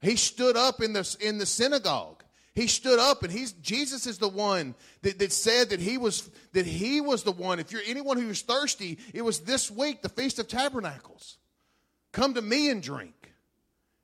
He 0.00 0.14
stood 0.14 0.56
up 0.56 0.80
in 0.80 0.92
the, 0.92 1.16
in 1.20 1.38
the 1.38 1.44
synagogue. 1.44 2.22
He 2.54 2.68
stood 2.68 3.00
up, 3.00 3.24
and 3.24 3.32
he's 3.32 3.52
Jesus 3.52 4.06
is 4.06 4.18
the 4.18 4.28
one 4.28 4.76
that, 5.02 5.18
that 5.18 5.32
said 5.32 5.70
that 5.70 5.80
he 5.80 5.98
was 5.98 6.30
that 6.52 6.66
he 6.66 7.00
was 7.00 7.24
the 7.24 7.32
one. 7.32 7.58
If 7.58 7.72
you're 7.72 7.82
anyone 7.86 8.16
who's 8.16 8.42
thirsty, 8.42 8.98
it 9.12 9.22
was 9.22 9.40
this 9.40 9.72
week, 9.72 10.02
the 10.02 10.08
Feast 10.08 10.38
of 10.38 10.46
Tabernacles. 10.46 11.36
Come 12.12 12.34
to 12.34 12.42
me 12.42 12.70
and 12.70 12.80
drink. 12.80 13.14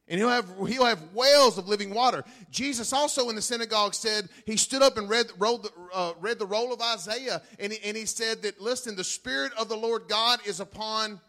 And 0.06 0.20
he'll 0.20 0.28
have, 0.28 0.46
he'll 0.68 0.84
have 0.84 1.14
wells 1.14 1.56
of 1.56 1.66
living 1.66 1.94
water. 1.94 2.24
Jesus 2.50 2.92
also 2.92 3.30
in 3.30 3.36
the 3.36 3.42
synagogue 3.42 3.94
said, 3.94 4.28
he 4.44 4.58
stood 4.58 4.82
up 4.82 4.98
and 4.98 5.08
read, 5.08 5.28
the, 5.28 5.70
uh, 5.94 6.12
read 6.20 6.38
the 6.38 6.46
roll 6.46 6.74
of 6.74 6.80
Isaiah, 6.82 7.40
and 7.58 7.72
he, 7.72 7.78
and 7.82 7.96
he 7.96 8.04
said 8.04 8.42
that, 8.42 8.60
listen, 8.60 8.96
the 8.96 9.04
Spirit 9.04 9.52
of 9.58 9.70
the 9.70 9.76
Lord 9.76 10.02
God 10.08 10.40
is 10.46 10.60
upon 10.60 11.20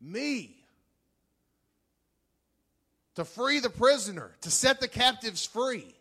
me 0.00 0.54
to 3.16 3.24
free 3.24 3.58
the 3.58 3.70
prisoner, 3.70 4.30
to 4.42 4.50
set 4.50 4.80
the 4.80 4.88
captives 4.88 5.44
free. 5.44 5.94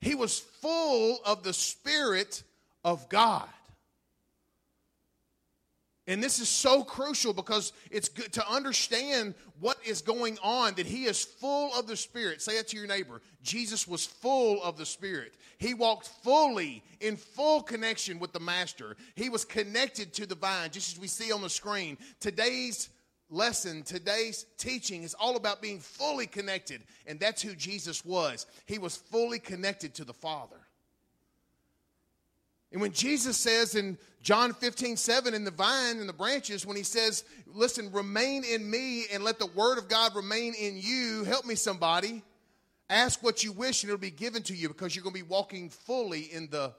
He 0.00 0.14
was 0.14 0.38
full 0.38 1.20
of 1.24 1.42
the 1.42 1.54
Spirit 1.54 2.42
of 2.84 3.08
God. 3.08 3.48
And 6.10 6.20
this 6.20 6.40
is 6.40 6.48
so 6.48 6.82
crucial 6.82 7.32
because 7.32 7.72
it's 7.88 8.08
good 8.08 8.32
to 8.32 8.50
understand 8.50 9.32
what 9.60 9.78
is 9.86 10.02
going 10.02 10.38
on, 10.42 10.74
that 10.74 10.86
he 10.86 11.04
is 11.04 11.22
full 11.22 11.72
of 11.78 11.86
the 11.86 11.96
Spirit. 11.96 12.42
Say 12.42 12.56
that 12.56 12.66
to 12.68 12.76
your 12.76 12.88
neighbor. 12.88 13.22
Jesus 13.44 13.86
was 13.86 14.06
full 14.06 14.60
of 14.64 14.76
the 14.76 14.84
Spirit. 14.84 15.34
He 15.58 15.72
walked 15.72 16.08
fully 16.24 16.82
in 17.00 17.16
full 17.16 17.62
connection 17.62 18.18
with 18.18 18.32
the 18.32 18.40
Master. 18.40 18.96
He 19.14 19.28
was 19.28 19.44
connected 19.44 20.12
to 20.14 20.26
the 20.26 20.34
vine, 20.34 20.70
just 20.72 20.96
as 20.96 21.00
we 21.00 21.06
see 21.06 21.30
on 21.30 21.42
the 21.42 21.48
screen. 21.48 21.96
Today's 22.18 22.88
lesson, 23.30 23.84
today's 23.84 24.46
teaching 24.58 25.04
is 25.04 25.14
all 25.14 25.36
about 25.36 25.62
being 25.62 25.78
fully 25.78 26.26
connected. 26.26 26.82
And 27.06 27.20
that's 27.20 27.40
who 27.40 27.54
Jesus 27.54 28.04
was. 28.04 28.46
He 28.66 28.78
was 28.78 28.96
fully 28.96 29.38
connected 29.38 29.94
to 29.94 30.04
the 30.04 30.12
Father. 30.14 30.56
And 32.72 32.80
when 32.80 32.92
Jesus 32.92 33.36
says 33.36 33.74
in 33.74 33.98
John 34.22 34.52
15, 34.52 34.96
7, 34.96 35.34
in 35.34 35.44
the 35.44 35.50
vine 35.50 35.98
and 35.98 36.08
the 36.08 36.12
branches, 36.12 36.64
when 36.64 36.76
he 36.76 36.82
says, 36.82 37.24
Listen, 37.46 37.90
remain 37.90 38.44
in 38.44 38.70
me 38.70 39.06
and 39.12 39.24
let 39.24 39.38
the 39.38 39.46
word 39.46 39.78
of 39.78 39.88
God 39.88 40.14
remain 40.14 40.54
in 40.54 40.76
you, 40.76 41.24
help 41.24 41.44
me, 41.44 41.54
somebody. 41.56 42.22
Ask 42.88 43.22
what 43.22 43.44
you 43.44 43.52
wish 43.52 43.82
and 43.82 43.90
it'll 43.90 44.00
be 44.00 44.10
given 44.10 44.42
to 44.44 44.54
you 44.54 44.68
because 44.68 44.94
you're 44.94 45.04
going 45.04 45.14
to 45.14 45.22
be 45.22 45.28
walking 45.28 45.70
fully 45.70 46.22
in 46.32 46.48
the 46.50 46.74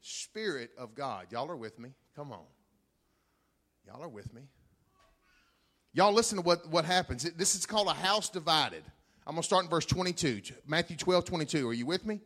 Spirit 0.00 0.70
of 0.78 0.94
God. 0.94 1.26
Y'all 1.30 1.50
are 1.50 1.56
with 1.56 1.78
me? 1.78 1.90
Come 2.16 2.32
on. 2.32 2.44
Y'all 3.86 4.02
are 4.02 4.08
with 4.08 4.32
me? 4.32 4.42
Y'all 5.92 6.12
listen 6.12 6.36
to 6.36 6.42
what, 6.42 6.68
what 6.68 6.84
happens. 6.84 7.22
This 7.32 7.54
is 7.54 7.66
called 7.66 7.88
a 7.88 7.94
house 7.94 8.28
divided. 8.28 8.82
I'm 9.26 9.34
going 9.34 9.42
to 9.42 9.46
start 9.46 9.64
in 9.64 9.70
verse 9.70 9.86
22. 9.86 10.42
Matthew 10.66 10.96
12, 10.96 11.24
22. 11.24 11.68
Are 11.68 11.72
you 11.72 11.86
with 11.86 12.04
me? 12.04 12.20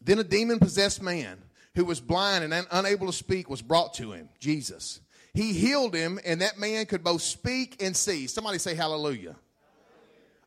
Then 0.00 0.18
a 0.18 0.24
demon 0.24 0.58
possessed 0.58 1.02
man 1.02 1.42
who 1.74 1.84
was 1.84 2.00
blind 2.00 2.44
and 2.44 2.52
un- 2.52 2.66
unable 2.70 3.06
to 3.06 3.12
speak 3.12 3.48
was 3.48 3.62
brought 3.62 3.94
to 3.94 4.12
him, 4.12 4.28
Jesus. 4.38 5.00
He 5.32 5.52
healed 5.52 5.94
him, 5.94 6.18
and 6.24 6.40
that 6.40 6.58
man 6.58 6.86
could 6.86 7.04
both 7.04 7.22
speak 7.22 7.82
and 7.82 7.96
see. 7.96 8.26
Somebody 8.26 8.58
say 8.58 8.74
hallelujah. 8.74 9.36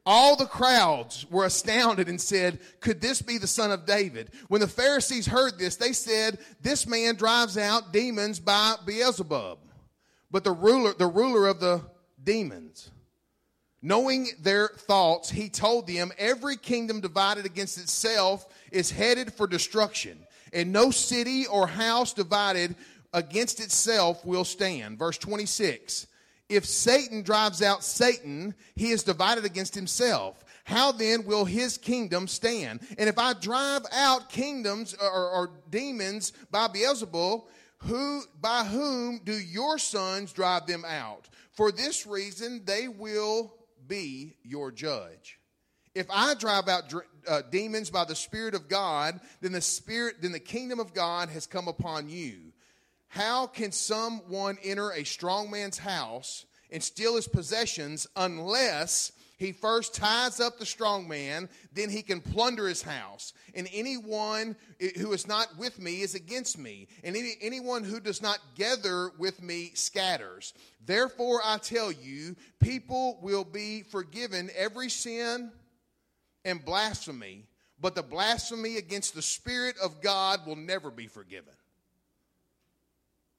All 0.05 0.35
the 0.35 0.45
crowds 0.45 1.25
were 1.29 1.45
astounded 1.45 2.09
and 2.09 2.19
said, 2.19 2.59
Could 2.81 2.99
this 2.99 3.21
be 3.21 3.37
the 3.37 3.47
son 3.47 3.71
of 3.71 3.85
David? 3.85 4.31
When 4.49 4.59
the 4.59 4.67
Pharisees 4.67 5.27
heard 5.27 5.57
this, 5.57 5.77
they 5.77 5.93
said, 5.93 6.39
This 6.59 6.85
man 6.85 7.15
drives 7.15 7.57
out 7.57 7.93
demons 7.93 8.39
by 8.39 8.75
Beelzebub. 8.85 9.59
But 10.29 10.43
the 10.43 10.51
ruler, 10.51 10.93
the 10.93 11.07
ruler 11.07 11.47
of 11.47 11.61
the 11.61 11.81
demons, 12.21 12.91
knowing 13.81 14.27
their 14.41 14.69
thoughts, 14.69 15.29
he 15.29 15.47
told 15.47 15.87
them, 15.87 16.11
Every 16.17 16.57
kingdom 16.57 16.99
divided 16.99 17.45
against 17.45 17.77
itself 17.77 18.45
is 18.73 18.91
headed 18.91 19.33
for 19.33 19.47
destruction, 19.47 20.17
and 20.51 20.73
no 20.73 20.91
city 20.91 21.45
or 21.47 21.67
house 21.67 22.13
divided 22.13 22.75
against 23.13 23.59
itself 23.59 24.25
will 24.25 24.43
stand. 24.43 24.97
Verse 24.97 25.17
26. 25.17 26.07
If 26.49 26.65
Satan 26.65 27.23
drives 27.23 27.61
out 27.61 27.83
Satan, 27.83 28.53
he 28.75 28.89
is 28.91 29.03
divided 29.03 29.45
against 29.45 29.75
himself. 29.75 30.43
How 30.65 30.91
then 30.91 31.25
will 31.25 31.45
his 31.45 31.77
kingdom 31.77 32.27
stand? 32.27 32.81
And 32.97 33.09
if 33.09 33.17
I 33.17 33.33
drive 33.33 33.83
out 33.91 34.29
kingdoms 34.29 34.93
or, 34.93 35.29
or 35.29 35.51
demons 35.69 36.31
by 36.51 36.67
Beelzebul, 36.67 37.45
who 37.79 38.23
by 38.39 38.63
whom 38.63 39.19
do 39.23 39.33
your 39.33 39.77
sons 39.77 40.31
drive 40.31 40.67
them 40.67 40.85
out? 40.87 41.27
For 41.51 41.71
this 41.71 42.07
reason 42.07 42.63
they 42.65 42.87
will 42.87 43.53
be 43.87 44.37
your 44.43 44.71
judge. 44.71 45.37
If 45.93 46.07
I 46.09 46.33
drive 46.33 46.67
out 46.67 46.89
uh, 47.27 47.41
demons 47.49 47.89
by 47.89 48.05
the 48.05 48.15
Spirit 48.15 48.55
of 48.55 48.67
God, 48.67 49.19
then 49.41 49.51
the 49.51 49.61
Spirit, 49.61 50.21
then 50.21 50.31
the 50.31 50.39
kingdom 50.39 50.79
of 50.79 50.93
God 50.93 51.29
has 51.29 51.47
come 51.47 51.67
upon 51.67 52.09
you. 52.09 52.53
How 53.07 53.47
can 53.47 53.71
someone 53.71 54.57
enter 54.63 54.91
a 54.91 55.03
strong 55.03 55.51
man's 55.51 55.77
house 55.77 56.45
and 56.71 56.81
steal 56.81 57.15
his 57.15 57.27
possessions 57.27 58.07
unless 58.15 59.11
he 59.37 59.51
first 59.51 59.93
ties 59.93 60.39
up 60.39 60.57
the 60.57 60.65
strong 60.65 61.07
man, 61.07 61.49
then 61.73 61.89
he 61.89 62.01
can 62.01 62.21
plunder 62.21 62.67
his 62.67 62.81
house. 62.81 63.33
And 63.53 63.67
anyone 63.73 64.55
who 64.97 65.11
is 65.11 65.27
not 65.27 65.57
with 65.57 65.79
me 65.79 66.01
is 66.01 66.15
against 66.15 66.57
me. 66.57 66.87
And 67.03 67.15
any, 67.15 67.33
anyone 67.41 67.83
who 67.83 67.99
does 67.99 68.21
not 68.21 68.39
gather 68.55 69.11
with 69.17 69.41
me 69.41 69.71
scatters. 69.73 70.53
Therefore, 70.85 71.41
I 71.43 71.57
tell 71.57 71.91
you, 71.91 72.35
people 72.61 73.19
will 73.21 73.43
be 73.43 73.83
forgiven 73.83 74.49
every 74.55 74.89
sin 74.89 75.51
and 76.45 76.63
blasphemy, 76.63 77.45
but 77.79 77.95
the 77.95 78.03
blasphemy 78.03 78.77
against 78.77 79.15
the 79.15 79.21
Spirit 79.21 79.75
of 79.83 80.01
God 80.01 80.45
will 80.45 80.55
never 80.55 80.91
be 80.91 81.07
forgiven. 81.07 81.53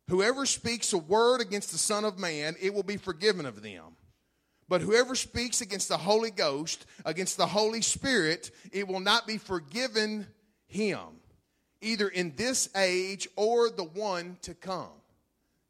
Whoever 0.08 0.44
speaks 0.44 0.92
a 0.92 0.98
word 0.98 1.40
against 1.40 1.72
the 1.72 1.78
Son 1.78 2.04
of 2.04 2.18
Man, 2.18 2.56
it 2.60 2.74
will 2.74 2.82
be 2.82 2.98
forgiven 2.98 3.46
of 3.46 3.62
them. 3.62 3.96
But 4.68 4.80
whoever 4.80 5.14
speaks 5.14 5.60
against 5.60 5.88
the 5.88 5.98
Holy 5.98 6.30
Ghost, 6.30 6.86
against 7.04 7.36
the 7.36 7.46
Holy 7.46 7.82
Spirit, 7.82 8.50
it 8.72 8.88
will 8.88 9.00
not 9.00 9.26
be 9.26 9.38
forgiven 9.38 10.26
him, 10.66 10.98
either 11.80 12.08
in 12.08 12.34
this 12.36 12.68
age 12.76 13.28
or 13.36 13.70
the 13.70 13.84
one 13.84 14.38
to 14.42 14.54
come. 14.54 14.88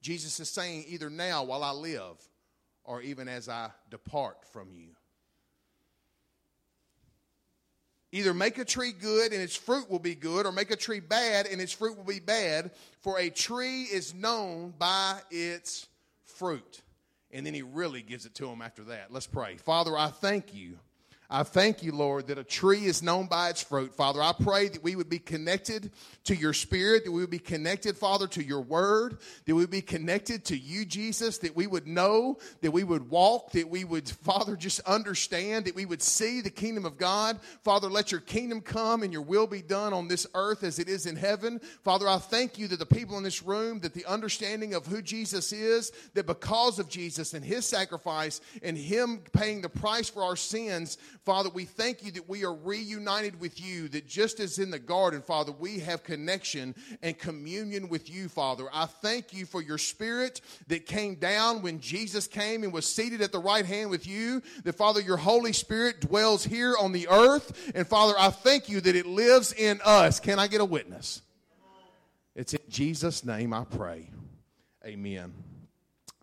Jesus 0.01 0.39
is 0.39 0.49
saying, 0.49 0.85
either 0.89 1.11
now 1.11 1.45
while 1.45 1.64
I 1.64 1.72
live, 1.72 2.16
or 2.85 3.01
even 3.03 3.28
as 3.28 3.49
I 3.49 3.70
depart 3.91 4.45
from 4.53 4.70
you. 4.72 4.89
Either 8.14 8.32
make 8.32 8.58
a 8.58 8.64
tree 8.64 8.92
good 8.92 9.32
and 9.32 9.42
its 9.42 9.56
fruit 9.56 9.90
will 9.90 9.98
be 9.98 10.14
good, 10.14 10.46
or 10.46 10.52
make 10.52 10.70
a 10.70 10.76
tree 10.76 11.00
bad 11.00 11.46
and 11.46 11.60
its 11.60 11.72
fruit 11.72 11.96
will 11.96 12.04
be 12.04 12.20
bad, 12.20 12.70
for 13.00 13.18
a 13.18 13.28
tree 13.28 13.82
is 13.82 14.14
known 14.14 14.72
by 14.78 15.18
its 15.32 15.88
fruit. 16.24 16.82
And 17.32 17.44
then 17.44 17.54
he 17.54 17.62
really 17.62 18.02
gives 18.02 18.24
it 18.24 18.32
to 18.36 18.48
him 18.48 18.62
after 18.62 18.84
that. 18.84 19.12
Let's 19.12 19.26
pray. 19.26 19.56
Father, 19.56 19.98
I 19.98 20.10
thank 20.10 20.54
you. 20.54 20.78
I 21.35 21.43
thank 21.43 21.82
you, 21.82 21.91
Lord, 21.91 22.28
that 22.28 22.39
a 22.39 22.45
tree 22.45 22.85
is 22.85 23.03
known 23.03 23.26
by 23.26 23.51
its 23.51 23.61
fruit. 23.61 23.93
Father, 23.97 24.22
I 24.22 24.32
pray 24.41 24.68
that 24.68 24.85
we 24.85 24.95
would 24.95 25.09
be 25.09 25.18
connected 25.18 25.91
to 26.26 26.37
your 26.37 26.53
spirit, 26.53 27.05
that 27.05 27.11
we 27.11 27.22
would 27.22 27.28
be 27.28 27.41
connected, 27.41 27.97
Father, 27.97 28.28
to 28.28 28.45
your 28.45 28.61
word, 28.61 29.18
that 29.45 29.53
we 29.53 29.61
would 29.61 29.68
be 29.68 29.82
connected 29.82 30.45
to 30.45 30.57
you, 30.57 30.85
Jesus, 30.85 31.39
that 31.39 31.57
we 31.57 31.66
would 31.66 31.89
know, 31.89 32.39
that 32.61 32.70
we 32.70 32.85
would 32.85 33.11
walk, 33.11 33.51
that 33.51 33.68
we 33.68 33.82
would, 33.82 34.09
Father, 34.09 34.55
just 34.55 34.78
understand, 34.82 35.64
that 35.64 35.74
we 35.74 35.87
would 35.87 36.03
see 36.03 36.41
the 36.41 36.51
kingdom 36.51 36.87
of 36.87 36.99
God. 36.99 37.41
Father, 37.64 37.91
let 37.91 38.12
your 38.12 38.20
kingdom 38.20 38.61
come 38.61 39.03
and 39.03 39.12
your 39.12 39.22
will 39.22 39.49
be 39.49 39.61
done 39.61 39.93
on 39.93 40.07
this 40.07 40.28
earth 40.37 40.62
as 40.62 40.78
it 40.78 40.89
is 40.89 41.05
in 41.05 41.16
heaven. 41.16 41.61
Father, 41.82 42.07
I 42.07 42.18
thank 42.18 42.59
you 42.59 42.68
that 42.68 42.78
the 42.78 42.87
people 42.87 43.18
in 43.18 43.24
this 43.24 43.43
room, 43.43 43.80
that 43.80 43.93
the 43.93 44.07
understanding 44.07 44.72
of 44.74 44.87
who 44.87 45.03
Jesus 45.03 45.53
is, 45.53 45.91
that 46.14 46.28
because 46.28 46.78
of 46.78 46.89
Jesus 46.89 47.35
and 47.35 47.45
his 47.45 47.66
sacrifice 47.66 48.41
and 48.62 48.78
him 48.78 49.20
paying 49.32 49.62
the 49.62 49.68
price 49.68 50.09
for 50.09 50.22
our 50.22 50.37
sins, 50.37 50.97
Father, 51.24 51.48
we 51.48 51.64
thank 51.64 52.04
you 52.04 52.12
that 52.12 52.28
we 52.28 52.44
are 52.44 52.54
reunited 52.54 53.40
with 53.40 53.58
you, 53.58 53.88
that 53.88 54.06
just 54.06 54.40
as 54.40 54.58
in 54.58 54.70
the 54.70 54.78
garden, 54.78 55.22
Father, 55.22 55.52
we 55.52 55.78
have 55.78 56.04
connection 56.04 56.74
and 57.02 57.18
communion 57.18 57.88
with 57.88 58.10
you, 58.10 58.28
Father. 58.28 58.66
I 58.74 58.84
thank 58.84 59.32
you 59.32 59.46
for 59.46 59.62
your 59.62 59.78
spirit 59.78 60.42
that 60.66 60.84
came 60.84 61.14
down 61.14 61.62
when 61.62 61.80
Jesus 61.80 62.26
came 62.26 62.62
and 62.62 62.74
was 62.74 62.86
seated 62.86 63.22
at 63.22 63.32
the 63.32 63.38
right 63.38 63.64
hand 63.64 63.88
with 63.88 64.06
you, 64.06 64.42
that, 64.64 64.74
Father, 64.74 65.00
your 65.00 65.16
Holy 65.16 65.54
Spirit 65.54 66.02
dwells 66.02 66.44
here 66.44 66.74
on 66.78 66.92
the 66.92 67.08
earth. 67.08 67.72
And, 67.74 67.86
Father, 67.86 68.14
I 68.18 68.28
thank 68.28 68.68
you 68.68 68.82
that 68.82 68.94
it 68.94 69.06
lives 69.06 69.54
in 69.54 69.80
us. 69.82 70.20
Can 70.20 70.38
I 70.38 70.46
get 70.46 70.60
a 70.60 70.66
witness? 70.66 71.22
It's 72.34 72.52
in 72.52 72.60
Jesus' 72.68 73.24
name 73.24 73.54
I 73.54 73.64
pray. 73.64 74.10
Amen 74.84 75.32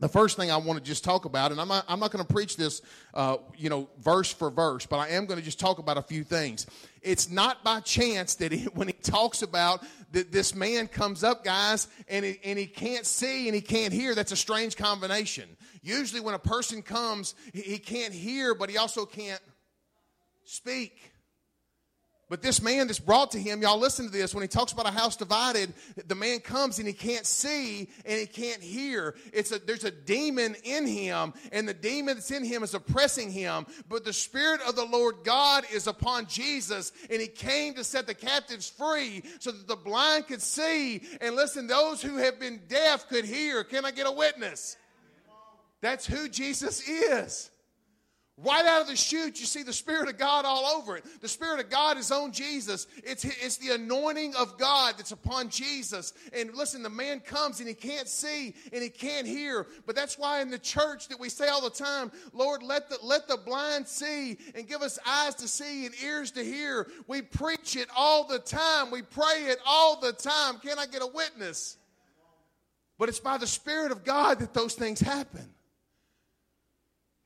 the 0.01 0.09
first 0.09 0.35
thing 0.35 0.49
I 0.49 0.57
want 0.57 0.79
to 0.79 0.83
just 0.83 1.03
talk 1.03 1.25
about, 1.25 1.51
and 1.51 1.61
I'm 1.61 1.67
not, 1.67 1.85
I'm 1.87 1.99
not 1.99 2.11
going 2.11 2.25
to 2.25 2.33
preach 2.33 2.57
this, 2.57 2.81
uh, 3.13 3.37
you 3.55 3.69
know, 3.69 3.87
verse 3.99 4.33
for 4.33 4.49
verse, 4.49 4.87
but 4.87 4.97
I 4.97 5.09
am 5.09 5.27
going 5.27 5.39
to 5.39 5.45
just 5.45 5.59
talk 5.59 5.77
about 5.77 5.97
a 5.97 6.01
few 6.01 6.23
things. 6.23 6.65
It's 7.03 7.29
not 7.29 7.63
by 7.63 7.81
chance 7.81 8.33
that 8.35 8.51
he, 8.51 8.63
when 8.73 8.87
he 8.87 8.93
talks 8.93 9.43
about 9.43 9.83
that 10.11 10.31
this 10.31 10.55
man 10.55 10.87
comes 10.87 11.23
up, 11.23 11.43
guys, 11.43 11.87
and 12.07 12.25
he, 12.25 12.39
and 12.43 12.57
he 12.57 12.65
can't 12.65 13.05
see 13.05 13.47
and 13.47 13.55
he 13.55 13.61
can't 13.61 13.93
hear, 13.93 14.15
that's 14.15 14.31
a 14.31 14.35
strange 14.35 14.75
combination. 14.75 15.47
Usually, 15.83 16.19
when 16.19 16.33
a 16.33 16.39
person 16.39 16.81
comes, 16.81 17.35
he, 17.53 17.61
he 17.61 17.77
can't 17.77 18.13
hear, 18.13 18.55
but 18.55 18.71
he 18.71 18.77
also 18.77 19.05
can't 19.05 19.41
speak. 20.45 21.10
But 22.31 22.41
this 22.41 22.61
man 22.61 22.87
that's 22.87 22.97
brought 22.97 23.31
to 23.31 23.37
him, 23.37 23.61
y'all 23.61 23.77
listen 23.77 24.05
to 24.05 24.11
this, 24.11 24.33
when 24.33 24.41
he 24.41 24.47
talks 24.47 24.71
about 24.71 24.87
a 24.87 24.91
house 24.91 25.17
divided, 25.17 25.73
the 26.07 26.15
man 26.15 26.39
comes 26.39 26.79
and 26.79 26.87
he 26.87 26.93
can't 26.93 27.25
see 27.25 27.89
and 28.05 28.17
he 28.21 28.25
can't 28.25 28.61
hear. 28.61 29.15
It's 29.33 29.51
a, 29.51 29.59
there's 29.59 29.83
a 29.83 29.91
demon 29.91 30.55
in 30.63 30.87
him, 30.87 31.33
and 31.51 31.67
the 31.67 31.73
demon 31.73 32.15
that's 32.15 32.31
in 32.31 32.45
him 32.45 32.63
is 32.63 32.73
oppressing 32.73 33.31
him. 33.33 33.65
But 33.89 34.05
the 34.05 34.13
Spirit 34.13 34.61
of 34.61 34.77
the 34.77 34.85
Lord 34.85 35.17
God 35.25 35.65
is 35.73 35.87
upon 35.87 36.27
Jesus, 36.27 36.93
and 37.09 37.21
he 37.21 37.27
came 37.27 37.73
to 37.73 37.83
set 37.83 38.07
the 38.07 38.13
captives 38.13 38.69
free 38.69 39.23
so 39.39 39.51
that 39.51 39.67
the 39.67 39.75
blind 39.75 40.27
could 40.27 40.41
see. 40.41 41.01
And 41.19 41.35
listen, 41.35 41.67
those 41.67 42.01
who 42.01 42.15
have 42.15 42.39
been 42.39 42.61
deaf 42.69 43.09
could 43.09 43.25
hear. 43.25 43.65
Can 43.65 43.83
I 43.83 43.91
get 43.91 44.07
a 44.07 44.11
witness? 44.11 44.77
That's 45.81 46.07
who 46.07 46.29
Jesus 46.29 46.87
is. 46.87 47.50
Right 48.43 48.65
out 48.65 48.81
of 48.81 48.87
the 48.87 48.95
chute, 48.95 49.39
you 49.39 49.45
see 49.45 49.61
the 49.61 49.71
Spirit 49.71 50.09
of 50.09 50.17
God 50.17 50.45
all 50.45 50.65
over 50.65 50.97
it. 50.97 51.03
The 51.21 51.27
Spirit 51.27 51.59
of 51.59 51.69
God 51.69 51.97
is 51.99 52.11
on 52.11 52.31
Jesus. 52.31 52.87
It's, 53.03 53.23
it's 53.23 53.57
the 53.57 53.75
anointing 53.75 54.33
of 54.35 54.57
God 54.57 54.95
that's 54.97 55.11
upon 55.11 55.49
Jesus. 55.49 56.13
And 56.33 56.55
listen, 56.55 56.81
the 56.81 56.89
man 56.89 57.19
comes 57.19 57.59
and 57.59 57.69
he 57.69 57.75
can't 57.75 58.07
see 58.07 58.55
and 58.73 58.81
he 58.81 58.89
can't 58.89 59.27
hear. 59.27 59.67
But 59.85 59.95
that's 59.95 60.17
why 60.17 60.41
in 60.41 60.49
the 60.49 60.57
church 60.57 61.07
that 61.09 61.19
we 61.19 61.29
say 61.29 61.49
all 61.49 61.61
the 61.61 61.69
time, 61.69 62.11
Lord, 62.33 62.63
let 62.63 62.89
the, 62.89 62.97
let 63.03 63.27
the 63.27 63.37
blind 63.37 63.87
see 63.87 64.39
and 64.55 64.67
give 64.67 64.81
us 64.81 64.97
eyes 65.05 65.35
to 65.35 65.47
see 65.47 65.85
and 65.85 65.93
ears 66.03 66.31
to 66.31 66.43
hear. 66.43 66.87
We 67.05 67.21
preach 67.21 67.75
it 67.75 67.89
all 67.95 68.25
the 68.25 68.39
time. 68.39 68.89
We 68.89 69.03
pray 69.03 69.45
it 69.49 69.59
all 69.67 69.99
the 69.99 70.13
time. 70.13 70.57
Can 70.57 70.79
I 70.79 70.87
get 70.87 71.03
a 71.03 71.07
witness? 71.07 71.77
But 72.97 73.07
it's 73.09 73.19
by 73.19 73.37
the 73.37 73.47
Spirit 73.47 73.91
of 73.91 74.03
God 74.03 74.39
that 74.39 74.55
those 74.55 74.73
things 74.73 74.99
happen. 74.99 75.50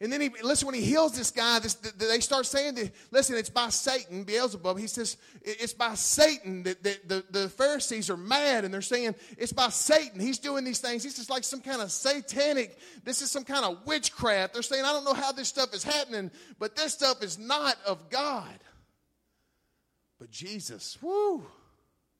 And 0.01 0.11
then 0.11 0.19
he 0.19 0.29
listen 0.43 0.65
when 0.65 0.75
he 0.75 0.81
heals 0.81 1.15
this 1.15 1.31
guy. 1.31 1.59
This, 1.59 1.75
they 1.75 2.19
start 2.19 2.45
saying 2.45 2.75
that 2.75 2.91
listen, 3.11 3.37
it's 3.37 3.49
by 3.49 3.69
Satan, 3.69 4.25
Beelzebub. 4.25 4.77
He 4.77 4.87
says 4.87 5.15
it's 5.41 5.73
by 5.73 5.95
Satan 5.95 6.63
that, 6.63 6.83
that 6.83 7.07
the, 7.07 7.23
the 7.31 7.49
Pharisees 7.49 8.09
are 8.09 8.17
mad 8.17 8.65
and 8.65 8.73
they're 8.73 8.81
saying 8.81 9.15
it's 9.37 9.53
by 9.53 9.69
Satan. 9.69 10.19
He's 10.19 10.37
doing 10.37 10.65
these 10.65 10.79
things. 10.79 11.01
He's 11.01 11.15
just 11.15 11.29
like 11.29 11.45
some 11.45 11.61
kind 11.61 11.81
of 11.81 11.91
satanic. 11.91 12.77
This 13.05 13.21
is 13.21 13.31
some 13.31 13.45
kind 13.45 13.63
of 13.63 13.85
witchcraft. 13.85 14.53
They're 14.53 14.63
saying 14.63 14.83
I 14.83 14.91
don't 14.91 15.05
know 15.05 15.13
how 15.13 15.31
this 15.31 15.47
stuff 15.47 15.73
is 15.73 15.83
happening, 15.83 16.29
but 16.59 16.75
this 16.75 16.93
stuff 16.93 17.23
is 17.23 17.39
not 17.39 17.77
of 17.87 18.09
God. 18.09 18.59
But 20.19 20.29
Jesus, 20.29 20.97
whoo, 21.01 21.45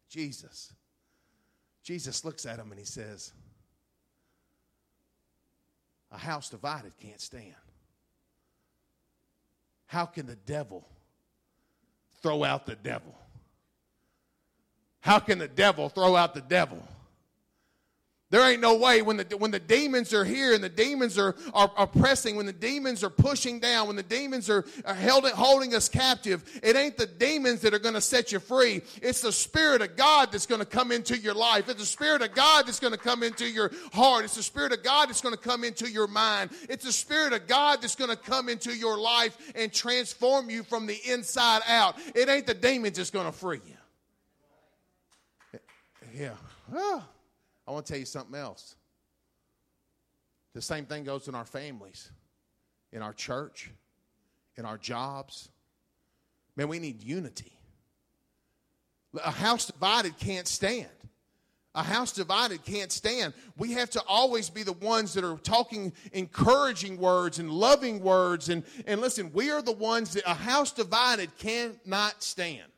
Jesus, 0.07 0.71
Jesus 1.83 2.23
looks 2.23 2.45
at 2.45 2.57
him 2.57 2.71
and 2.71 2.79
he 2.79 2.85
says, 2.85 3.33
"A 6.09 6.17
house 6.17 6.49
divided 6.49 6.93
can't 6.97 7.19
stand." 7.19 7.53
How 9.87 10.05
can 10.05 10.25
the 10.25 10.35
devil 10.35 10.87
throw 12.21 12.43
out 12.43 12.65
the 12.65 12.75
devil? 12.75 13.15
How 14.99 15.19
can 15.19 15.37
the 15.37 15.47
devil 15.47 15.89
throw 15.89 16.15
out 16.15 16.33
the 16.33 16.41
devil? 16.41 16.81
There 18.35 18.43
ain't 18.51 18.59
no 18.59 18.75
way 18.75 19.01
when 19.01 19.15
the, 19.15 19.37
when 19.37 19.51
the 19.51 19.61
demons 19.61 20.13
are 20.13 20.25
here 20.25 20.53
and 20.53 20.61
the 20.61 20.67
demons 20.67 21.17
are, 21.17 21.37
are 21.53 21.71
oppressing, 21.77 22.35
when 22.35 22.45
the 22.45 22.51
demons 22.51 23.01
are 23.01 23.09
pushing 23.09 23.61
down, 23.61 23.87
when 23.87 23.95
the 23.95 24.03
demons 24.03 24.49
are, 24.49 24.65
are 24.83 24.93
held, 24.93 25.25
holding 25.29 25.73
us 25.73 25.87
captive, 25.87 26.43
it 26.61 26.75
ain't 26.75 26.97
the 26.97 27.05
demons 27.05 27.61
that 27.61 27.73
are 27.73 27.79
going 27.79 27.93
to 27.93 28.01
set 28.01 28.33
you 28.33 28.39
free. 28.39 28.81
It's 29.01 29.21
the 29.21 29.31
Spirit 29.31 29.81
of 29.81 29.95
God 29.95 30.33
that's 30.33 30.45
going 30.45 30.59
to 30.59 30.65
come 30.65 30.91
into 30.91 31.17
your 31.17 31.33
life. 31.33 31.69
It's 31.69 31.79
the 31.79 31.85
Spirit 31.85 32.21
of 32.23 32.35
God 32.35 32.67
that's 32.67 32.81
going 32.81 32.91
to 32.91 32.99
come 32.99 33.23
into 33.23 33.49
your 33.49 33.71
heart. 33.93 34.25
It's 34.25 34.35
the 34.35 34.43
Spirit 34.43 34.73
of 34.73 34.83
God 34.83 35.07
that's 35.07 35.21
going 35.21 35.33
to 35.33 35.39
come 35.39 35.63
into 35.63 35.89
your 35.89 36.07
mind. 36.07 36.49
It's 36.67 36.83
the 36.83 36.91
Spirit 36.91 37.31
of 37.31 37.47
God 37.47 37.81
that's 37.81 37.95
going 37.95 38.11
to 38.11 38.17
come 38.17 38.49
into 38.49 38.75
your 38.75 38.99
life 38.99 39.37
and 39.55 39.71
transform 39.71 40.49
you 40.49 40.63
from 40.63 40.87
the 40.87 40.97
inside 41.09 41.61
out. 41.69 41.95
It 42.13 42.27
ain't 42.27 42.47
the 42.47 42.53
demons 42.53 42.97
that's 42.97 43.11
going 43.11 43.27
to 43.27 43.31
free 43.31 43.61
you. 45.53 45.59
Yeah. 46.13 46.33
Oh. 46.73 47.01
I 47.67 47.71
want 47.71 47.85
to 47.85 47.93
tell 47.93 47.99
you 47.99 48.05
something 48.05 48.35
else. 48.35 48.75
The 50.53 50.61
same 50.61 50.85
thing 50.85 51.03
goes 51.03 51.27
in 51.27 51.35
our 51.35 51.45
families, 51.45 52.11
in 52.93 53.01
our 53.01 53.13
church, 53.13 53.71
in 54.55 54.65
our 54.65 54.77
jobs. 54.77 55.49
Man, 56.55 56.67
we 56.67 56.79
need 56.79 57.03
unity. 57.03 57.51
A 59.23 59.31
house 59.31 59.65
divided 59.65 60.17
can't 60.17 60.47
stand. 60.47 60.87
A 61.73 61.83
house 61.83 62.13
divided 62.13 62.63
can't 62.63 62.89
stand. 62.89 63.33
We 63.57 63.73
have 63.73 63.89
to 63.91 64.03
always 64.07 64.49
be 64.49 64.63
the 64.63 64.73
ones 64.73 65.13
that 65.13 65.25
are 65.25 65.37
talking 65.37 65.91
encouraging 66.13 66.97
words 66.97 67.39
and 67.39 67.51
loving 67.51 68.01
words. 68.01 68.47
And, 68.47 68.63
and 68.87 69.01
listen, 69.01 69.29
we 69.33 69.51
are 69.51 69.61
the 69.61 69.73
ones 69.73 70.13
that 70.13 70.23
a 70.25 70.33
house 70.33 70.71
divided 70.71 71.37
cannot 71.37 72.23
stand. 72.23 72.71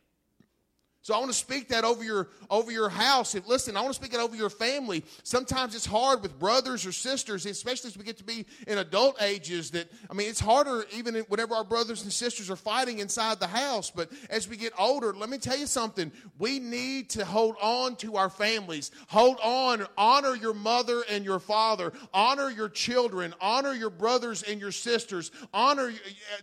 So 1.08 1.14
I 1.14 1.20
want 1.20 1.32
to 1.32 1.38
speak 1.38 1.70
that 1.70 1.86
over 1.86 2.04
your 2.04 2.28
over 2.50 2.70
your 2.70 2.90
house. 2.90 3.34
Listen, 3.46 3.78
I 3.78 3.82
want 3.82 3.94
to 3.94 3.98
speak 4.04 4.14
it 4.14 4.20
over 4.20 4.36
your 4.36 4.50
family. 4.50 5.06
Sometimes 5.24 5.74
it's 5.74 5.86
hard 5.86 6.22
with 6.22 6.38
brothers 6.38 6.86
or 6.86 6.92
sisters, 6.92 7.46
especially 7.46 7.88
as 7.88 7.98
we 7.98 8.04
get 8.04 8.18
to 8.18 8.26
be 8.26 8.46
in 8.68 8.78
adult 8.78 9.22
ages. 9.22 9.72
That 9.72 9.90
I 10.12 10.14
mean, 10.14 10.28
it's 10.28 10.42
harder 10.42 10.84
even 10.94 11.16
whenever 11.30 11.56
our 11.56 11.64
brothers 11.64 12.04
and 12.04 12.12
sisters 12.12 12.52
are 12.52 12.58
fighting 12.58 13.00
inside 13.00 13.40
the 13.40 13.48
house. 13.48 13.90
But 13.90 14.12
as 14.30 14.50
we 14.50 14.58
get 14.58 14.74
older, 14.78 15.14
let 15.14 15.30
me 15.30 15.38
tell 15.38 15.58
you 15.58 15.66
something. 15.66 16.12
We 16.40 16.60
need 16.60 17.10
to 17.12 17.24
hold 17.24 17.56
on 17.62 17.96
to 17.98 18.18
our 18.18 18.30
families. 18.30 18.92
Hold 19.08 19.40
on. 19.42 19.88
Honor 19.98 20.36
your 20.36 20.54
mother 20.54 21.06
and 21.10 21.24
your 21.24 21.40
father. 21.40 21.94
Honor 22.14 22.50
your 22.50 22.68
children. 22.68 23.34
Honor 23.40 23.72
your 23.72 23.92
brothers 23.92 24.44
and 24.44 24.60
your 24.60 24.74
sisters. 24.74 25.32
Honor 25.54 25.94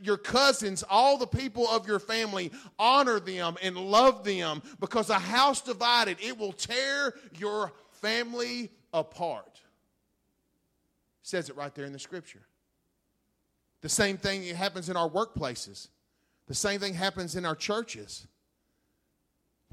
your 0.02 0.16
cousins. 0.16 0.82
All 0.88 1.18
the 1.18 1.26
people 1.26 1.68
of 1.68 1.86
your 1.86 1.98
family. 1.98 2.50
Honor 2.78 3.20
them 3.20 3.56
and 3.62 3.76
love 3.76 4.24
them 4.24 4.53
because 4.80 5.10
a 5.10 5.18
house 5.18 5.60
divided, 5.60 6.18
it 6.20 6.38
will 6.38 6.52
tear 6.52 7.14
your 7.38 7.72
family 8.00 8.70
apart. 8.92 9.60
Says 11.22 11.48
it 11.48 11.56
right 11.56 11.74
there 11.74 11.86
in 11.86 11.92
the 11.92 11.98
scripture. 11.98 12.42
The 13.80 13.88
same 13.88 14.16
thing 14.16 14.44
happens 14.54 14.88
in 14.88 14.96
our 14.96 15.08
workplaces. 15.08 15.88
The 16.46 16.54
same 16.54 16.80
thing 16.80 16.94
happens 16.94 17.36
in 17.36 17.44
our 17.44 17.54
churches. 17.54 18.26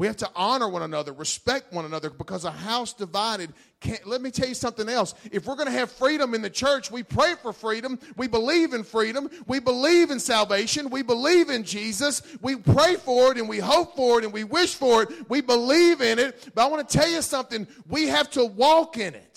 We 0.02 0.08
have 0.08 0.18
to 0.18 0.32
honor 0.36 0.68
one 0.68 0.82
another, 0.82 1.14
respect 1.14 1.72
one 1.72 1.86
another, 1.86 2.10
because 2.10 2.44
a 2.44 2.50
house 2.50 2.92
divided 2.92 3.54
can't. 3.82 4.04
Let 4.08 4.24
me 4.24 4.32
tell 4.32 4.48
you 4.48 4.56
something 4.56 4.90
else. 4.90 5.14
If 5.32 5.46
we're 5.46 5.56
going 5.56 5.68
to 5.68 5.74
have 5.74 5.92
freedom 5.92 6.34
in 6.34 6.42
the 6.42 6.50
church, 6.50 6.90
we 6.90 7.04
pray 7.04 7.36
for 7.40 7.54
freedom. 7.54 8.00
We 8.18 8.28
believe 8.28 8.74
in 8.74 8.84
freedom. 8.84 9.30
We 9.46 9.60
believe 9.60 10.10
in 10.10 10.20
salvation. 10.20 10.90
We 10.90 11.04
believe 11.04 11.52
in 11.52 11.64
Jesus. 11.64 12.24
We 12.42 12.56
pray 12.56 12.96
for 12.96 13.32
it 13.32 13.38
and 13.38 13.48
we 13.48 13.60
hope 13.60 13.96
for 13.96 14.18
it 14.18 14.24
and 14.24 14.34
we 14.34 14.44
wish 14.44 14.74
for 14.74 15.04
it. 15.04 15.30
We 15.30 15.40
believe 15.40 16.02
in 16.02 16.18
it. 16.18 16.50
But 16.56 16.64
I 16.64 16.66
want 16.66 16.90
to 16.90 16.98
tell 16.98 17.08
you 17.08 17.22
something. 17.22 17.68
We 17.88 18.08
have 18.08 18.32
to 18.32 18.44
walk 18.44 18.98
in 18.98 19.14
it. 19.14 19.31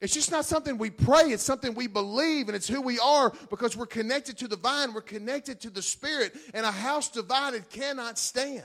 It's 0.00 0.14
just 0.14 0.30
not 0.30 0.44
something 0.44 0.78
we 0.78 0.90
pray, 0.90 1.32
it's 1.32 1.42
something 1.42 1.74
we 1.74 1.88
believe, 1.88 2.48
and 2.48 2.54
it's 2.54 2.68
who 2.68 2.80
we 2.80 3.00
are 3.00 3.32
because 3.50 3.76
we're 3.76 3.86
connected 3.86 4.38
to 4.38 4.48
the 4.48 4.56
vine, 4.56 4.94
we're 4.94 5.00
connected 5.00 5.60
to 5.62 5.70
the 5.70 5.82
Spirit, 5.82 6.36
and 6.54 6.64
a 6.64 6.70
house 6.70 7.08
divided 7.08 7.68
cannot 7.68 8.16
stand. 8.16 8.62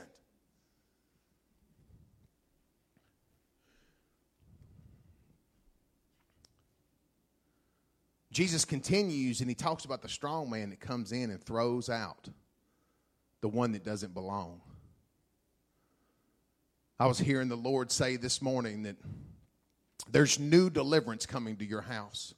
Jesus 8.31 8.65
continues 8.65 9.41
and 9.41 9.49
he 9.49 9.55
talks 9.55 9.85
about 9.85 10.01
the 10.01 10.09
strong 10.09 10.49
man 10.49 10.71
that 10.71 10.79
comes 10.79 11.11
in 11.11 11.29
and 11.29 11.39
throws 11.39 11.87
out 11.87 12.27
the 13.41 13.47
one 13.47 13.71
that 13.73 13.83
doesn't 13.83 14.13
belong. 14.13 14.59
I 16.99 17.05
was 17.05 17.19
hearing 17.19 17.47
the 17.47 17.55
Lord 17.55 17.91
say 17.91 18.15
this 18.15 18.41
morning 18.41 18.83
that 18.83 18.95
there's 20.11 20.39
new 20.39 20.69
deliverance 20.69 21.25
coming 21.25 21.57
to 21.57 21.65
your 21.65 21.81
house. 21.81 22.33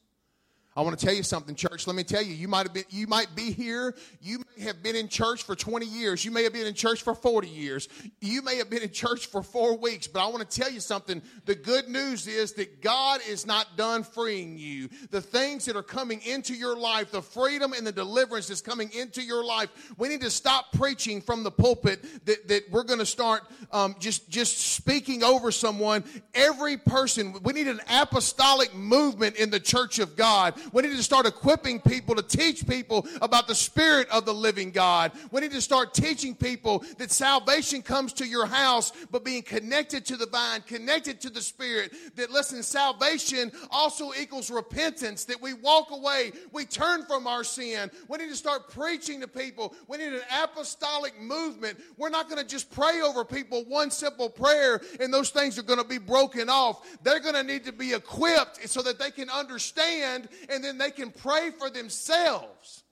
I 0.77 0.81
want 0.81 0.99
to 0.99 1.05
tell 1.05 1.15
you 1.15 1.23
something, 1.23 1.55
church. 1.55 1.87
Let 1.87 1.95
me 1.95 2.03
tell 2.03 2.21
you, 2.21 2.33
you 2.33 2.49
might 2.49 2.65
have 2.65 2.73
been, 2.73 2.83
you 2.89 3.07
might 3.07 3.33
be 3.33 3.51
here. 3.51 3.95
You 4.19 4.43
have 4.61 4.83
been 4.83 4.95
in 4.95 5.07
church 5.07 5.43
for 5.43 5.55
20 5.55 5.85
years. 5.85 6.25
You 6.25 6.31
may 6.31 6.43
have 6.43 6.53
been 6.53 6.67
in 6.67 6.73
church 6.73 7.01
for 7.01 7.15
40 7.15 7.47
years. 7.47 7.87
You 8.21 8.41
may 8.41 8.57
have 8.57 8.69
been 8.69 8.83
in 8.83 8.91
church 8.91 9.27
for 9.27 9.43
four 9.43 9.77
weeks. 9.77 10.07
But 10.07 10.23
I 10.23 10.27
want 10.27 10.49
to 10.49 10.59
tell 10.61 10.71
you 10.71 10.79
something. 10.79 11.21
The 11.45 11.55
good 11.55 11.87
news 11.87 12.27
is 12.27 12.53
that 12.53 12.81
God 12.81 13.21
is 13.27 13.45
not 13.45 13.77
done 13.77 14.03
freeing 14.03 14.57
you. 14.57 14.89
The 15.11 15.21
things 15.21 15.65
that 15.65 15.75
are 15.75 15.83
coming 15.83 16.21
into 16.21 16.53
your 16.53 16.77
life, 16.77 17.11
the 17.11 17.21
freedom 17.21 17.73
and 17.73 17.85
the 17.85 17.91
deliverance 17.91 18.47
that's 18.47 18.61
coming 18.61 18.91
into 18.93 19.21
your 19.21 19.43
life. 19.43 19.69
We 19.97 20.09
need 20.09 20.21
to 20.21 20.31
stop 20.31 20.71
preaching 20.73 21.21
from 21.21 21.43
the 21.43 21.51
pulpit 21.51 22.03
that, 22.25 22.47
that 22.47 22.71
we're 22.71 22.83
going 22.83 22.99
to 22.99 23.05
start 23.05 23.43
um, 23.71 23.95
just 23.99 24.29
just 24.29 24.57
speaking 24.57 25.23
over 25.23 25.51
someone. 25.51 26.03
Every 26.33 26.77
person. 26.77 27.35
We 27.43 27.53
need 27.53 27.67
an 27.67 27.81
apostolic 27.89 28.73
movement 28.73 29.35
in 29.37 29.49
the 29.49 29.59
church 29.59 29.99
of 29.99 30.15
God 30.15 30.55
we 30.71 30.81
need 30.81 30.95
to 30.95 31.03
start 31.03 31.25
equipping 31.25 31.79
people 31.79 32.15
to 32.15 32.21
teach 32.21 32.67
people 32.67 33.07
about 33.21 33.47
the 33.47 33.55
Spirit 33.55 34.09
of 34.09 34.25
the 34.25 34.33
living 34.45 34.69
God. 34.69 35.11
We 35.31 35.41
need 35.41 35.51
to 35.51 35.61
start 35.61 35.95
teaching 35.95 36.35
people 36.35 36.83
that 36.99 37.09
salvation 37.09 37.81
comes 37.81 38.13
to 38.13 38.27
your 38.27 38.45
house, 38.45 38.93
but 39.09 39.25
being 39.25 39.41
connected 39.41 40.05
to 40.05 40.17
the 40.17 40.27
vine, 40.27 40.61
connected 40.61 41.19
to 41.21 41.31
the 41.31 41.41
Spirit. 41.41 41.91
That, 42.15 42.29
listen, 42.29 42.61
salvation 42.61 43.51
also 43.71 44.11
equals 44.13 44.51
repentance, 44.51 45.25
that 45.25 45.41
we 45.41 45.53
walk 45.53 45.89
away, 45.89 46.31
we 46.51 46.65
turn 46.65 47.03
from 47.05 47.25
our 47.25 47.43
sin. 47.43 47.89
We 48.07 48.19
need 48.19 48.29
to 48.29 48.35
start 48.35 48.69
preaching 48.69 49.19
to 49.21 49.27
people. 49.27 49.73
We 49.87 49.97
need 49.97 50.13
an 50.13 50.21
apostolic 50.43 51.19
movement. 51.19 51.79
We're 51.97 52.09
not 52.09 52.29
going 52.29 52.41
to 52.41 52.47
just 52.47 52.69
pray 52.69 53.01
over 53.01 53.25
people 53.25 53.63
one 53.63 53.89
simple 53.89 54.29
prayer 54.29 54.79
and 54.99 55.11
those 55.11 55.31
things 55.31 55.57
are 55.57 55.63
going 55.63 55.81
to 55.81 55.87
be 55.87 55.97
broken 55.97 56.49
off. 56.49 56.85
They're 57.01 57.19
going 57.19 57.35
to 57.35 57.43
need 57.43 57.65
to 57.65 57.73
be 57.73 57.93
equipped 57.93 58.69
so 58.69 58.83
that 58.83 58.99
they 58.99 59.09
can 59.09 59.29
understand 59.31 60.29
and 60.49 60.63
then 60.63 60.77
they 60.77 60.91
can 60.91 61.09
pray 61.09 61.49
for 61.57 61.71
themselves. 61.71 62.84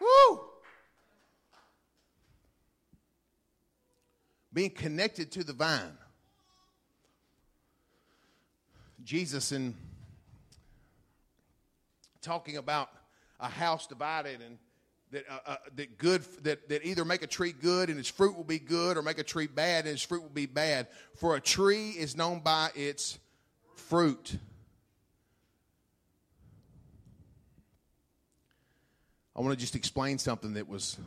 Woo! 0.00 0.40
Being 4.52 4.70
connected 4.70 5.32
to 5.32 5.44
the 5.44 5.52
vine. 5.52 5.98
Jesus, 9.02 9.52
in 9.52 9.74
talking 12.22 12.56
about 12.56 12.88
a 13.38 13.48
house 13.48 13.86
divided 13.86 14.40
and 14.40 14.58
that, 15.10 15.24
uh, 15.30 15.38
uh, 15.46 15.56
that 15.76 15.98
good 15.98 16.22
that, 16.42 16.68
that 16.68 16.84
either 16.84 17.04
make 17.04 17.22
a 17.22 17.26
tree 17.26 17.52
good 17.52 17.90
and 17.90 17.98
its 17.98 18.08
fruit 18.08 18.34
will 18.36 18.44
be 18.44 18.58
good 18.58 18.96
or 18.96 19.02
make 19.02 19.18
a 19.18 19.22
tree 19.22 19.46
bad 19.46 19.84
and 19.84 19.94
its 19.94 20.02
fruit 20.02 20.22
will 20.22 20.30
be 20.30 20.46
bad 20.46 20.88
for 21.16 21.36
a 21.36 21.40
tree 21.40 21.90
is 21.90 22.16
known 22.16 22.40
by 22.40 22.70
its 22.74 23.18
fruit 23.76 24.38
I 29.36 29.40
want 29.40 29.52
to 29.52 29.60
just 29.60 29.74
explain 29.74 30.18
something 30.18 30.54
that 30.54 30.68
was 30.68 30.98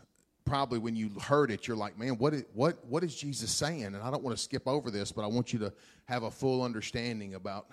probably 0.46 0.80
when 0.80 0.96
you 0.96 1.12
heard 1.22 1.52
it, 1.52 1.68
you're 1.68 1.78
like, 1.78 1.98
man, 1.98 2.18
what 2.18 2.34
is, 2.34 2.44
what, 2.54 2.84
what 2.86 3.04
is 3.04 3.16
Jesus 3.16 3.52
saying? 3.52 3.84
And 3.84 3.98
I 3.98 4.10
don't 4.10 4.24
want 4.24 4.36
to 4.36 4.42
skip 4.42 4.68
over 4.68 4.90
this, 4.90 5.12
but 5.12 5.24
I 5.24 5.28
want 5.28 5.54
you 5.54 5.60
to 5.60 5.74
have 6.06 6.24
a 6.24 6.32
full 6.32 6.64
understanding 6.64 7.36
about 7.36 7.68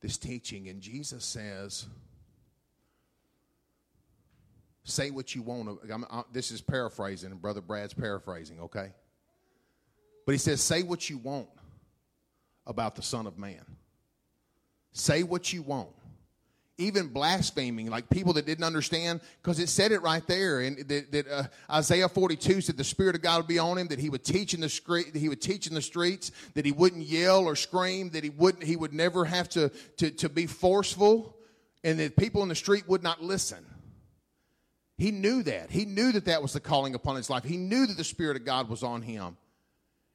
this 0.00 0.18
teaching. 0.18 0.68
And 0.68 0.80
Jesus 0.80 1.24
says, 1.24 1.86
say 4.84 5.10
what 5.10 5.34
you 5.34 5.42
want. 5.42 5.78
I, 6.10 6.22
this 6.32 6.50
is 6.50 6.60
paraphrasing, 6.60 7.30
and 7.30 7.40
Brother 7.40 7.60
Brad's 7.60 7.94
paraphrasing, 7.94 8.60
okay? 8.60 8.92
But 10.26 10.32
he 10.32 10.38
says, 10.38 10.60
say 10.60 10.82
what 10.82 11.08
you 11.08 11.18
want 11.18 11.48
about 12.66 12.96
the 12.96 13.02
Son 13.02 13.26
of 13.26 13.38
Man. 13.38 13.64
Say 14.92 15.22
what 15.22 15.52
you 15.52 15.62
want 15.62 15.90
even 16.76 17.08
blaspheming, 17.08 17.88
like 17.88 18.10
people 18.10 18.32
that 18.32 18.46
didn't 18.46 18.64
understand, 18.64 19.20
because 19.42 19.58
it 19.58 19.68
said 19.68 19.92
it 19.92 20.02
right 20.02 20.26
there, 20.26 20.60
and 20.60 20.78
that, 20.88 21.12
that 21.12 21.28
uh, 21.28 21.44
Isaiah 21.70 22.08
42 22.08 22.62
said 22.62 22.76
the 22.76 22.84
Spirit 22.84 23.14
of 23.14 23.22
God 23.22 23.38
would 23.38 23.46
be 23.46 23.58
on 23.58 23.78
him, 23.78 23.86
that 23.88 24.00
he 24.00 24.10
would 24.10 24.24
teach 24.24 24.54
in 24.54 24.60
the 24.60 24.68
street, 24.68 25.12
that 25.12 25.18
he 25.18 25.28
would 25.28 25.40
teach 25.40 25.66
in 25.68 25.74
the 25.74 25.82
streets, 25.82 26.32
that 26.54 26.64
he 26.64 26.72
wouldn't 26.72 27.06
yell 27.06 27.46
or 27.46 27.54
scream, 27.54 28.10
that 28.10 28.24
he 28.24 28.30
wouldn't, 28.30 28.64
he 28.64 28.74
would 28.74 28.92
never 28.92 29.24
have 29.24 29.48
to, 29.50 29.68
to, 29.98 30.10
to 30.10 30.28
be 30.28 30.46
forceful, 30.46 31.36
and 31.84 32.00
that 32.00 32.16
people 32.16 32.42
in 32.42 32.48
the 32.48 32.54
street 32.54 32.88
would 32.88 33.02
not 33.02 33.22
listen. 33.22 33.64
He 34.96 35.10
knew 35.10 35.42
that. 35.44 35.70
He 35.70 35.84
knew 35.84 36.12
that 36.12 36.24
that 36.26 36.42
was 36.42 36.52
the 36.52 36.60
calling 36.60 36.94
upon 36.94 37.16
his 37.16 37.30
life. 37.30 37.44
He 37.44 37.56
knew 37.56 37.86
that 37.86 37.96
the 37.96 38.04
Spirit 38.04 38.36
of 38.36 38.44
God 38.44 38.68
was 38.68 38.82
on 38.82 39.02
him. 39.02 39.36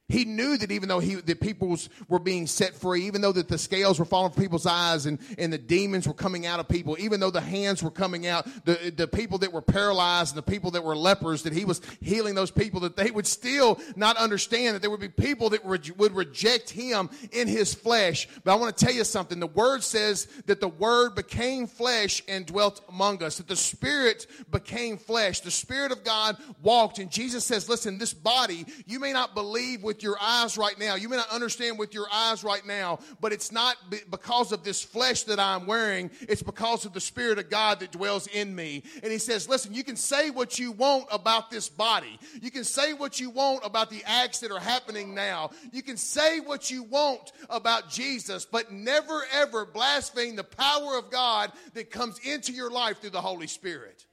He 0.10 0.26
knew 0.26 0.57
that 0.57 0.72
even 0.72 0.90
though 0.90 0.99
he, 0.99 1.15
that 1.15 1.40
people 1.40 1.77
were 2.07 2.18
being 2.18 2.48
set 2.48 2.73
free, 2.73 3.06
even 3.06 3.22
though 3.22 3.31
that 3.31 3.48
the 3.48 3.60
scales 3.60 3.99
were 3.99 4.06
falling 4.06 4.31
from 4.31 4.41
people's 4.41 4.65
eyes 4.65 5.06
and, 5.06 5.19
and 5.38 5.53
the 5.53 5.60
demons 5.60 6.07
were 6.07 6.15
coming 6.15 6.48
out 6.48 6.60
of 6.60 6.68
people, 6.68 6.98
even 6.99 7.19
though 7.19 7.30
the 7.30 7.40
hands 7.40 7.84
were 7.84 7.91
coming 7.91 8.26
out, 8.26 8.48
the, 8.65 8.91
the 8.95 9.07
people 9.07 9.38
that 9.38 9.53
were 9.53 9.61
paralyzed 9.61 10.36
and 10.36 10.44
the 10.44 10.52
people 10.52 10.72
that 10.72 10.84
were 10.84 10.95
lepers, 10.95 11.44
that 11.44 11.53
he 11.53 11.64
was 11.64 11.80
healing 12.02 12.34
those 12.34 12.49
people, 12.49 12.80
that 12.80 12.95
they 12.95 13.11
would 13.11 13.27
still 13.27 13.80
not 13.95 14.18
understand 14.18 14.76
that 14.76 14.81
there 14.81 14.90
would 14.90 14.99
be 14.99 15.10
people 15.10 15.52
that 15.52 15.64
re- 15.64 15.80
would 15.98 16.15
reject 16.15 16.72
him 16.72 17.07
in 17.31 17.48
his 17.48 17.76
flesh. 17.76 18.27
But 18.44 18.52
I 18.52 18.56
want 18.56 18.76
to 18.76 18.86
tell 18.86 18.94
you 18.94 19.03
something. 19.03 19.40
The 19.40 19.45
word 19.45 19.84
says 19.84 20.26
that 20.48 20.60
the 20.60 20.68
word 20.68 21.14
became 21.14 21.68
flesh 21.68 22.23
and 22.27 22.48
dwelt 22.48 22.81
among 22.90 23.22
us, 23.22 23.38
that 23.38 23.48
the 23.48 23.56
spirit 23.56 24.26
became 24.49 24.98
flesh. 24.98 25.41
The 25.41 25.52
spirit 25.52 25.91
of 25.91 26.03
God 26.03 26.38
walked. 26.64 26.98
And 26.98 27.11
Jesus 27.11 27.45
says, 27.45 27.69
listen, 27.69 27.99
this 27.99 28.14
body, 28.14 28.65
you 28.88 28.99
may 28.99 29.14
not 29.14 29.36
believe 29.36 29.84
with 29.84 29.98
with 29.99 30.03
your 30.05 30.17
eyes 30.21 30.57
right 30.57 30.80
now. 30.80 30.95
You 30.95 31.09
may 31.09 31.17
not 31.17 31.30
understand 31.30 31.77
with 31.77 31.93
your 31.93 32.07
eyes 32.09 32.41
right 32.41 32.65
now, 32.65 32.99
but 33.19 33.34
it's 33.34 33.51
not 33.51 33.76
because 34.09 34.53
of 34.53 34.63
this 34.63 34.81
flesh 34.81 35.23
that 35.23 35.41
I'm 35.41 35.65
wearing. 35.65 36.09
It's 36.21 36.41
because 36.41 36.85
of 36.85 36.93
the 36.93 37.01
Spirit 37.01 37.38
of 37.38 37.49
God 37.49 37.81
that 37.81 37.91
dwells 37.91 38.27
in 38.27 38.55
me. 38.55 38.84
And 39.03 39.11
He 39.11 39.17
says, 39.17 39.49
listen, 39.49 39.73
you 39.73 39.84
can 39.84 39.97
say 39.97 40.30
what 40.30 40.57
you 40.57 40.71
want 40.71 41.07
about 41.11 41.51
this 41.51 41.67
body. 41.67 42.17
You 42.41 42.49
can 42.49 42.63
say 42.63 42.93
what 42.93 43.19
you 43.19 43.30
want 43.30 43.65
about 43.65 43.89
the 43.89 44.01
acts 44.05 44.39
that 44.39 44.51
are 44.51 44.59
happening 44.59 45.13
now. 45.13 45.51
You 45.73 45.81
can 45.81 45.97
say 45.97 46.39
what 46.39 46.71
you 46.71 46.84
want 46.84 47.34
about 47.49 47.89
Jesus, 47.89 48.45
but 48.45 48.71
never 48.71 49.23
ever 49.34 49.65
blaspheme 49.65 50.38
the 50.38 50.45
power 50.45 50.97
of 50.97 51.11
God 51.11 51.51
that 51.73 51.91
comes 51.91 52.19
into 52.19 52.53
your 52.53 52.71
life 52.71 53.01
through 53.01 53.09
the 53.09 53.19
Holy 53.19 53.47
Spirit. 53.47 54.05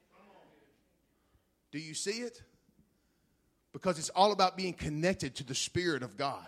Do 1.70 1.78
you 1.78 1.94
see 1.94 2.22
it? 2.22 2.42
Because 3.77 3.98
it's 3.98 4.09
all 4.09 4.32
about 4.32 4.57
being 4.57 4.73
connected 4.73 5.35
to 5.35 5.44
the 5.44 5.55
Spirit 5.55 6.03
of 6.03 6.16
God. 6.16 6.47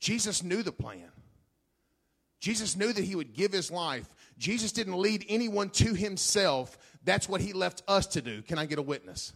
Jesus 0.00 0.42
knew 0.42 0.62
the 0.62 0.72
plan. 0.72 1.12
Jesus 2.40 2.74
knew 2.74 2.90
that 2.90 3.04
he 3.04 3.14
would 3.14 3.34
give 3.34 3.52
his 3.52 3.70
life. 3.70 4.08
Jesus 4.38 4.72
didn't 4.72 4.96
lead 4.96 5.26
anyone 5.28 5.68
to 5.70 5.92
himself. 5.92 6.78
That's 7.04 7.28
what 7.28 7.42
he 7.42 7.52
left 7.52 7.82
us 7.86 8.06
to 8.08 8.22
do. 8.22 8.40
Can 8.40 8.58
I 8.58 8.64
get 8.64 8.78
a 8.78 8.82
witness? 8.82 9.34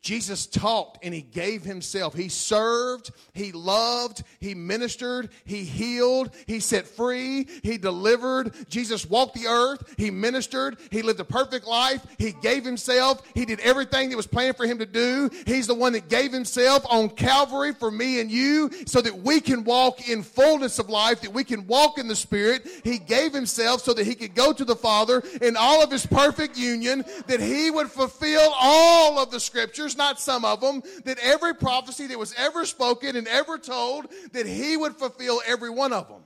Jesus 0.00 0.46
taught 0.46 0.98
and 1.02 1.12
he 1.12 1.22
gave 1.22 1.64
himself. 1.64 2.14
He 2.14 2.28
served, 2.28 3.10
he 3.32 3.50
loved, 3.50 4.22
he 4.40 4.54
ministered, 4.54 5.30
he 5.44 5.64
healed, 5.64 6.30
he 6.46 6.60
set 6.60 6.86
free, 6.86 7.48
he 7.62 7.78
delivered. 7.78 8.54
Jesus 8.68 9.08
walked 9.08 9.34
the 9.34 9.48
earth, 9.48 9.94
he 9.98 10.10
ministered, 10.10 10.78
he 10.90 11.02
lived 11.02 11.18
a 11.18 11.24
perfect 11.24 11.66
life, 11.66 12.06
he 12.16 12.32
gave 12.32 12.64
himself, 12.64 13.22
he 13.34 13.44
did 13.44 13.58
everything 13.60 14.08
that 14.10 14.16
was 14.16 14.26
planned 14.26 14.56
for 14.56 14.66
him 14.66 14.78
to 14.78 14.86
do. 14.86 15.30
He's 15.46 15.66
the 15.66 15.74
one 15.74 15.92
that 15.94 16.08
gave 16.08 16.32
himself 16.32 16.86
on 16.88 17.10
Calvary 17.10 17.72
for 17.72 17.90
me 17.90 18.20
and 18.20 18.30
you 18.30 18.70
so 18.86 19.00
that 19.00 19.18
we 19.18 19.40
can 19.40 19.64
walk 19.64 20.08
in 20.08 20.22
fullness 20.22 20.78
of 20.78 20.88
life, 20.88 21.20
that 21.22 21.32
we 21.32 21.42
can 21.42 21.66
walk 21.66 21.98
in 21.98 22.06
the 22.06 22.16
Spirit. 22.16 22.66
He 22.84 22.98
gave 22.98 23.34
himself 23.34 23.82
so 23.82 23.92
that 23.94 24.06
he 24.06 24.14
could 24.14 24.34
go 24.34 24.52
to 24.52 24.64
the 24.64 24.76
Father 24.76 25.22
in 25.42 25.56
all 25.56 25.82
of 25.82 25.90
his 25.90 26.06
perfect 26.06 26.56
union, 26.56 27.04
that 27.26 27.40
he 27.40 27.70
would 27.70 27.90
fulfill 27.90 28.54
all 28.60 29.18
of 29.18 29.32
the 29.32 29.40
scriptures 29.40 29.87
there's 29.88 29.96
not 29.96 30.20
some 30.20 30.44
of 30.44 30.60
them, 30.60 30.82
that 31.06 31.18
every 31.22 31.54
prophecy 31.54 32.08
that 32.08 32.18
was 32.18 32.34
ever 32.36 32.66
spoken 32.66 33.16
and 33.16 33.26
ever 33.26 33.56
told, 33.56 34.08
that 34.32 34.44
he 34.44 34.76
would 34.76 34.96
fulfill 34.96 35.40
every 35.46 35.70
one 35.70 35.94
of 35.94 36.08
them. 36.08 36.20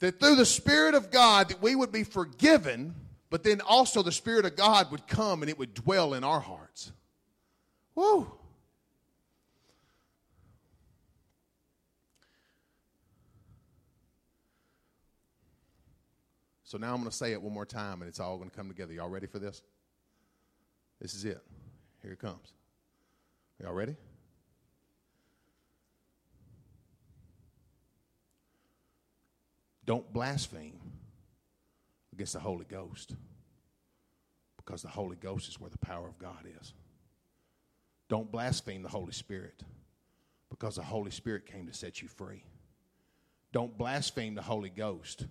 That 0.00 0.20
through 0.20 0.36
the 0.36 0.44
Spirit 0.44 0.94
of 0.94 1.10
God, 1.10 1.48
that 1.48 1.62
we 1.62 1.74
would 1.74 1.90
be 1.90 2.04
forgiven, 2.04 2.94
but 3.30 3.42
then 3.44 3.62
also 3.62 4.02
the 4.02 4.12
Spirit 4.12 4.44
of 4.44 4.56
God 4.56 4.90
would 4.90 5.06
come 5.06 5.40
and 5.40 5.48
it 5.48 5.58
would 5.58 5.72
dwell 5.72 6.12
in 6.12 6.22
our 6.22 6.40
hearts. 6.40 6.92
Woo! 7.94 8.30
So 16.64 16.76
now 16.76 16.92
I'm 16.92 17.00
going 17.00 17.10
to 17.10 17.16
say 17.16 17.32
it 17.32 17.40
one 17.40 17.54
more 17.54 17.64
time 17.64 18.02
and 18.02 18.08
it's 18.08 18.20
all 18.20 18.36
going 18.36 18.50
to 18.50 18.56
come 18.56 18.68
together. 18.68 18.92
Y'all 18.92 19.08
ready 19.08 19.26
for 19.26 19.38
this? 19.38 19.62
This 21.00 21.14
is 21.14 21.24
it. 21.24 21.42
Here 22.02 22.12
it 22.12 22.18
comes. 22.18 22.52
Y'all 23.62 23.72
ready? 23.72 23.96
Don't 29.84 30.12
blaspheme 30.12 30.80
against 32.12 32.32
the 32.32 32.40
Holy 32.40 32.64
Ghost 32.64 33.14
because 34.56 34.82
the 34.82 34.88
Holy 34.88 35.16
Ghost 35.16 35.48
is 35.48 35.60
where 35.60 35.70
the 35.70 35.78
power 35.78 36.08
of 36.08 36.18
God 36.18 36.44
is. 36.60 36.74
Don't 38.08 38.30
blaspheme 38.30 38.82
the 38.82 38.88
Holy 38.88 39.12
Spirit 39.12 39.62
because 40.50 40.76
the 40.76 40.82
Holy 40.82 41.10
Spirit 41.10 41.46
came 41.46 41.66
to 41.66 41.72
set 41.72 42.02
you 42.02 42.08
free. 42.08 42.42
Don't 43.52 43.76
blaspheme 43.78 44.34
the 44.34 44.42
Holy 44.42 44.70
Ghost 44.70 45.26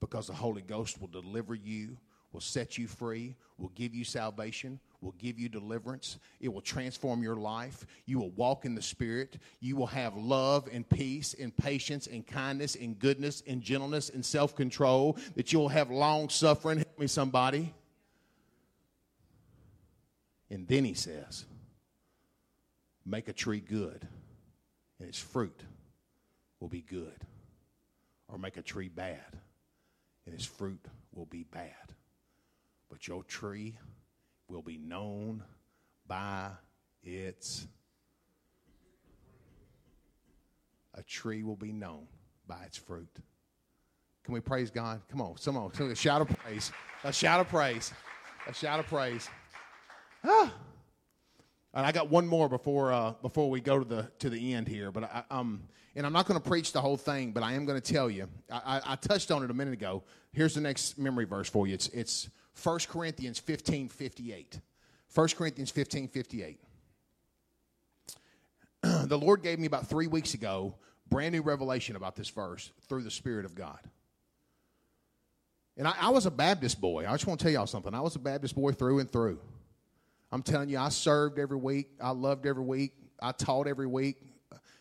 because 0.00 0.28
the 0.28 0.34
Holy 0.34 0.62
Ghost 0.62 1.00
will 1.00 1.08
deliver 1.08 1.54
you, 1.54 1.96
will 2.36 2.42
set 2.42 2.76
you 2.76 2.86
free, 2.86 3.34
will 3.56 3.72
give 3.74 3.94
you 3.94 4.04
salvation, 4.04 4.78
will 5.00 5.14
give 5.18 5.38
you 5.38 5.48
deliverance. 5.48 6.18
It 6.38 6.52
will 6.52 6.60
transform 6.60 7.22
your 7.22 7.36
life. 7.36 7.86
You 8.04 8.18
will 8.18 8.28
walk 8.32 8.66
in 8.66 8.74
the 8.74 8.82
Spirit. 8.82 9.38
You 9.60 9.74
will 9.74 9.86
have 9.86 10.18
love 10.18 10.68
and 10.70 10.86
peace 10.86 11.34
and 11.40 11.56
patience 11.56 12.06
and 12.06 12.26
kindness 12.26 12.74
and 12.74 12.98
goodness 12.98 13.42
and 13.46 13.62
gentleness 13.62 14.10
and 14.10 14.22
self 14.22 14.54
control. 14.54 15.16
That 15.34 15.50
you'll 15.50 15.70
have 15.70 15.90
long 15.90 16.28
suffering. 16.28 16.76
Help 16.76 16.98
me, 16.98 17.06
somebody. 17.06 17.72
And 20.50 20.68
then 20.68 20.84
he 20.84 20.92
says, 20.92 21.46
make 23.06 23.28
a 23.28 23.32
tree 23.32 23.60
good, 23.60 24.06
and 25.00 25.08
its 25.08 25.18
fruit 25.18 25.58
will 26.60 26.68
be 26.68 26.82
good. 26.82 27.16
Or 28.28 28.36
make 28.36 28.58
a 28.58 28.62
tree 28.62 28.88
bad, 28.88 29.24
and 30.26 30.34
its 30.34 30.44
fruit 30.44 30.84
will 31.14 31.24
be 31.24 31.44
bad. 31.44 31.72
But 32.90 33.08
your 33.08 33.24
tree 33.24 33.76
will 34.48 34.62
be 34.62 34.78
known 34.78 35.42
by 36.06 36.50
its 37.02 37.66
a 40.94 41.02
tree 41.02 41.42
will 41.42 41.56
be 41.56 41.72
known 41.72 42.06
by 42.46 42.62
its 42.64 42.78
fruit. 42.78 43.08
Can 44.24 44.34
we 44.34 44.40
praise 44.40 44.70
God? 44.70 45.02
Come 45.10 45.20
on, 45.20 45.34
come 45.44 45.56
on, 45.56 45.70
a 45.78 45.94
shout 45.94 46.22
of 46.22 46.28
praise, 46.28 46.72
a 47.04 47.12
shout 47.12 47.40
of 47.40 47.48
praise, 47.48 47.92
a 48.48 48.54
shout 48.54 48.80
of 48.80 48.86
praise. 48.86 49.28
Ah. 50.24 50.52
And 51.74 51.84
I 51.84 51.92
got 51.92 52.08
one 52.08 52.26
more 52.26 52.48
before 52.48 52.92
uh, 52.92 53.12
before 53.20 53.50
we 53.50 53.60
go 53.60 53.78
to 53.78 53.84
the 53.84 54.10
to 54.20 54.30
the 54.30 54.54
end 54.54 54.66
here, 54.66 54.90
but 54.90 55.04
I, 55.04 55.24
um, 55.30 55.62
and 55.94 56.06
I'm 56.06 56.12
not 56.12 56.26
going 56.26 56.40
to 56.40 56.48
preach 56.48 56.72
the 56.72 56.80
whole 56.80 56.96
thing, 56.96 57.32
but 57.32 57.42
I 57.42 57.52
am 57.52 57.66
going 57.66 57.80
to 57.80 57.92
tell 57.92 58.10
you. 58.10 58.28
I, 58.50 58.78
I, 58.78 58.92
I 58.92 58.96
touched 58.96 59.30
on 59.30 59.44
it 59.44 59.50
a 59.50 59.54
minute 59.54 59.74
ago. 59.74 60.02
Here's 60.32 60.54
the 60.54 60.60
next 60.60 60.98
memory 60.98 61.24
verse 61.24 61.48
for 61.48 61.66
you. 61.66 61.74
It's 61.74 61.88
it's 61.88 62.30
1 62.62 62.78
Corinthians 62.88 63.38
15 63.38 63.88
58. 63.88 64.60
1 65.14 65.28
Corinthians 65.36 65.70
15 65.70 66.08
58. 66.08 66.60
the 69.08 69.18
Lord 69.18 69.42
gave 69.42 69.58
me 69.58 69.66
about 69.66 69.86
three 69.86 70.06
weeks 70.06 70.34
ago 70.34 70.74
brand 71.08 71.32
new 71.32 71.42
revelation 71.42 71.96
about 71.96 72.16
this 72.16 72.28
verse 72.28 72.72
through 72.88 73.02
the 73.02 73.10
Spirit 73.10 73.44
of 73.44 73.54
God. 73.54 73.78
And 75.76 75.86
I, 75.86 75.94
I 76.00 76.08
was 76.10 76.26
a 76.26 76.30
Baptist 76.30 76.80
boy. 76.80 77.06
I 77.06 77.12
just 77.12 77.26
want 77.26 77.38
to 77.40 77.44
tell 77.44 77.52
y'all 77.52 77.66
something. 77.66 77.94
I 77.94 78.00
was 78.00 78.16
a 78.16 78.18
Baptist 78.18 78.54
boy 78.54 78.72
through 78.72 78.98
and 79.00 79.10
through. 79.10 79.38
I'm 80.32 80.42
telling 80.42 80.68
you, 80.68 80.78
I 80.78 80.88
served 80.88 81.38
every 81.38 81.58
week. 81.58 81.88
I 82.00 82.10
loved 82.10 82.46
every 82.46 82.64
week. 82.64 82.92
I 83.20 83.32
taught 83.32 83.66
every 83.66 83.86
week. 83.86 84.16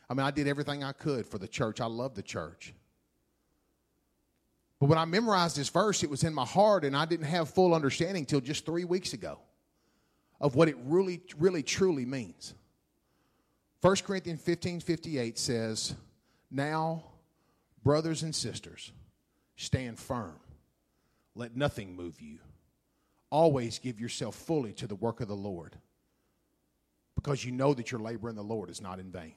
I 0.10 0.14
mean, 0.14 0.26
I 0.26 0.32
did 0.32 0.48
everything 0.48 0.84
I 0.84 0.92
could 0.92 1.26
for 1.26 1.38
the 1.38 1.48
church. 1.48 1.82
I 1.82 1.86
loved 1.86 2.16
the 2.16 2.24
church. 2.24 2.74
But 4.80 4.90
when 4.90 4.98
I 4.98 5.06
memorized 5.06 5.58
this 5.58 5.70
verse, 5.70 6.04
it 6.04 6.10
was 6.10 6.24
in 6.24 6.34
my 6.34 6.46
heart, 6.46 6.84
and 6.84 6.96
I 6.96 7.06
didn't 7.06 7.28
have 7.28 7.50
full 7.50 7.74
understanding 7.74 8.24
until 8.24 8.42
just 8.42 8.66
three 8.66 8.84
weeks 8.84 9.14
ago 9.14 9.40
of 10.42 10.56
what 10.56 10.68
it 10.68 10.76
really, 10.86 11.22
really, 11.38 11.64
truly 11.64 12.06
means. 12.06 12.54
1 13.82 13.96
Corinthians 13.98 14.42
15 14.42 14.82
58 14.82 15.38
says, 15.38 15.96
Now, 16.52 17.04
brothers 17.84 18.24
and 18.24 18.36
sisters, 18.36 18.92
stand 19.56 19.98
firm. 20.00 20.40
Let 21.36 21.56
nothing 21.56 21.96
move 21.96 22.20
you. 22.22 22.40
Always 23.30 23.80
give 23.80 24.00
yourself 24.00 24.36
fully 24.36 24.74
to 24.74 24.88
the 24.88 24.96
work 24.96 25.22
of 25.22 25.28
the 25.28 25.36
Lord 25.36 25.76
because 27.16 27.44
you 27.44 27.52
know 27.52 27.74
that 27.74 27.92
your 27.92 28.00
labor 28.00 28.30
in 28.30 28.36
the 28.36 28.44
Lord 28.44 28.70
is 28.70 28.82
not 28.82 29.00
in 29.00 29.12
vain. 29.12 29.34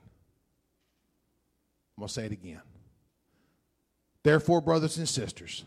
I'm 1.96 2.02
going 2.02 2.08
to 2.08 2.12
say 2.12 2.26
it 2.26 2.32
again. 2.32 2.60
Therefore, 4.24 4.60
brothers 4.60 4.98
and 4.98 5.08
sisters, 5.08 5.64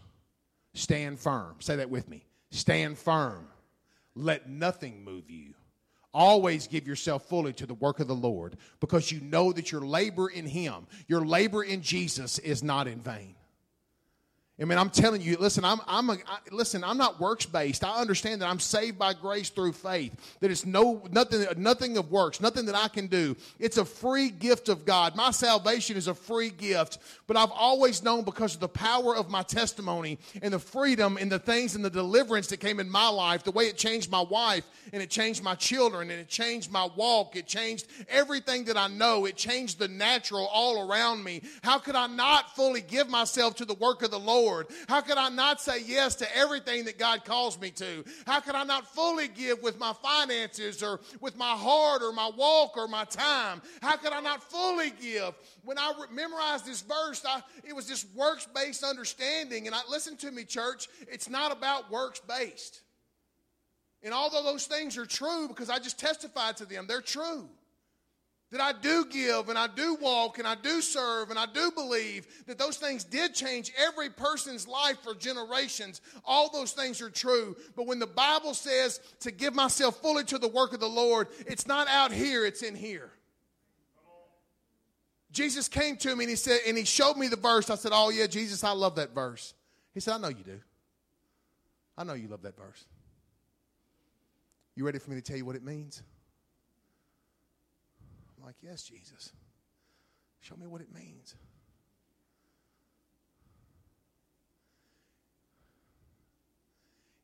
stand 0.74 1.20
firm. 1.20 1.56
Say 1.60 1.78
that 1.78 1.90
with 1.90 2.10
me. 2.10 2.26
Stand 2.52 2.98
firm. 2.98 3.48
Let 4.16 4.50
nothing 4.50 5.04
move 5.04 5.30
you. 5.30 5.54
Always 6.14 6.68
give 6.68 6.86
yourself 6.86 7.30
fully 7.30 7.54
to 7.54 7.66
the 7.66 7.74
work 7.74 8.02
of 8.02 8.08
the 8.08 8.16
Lord 8.16 8.58
because 8.82 9.12
you 9.12 9.22
know 9.22 9.54
that 9.54 9.72
your 9.72 9.82
labor 9.82 10.28
in 10.28 10.46
Him, 10.46 10.88
your 11.08 11.26
labor 11.26 11.64
in 11.64 11.82
Jesus 11.82 12.38
is 12.40 12.62
not 12.62 12.88
in 12.88 13.00
vain. 13.00 13.36
I 14.62 14.66
mean, 14.66 14.78
I'm 14.78 14.92
telling 14.92 15.22
you, 15.22 15.38
listen, 15.38 15.66
I'm, 15.66 15.80
I'm 15.88 16.12
a, 16.12 16.14
I, 16.14 16.38
listen, 16.52 16.84
I'm 16.84 16.98
not 16.98 17.20
works 17.20 17.48
based. 17.48 17.84
I 17.84 18.00
understand 18.00 18.42
that 18.42 18.48
I'm 18.48 18.60
saved 18.60 19.00
by 19.00 19.14
grace 19.14 19.50
through 19.50 19.72
faith. 19.72 20.16
That 20.40 20.52
it's 20.52 20.68
no 20.68 21.02
nothing, 21.10 21.46
nothing 21.58 21.98
of 21.98 22.12
works, 22.12 22.40
nothing 22.40 22.66
that 22.68 22.76
I 22.76 22.88
can 22.88 23.08
do. 23.08 23.36
It's 23.58 23.78
a 23.78 23.86
free 23.86 24.30
gift 24.30 24.70
of 24.70 24.86
God. 24.86 25.16
My 25.16 25.32
salvation 25.32 25.98
is 25.98 26.08
a 26.08 26.14
free 26.14 26.52
gift. 26.52 27.00
But 27.26 27.38
I've 27.38 27.52
always 27.52 28.04
known 28.04 28.24
because 28.24 28.54
of 28.54 28.60
the 28.60 28.68
power 28.68 29.16
of 29.16 29.32
my 29.32 29.42
testimony 29.42 30.20
and 30.44 30.54
the 30.54 30.60
freedom 30.60 31.18
and 31.18 31.32
the 31.32 31.40
things 31.40 31.74
and 31.74 31.84
the 31.84 31.90
deliverance 31.90 32.46
that 32.48 32.58
came 32.58 32.80
in 32.80 32.90
my 32.90 33.08
life, 33.08 33.44
the 33.44 33.52
way 33.52 33.66
it 33.66 33.78
changed 33.78 34.12
my 34.12 34.22
wife 34.22 34.66
and 34.94 35.02
it 35.02 35.10
changed 35.10 35.42
my 35.42 35.56
children 35.56 36.12
and 36.12 36.20
it 36.20 36.28
changed 36.28 36.72
my 36.72 36.88
walk. 36.96 37.36
It 37.36 37.48
changed 37.48 37.88
everything 38.08 38.66
that 38.66 38.78
I 38.78 38.90
know. 38.90 39.26
It 39.26 39.38
changed 39.38 39.80
the 39.80 39.88
natural 39.88 40.48
all 40.54 40.88
around 40.88 41.24
me. 41.24 41.42
How 41.64 41.80
could 41.80 41.96
I 41.96 42.06
not 42.06 42.56
fully 42.56 42.82
give 42.82 43.10
myself 43.10 43.56
to 43.56 43.66
the 43.66 43.74
work 43.74 44.04
of 44.04 44.12
the 44.12 44.20
Lord? 44.20 44.51
Lord? 44.52 44.68
How 44.88 45.02
could 45.02 45.18
I 45.18 45.30
not 45.30 45.62
say 45.62 45.82
yes 45.86 46.16
to 46.16 46.38
everything 46.38 46.86
that 46.86 47.00
God 47.00 47.24
calls 47.24 47.60
me 47.60 47.72
to? 47.72 48.04
How 48.28 48.40
could 48.42 48.56
I 48.56 48.64
not 48.64 48.86
fully 48.94 49.28
give 49.28 49.62
with 49.64 49.80
my 49.80 49.94
finances 49.94 50.84
or 50.84 51.00
with 51.22 51.38
my 51.38 51.52
heart 51.52 52.02
or 52.04 52.12
my 52.12 52.30
walk 52.36 52.76
or 52.76 52.88
my 52.88 53.06
time? 53.06 53.62
How 53.82 53.96
could 53.96 54.12
I 54.12 54.20
not 54.20 54.44
fully 54.44 54.92
give? 55.02 55.34
When 55.64 55.78
I 55.78 55.94
memorized 56.12 56.66
this 56.66 56.82
verse, 56.82 57.24
I, 57.26 57.42
it 57.64 57.74
was 57.74 57.88
this 57.88 58.06
works 58.14 58.48
based 58.54 58.84
understanding. 58.84 59.68
And 59.68 59.76
I 59.76 59.80
listen 59.90 60.18
to 60.18 60.32
me, 60.32 60.44
church, 60.44 60.90
it's 61.08 61.30
not 61.30 61.52
about 61.52 61.90
works 61.90 62.22
based. 62.28 62.82
And 64.04 64.14
although 64.14 64.44
those 64.44 64.66
things 64.66 64.98
are 64.98 65.06
true, 65.06 65.48
because 65.48 65.70
I 65.70 65.78
just 65.78 66.00
testified 66.00 66.58
to 66.58 66.66
them, 66.66 66.88
they're 66.88 67.02
true 67.02 67.48
that 68.52 68.62
I 68.62 68.74
do 68.74 69.06
give 69.06 69.50
and 69.50 69.58
I 69.58 69.68
do 69.68 69.96
walk 69.96 70.38
and 70.38 70.48
I 70.48 70.56
do 70.56 70.82
serve 70.82 71.30
and 71.30 71.40
I 71.40 71.46
do 71.46 71.72
believe 71.72 72.28
that 72.48 72.58
those 72.58 72.78
things 72.78 73.04
did 73.04 73.34
change 73.34 73.72
every 73.78 74.10
person's 74.10 74.68
life 74.68 74.98
for 75.04 75.16
generations. 75.16 76.02
All 76.26 76.50
those 76.52 76.74
things 76.74 77.02
are 77.02 77.10
true. 77.10 77.56
But 77.76 77.88
when 77.88 78.00
the 78.00 78.08
Bible 78.08 78.54
says 78.54 79.00
to 79.22 79.32
give 79.32 79.56
myself 79.56 80.02
fully 80.02 80.26
to 80.26 80.38
the 80.38 80.50
work 80.50 80.74
of 80.74 80.82
the 80.82 80.90
Lord, 80.90 81.30
it's 81.48 81.66
not 81.66 81.88
out 81.88 82.12
here, 82.12 82.46
it's 82.46 82.62
in 82.62 82.76
here. 82.76 83.12
Jesus 85.32 85.70
came 85.70 85.96
to 85.98 86.14
me 86.14 86.26
and 86.26 86.30
he 86.30 86.36
said, 86.36 86.60
and 86.68 86.78
he 86.78 86.84
showed 86.84 87.16
me 87.16 87.30
the 87.30 87.38
verse. 87.38 87.70
I 87.70 87.76
said, 87.76 87.92
Oh, 87.94 88.10
yeah, 88.10 88.28
Jesus, 88.28 88.66
I 88.66 88.72
love 88.72 88.96
that 88.96 89.16
verse. 89.16 89.54
He 89.94 90.02
said, 90.02 90.16
I 90.16 90.18
know 90.18 90.28
you 90.28 90.44
do. 90.44 90.60
I 91.98 92.04
know 92.04 92.14
you 92.14 92.28
love 92.28 92.42
that 92.42 92.58
verse. 92.58 92.84
You 94.76 94.86
ready 94.86 95.00
for 95.00 95.10
me 95.12 95.16
to 95.18 95.22
tell 95.22 95.38
you 95.38 95.46
what 95.46 95.56
it 95.56 95.64
means? 95.64 96.04
I'm 98.42 98.48
like, 98.48 98.56
Yes, 98.62 98.84
Jesus. 98.84 99.32
Show 100.40 100.56
me 100.56 100.66
what 100.66 100.82
it 100.82 100.92
means. 100.92 101.36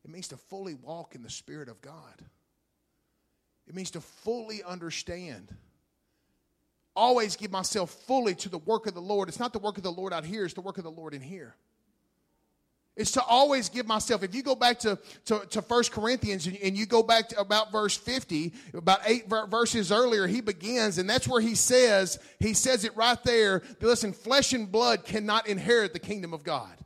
It 0.04 0.10
means 0.10 0.28
to 0.28 0.36
fully 0.36 0.74
walk 0.74 1.16
in 1.16 1.22
the 1.22 1.30
Spirit 1.30 1.68
of 1.68 1.82
God. 1.82 2.22
It 3.66 3.74
means 3.74 3.90
to 3.90 4.00
fully 4.00 4.62
understand. 4.62 5.54
Always 6.94 7.36
give 7.36 7.50
myself 7.50 7.90
fully 8.06 8.34
to 8.36 8.48
the 8.48 8.58
work 8.58 8.86
of 8.86 8.94
the 8.94 9.02
Lord. 9.02 9.28
It's 9.28 9.40
not 9.40 9.52
the 9.52 9.58
work 9.58 9.76
of 9.76 9.82
the 9.82 9.92
Lord 9.92 10.12
out 10.12 10.24
here, 10.24 10.44
it's 10.44 10.54
the 10.54 10.60
work 10.60 10.78
of 10.78 10.84
the 10.84 10.90
Lord 10.90 11.12
in 11.12 11.20
here. 11.20 11.56
It's 12.98 13.12
to 13.12 13.22
always 13.22 13.68
give 13.68 13.86
myself. 13.86 14.24
If 14.24 14.34
you 14.34 14.42
go 14.42 14.56
back 14.56 14.80
to, 14.80 14.98
to, 15.26 15.46
to 15.50 15.60
1 15.60 15.84
Corinthians 15.92 16.48
and, 16.48 16.56
and 16.58 16.76
you 16.76 16.84
go 16.84 17.02
back 17.02 17.28
to 17.28 17.40
about 17.40 17.70
verse 17.70 17.96
50, 17.96 18.52
about 18.74 19.00
eight 19.06 19.28
verses 19.28 19.92
earlier, 19.92 20.26
he 20.26 20.40
begins, 20.40 20.98
and 20.98 21.08
that's 21.08 21.28
where 21.28 21.40
he 21.40 21.54
says, 21.54 22.18
he 22.40 22.54
says 22.54 22.84
it 22.84 22.96
right 22.96 23.22
there. 23.22 23.62
Listen, 23.80 24.12
flesh 24.12 24.52
and 24.52 24.70
blood 24.70 25.04
cannot 25.04 25.46
inherit 25.46 25.92
the 25.92 26.00
kingdom 26.00 26.34
of 26.34 26.42
God. 26.42 26.76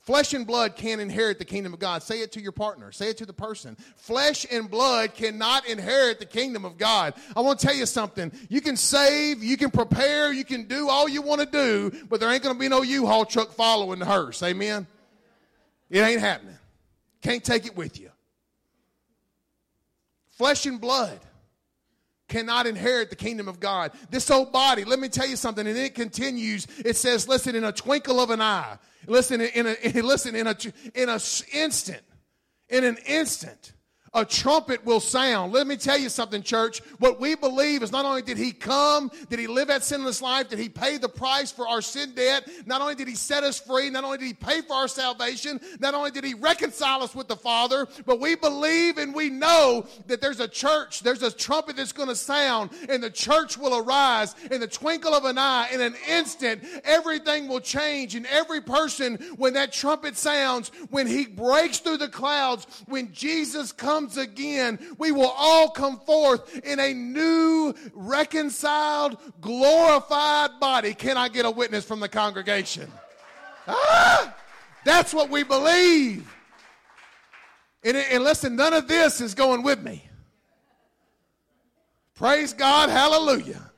Flesh 0.00 0.32
and 0.32 0.46
blood 0.46 0.74
can't 0.74 1.02
inherit 1.02 1.38
the 1.38 1.44
kingdom 1.44 1.74
of 1.74 1.78
God. 1.78 2.02
Say 2.02 2.22
it 2.22 2.32
to 2.32 2.40
your 2.40 2.52
partner. 2.52 2.90
Say 2.90 3.10
it 3.10 3.18
to 3.18 3.26
the 3.26 3.34
person. 3.34 3.76
Flesh 3.96 4.46
and 4.50 4.70
blood 4.70 5.14
cannot 5.14 5.68
inherit 5.68 6.18
the 6.18 6.24
kingdom 6.24 6.64
of 6.64 6.78
God. 6.78 7.12
I 7.36 7.42
want 7.42 7.60
to 7.60 7.66
tell 7.66 7.76
you 7.76 7.84
something. 7.84 8.32
You 8.48 8.62
can 8.62 8.76
save, 8.76 9.44
you 9.44 9.58
can 9.58 9.70
prepare, 9.70 10.32
you 10.32 10.44
can 10.44 10.64
do 10.64 10.88
all 10.88 11.06
you 11.06 11.20
want 11.20 11.42
to 11.42 11.46
do, 11.46 12.06
but 12.08 12.18
there 12.18 12.30
ain't 12.30 12.42
going 12.42 12.54
to 12.54 12.58
be 12.58 12.68
no 12.68 12.80
U-Haul 12.80 13.26
truck 13.26 13.52
following 13.52 13.98
the 13.98 14.06
hearse. 14.06 14.42
Amen. 14.42 14.86
It 15.90 16.00
ain't 16.00 16.20
happening. 16.20 16.56
Can't 17.20 17.44
take 17.44 17.66
it 17.66 17.76
with 17.76 17.98
you. 18.00 18.10
Flesh 20.30 20.64
and 20.64 20.80
blood 20.80 21.20
cannot 22.28 22.66
inherit 22.66 23.10
the 23.10 23.16
kingdom 23.16 23.48
of 23.48 23.60
God. 23.60 23.92
This 24.08 24.30
old 24.30 24.52
body, 24.52 24.84
let 24.84 24.98
me 24.98 25.08
tell 25.08 25.26
you 25.26 25.36
something, 25.36 25.66
and 25.66 25.76
it 25.76 25.94
continues. 25.94 26.66
It 26.78 26.96
says, 26.96 27.28
listen, 27.28 27.54
in 27.54 27.64
a 27.64 27.72
twinkle 27.72 28.20
of 28.20 28.30
an 28.30 28.40
eye, 28.40 28.78
listen, 29.06 29.40
in 29.40 29.66
a, 29.66 29.76
listen, 30.02 30.34
in 30.34 30.46
a, 30.46 30.56
in 30.94 31.08
a 31.08 31.20
instant, 31.52 32.02
in 32.68 32.84
an 32.84 32.96
instant, 33.04 33.72
a 34.12 34.24
trumpet 34.24 34.84
will 34.84 34.98
sound. 34.98 35.52
Let 35.52 35.68
me 35.68 35.76
tell 35.76 35.96
you 35.96 36.08
something, 36.08 36.42
church. 36.42 36.80
What 36.98 37.20
we 37.20 37.36
believe 37.36 37.82
is 37.82 37.92
not 37.92 38.04
only 38.04 38.22
did 38.22 38.38
he 38.38 38.50
come, 38.50 39.10
did 39.28 39.38
he 39.38 39.46
live 39.46 39.68
that 39.68 39.84
sinless 39.84 40.20
life, 40.20 40.48
did 40.48 40.58
he 40.58 40.68
pay 40.68 40.98
the 40.98 41.08
price 41.08 41.52
for 41.52 41.68
our 41.68 41.80
sin 41.80 42.12
debt, 42.14 42.48
not 42.66 42.80
only 42.80 42.96
did 42.96 43.06
he 43.06 43.14
set 43.14 43.44
us 43.44 43.60
free, 43.60 43.88
not 43.88 44.02
only 44.02 44.18
did 44.18 44.26
he 44.26 44.34
pay 44.34 44.62
for 44.62 44.74
our 44.74 44.88
salvation, 44.88 45.60
not 45.78 45.94
only 45.94 46.10
did 46.10 46.24
he 46.24 46.34
reconcile 46.34 47.02
us 47.02 47.14
with 47.14 47.28
the 47.28 47.36
Father, 47.36 47.86
but 48.04 48.18
we 48.18 48.34
believe 48.34 48.98
and 48.98 49.14
we 49.14 49.30
know 49.30 49.86
that 50.08 50.20
there's 50.20 50.40
a 50.40 50.48
church, 50.48 51.00
there's 51.00 51.22
a 51.22 51.30
trumpet 51.30 51.76
that's 51.76 51.92
going 51.92 52.08
to 52.08 52.16
sound, 52.16 52.70
and 52.88 53.00
the 53.02 53.10
church 53.10 53.56
will 53.56 53.78
arise 53.78 54.34
in 54.50 54.60
the 54.60 54.66
twinkle 54.66 55.14
of 55.14 55.24
an 55.24 55.38
eye. 55.38 55.68
In 55.72 55.80
an 55.80 55.94
instant, 56.08 56.64
everything 56.82 57.46
will 57.46 57.60
change, 57.60 58.16
and 58.16 58.26
every 58.26 58.60
person, 58.60 59.16
when 59.36 59.54
that 59.54 59.72
trumpet 59.72 60.16
sounds, 60.16 60.72
when 60.90 61.06
he 61.06 61.26
breaks 61.26 61.78
through 61.78 61.98
the 61.98 62.08
clouds, 62.08 62.66
when 62.86 63.12
Jesus 63.12 63.70
comes, 63.70 63.99
comes 64.00 64.16
again, 64.16 64.78
we 64.96 65.12
will 65.12 65.32
all 65.36 65.68
come 65.68 65.98
forth 66.00 66.58
in 66.60 66.80
a 66.80 66.94
new, 66.94 67.74
reconciled, 67.92 69.18
glorified 69.42 70.58
body. 70.58 70.94
Can 70.94 71.18
I 71.18 71.28
get 71.28 71.44
a 71.44 71.50
witness 71.50 71.84
from 71.84 72.00
the 72.00 72.08
congregation? 72.08 72.90
Ah, 73.68 74.34
that's 74.86 75.12
what 75.12 75.28
we 75.28 75.42
believe. 75.42 76.34
And, 77.84 77.94
and 77.96 78.24
listen, 78.24 78.56
none 78.56 78.72
of 78.72 78.88
this 78.88 79.20
is 79.20 79.34
going 79.34 79.62
with 79.62 79.82
me. 79.82 80.08
Praise 82.14 82.54
God, 82.54 82.88
hallelujah. 82.88 83.70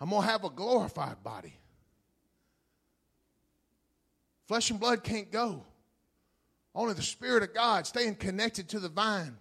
I'm 0.00 0.08
going 0.08 0.22
to 0.22 0.28
have 0.28 0.44
a 0.44 0.50
glorified 0.50 1.22
body. 1.22 1.52
Flesh 4.48 4.70
and 4.70 4.80
blood 4.80 5.04
can't 5.04 5.30
go. 5.30 5.64
Only 6.80 6.94
the 6.94 7.02
Spirit 7.02 7.42
of 7.42 7.52
God, 7.52 7.86
staying 7.86 8.14
connected 8.14 8.70
to 8.70 8.80
the 8.80 8.88
vine. 8.88 9.36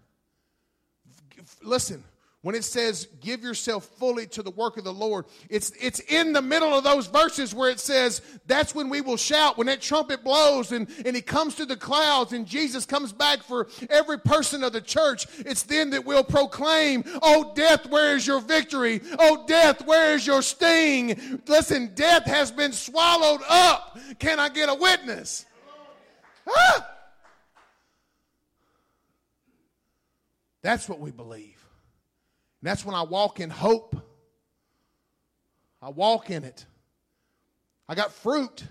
Listen, 1.63 2.03
when 2.41 2.53
it 2.53 2.65
says 2.65 3.07
give 3.21 3.43
yourself 3.43 3.85
fully 3.97 4.27
to 4.27 4.43
the 4.43 4.51
work 4.51 4.75
of 4.75 4.83
the 4.83 4.91
Lord, 4.91 5.23
it's, 5.49 5.71
it's 5.79 6.01
in 6.01 6.33
the 6.33 6.41
middle 6.41 6.77
of 6.77 6.83
those 6.83 7.07
verses 7.07 7.55
where 7.55 7.69
it 7.69 7.79
says 7.79 8.21
that's 8.45 8.75
when 8.75 8.89
we 8.89 8.99
will 8.99 9.15
shout, 9.15 9.57
when 9.57 9.67
that 9.67 9.79
trumpet 9.79 10.21
blows 10.21 10.73
and, 10.73 10.89
and 11.05 11.15
he 11.15 11.21
comes 11.21 11.55
to 11.55 11.65
the 11.65 11.77
clouds 11.77 12.33
and 12.33 12.45
Jesus 12.45 12.85
comes 12.85 13.13
back 13.13 13.41
for 13.41 13.69
every 13.89 14.19
person 14.19 14.61
of 14.61 14.73
the 14.73 14.81
church. 14.81 15.25
It's 15.37 15.63
then 15.63 15.91
that 15.91 16.03
we'll 16.03 16.25
proclaim, 16.25 17.05
Oh, 17.21 17.53
death, 17.55 17.85
where 17.85 18.17
is 18.17 18.27
your 18.27 18.41
victory? 18.41 18.99
Oh, 19.17 19.45
death, 19.47 19.87
where 19.87 20.13
is 20.13 20.27
your 20.27 20.41
sting? 20.41 21.41
Listen, 21.47 21.93
death 21.95 22.25
has 22.25 22.51
been 22.51 22.73
swallowed 22.73 23.43
up. 23.47 23.97
Can 24.19 24.41
I 24.41 24.49
get 24.49 24.67
a 24.67 24.75
witness? 24.75 25.45
That's 30.61 30.89
what 30.89 30.99
we 30.99 31.11
believe. 31.11 31.65
And 32.61 32.69
that's 32.69 32.85
when 32.85 32.95
I 32.95 33.03
walk 33.03 33.39
in 33.39 33.49
hope. 33.49 33.95
I 35.81 35.89
walk 35.89 36.29
in 36.29 36.43
it. 36.43 36.65
I 37.87 37.95
got 37.95 38.11
fruit. 38.11 38.65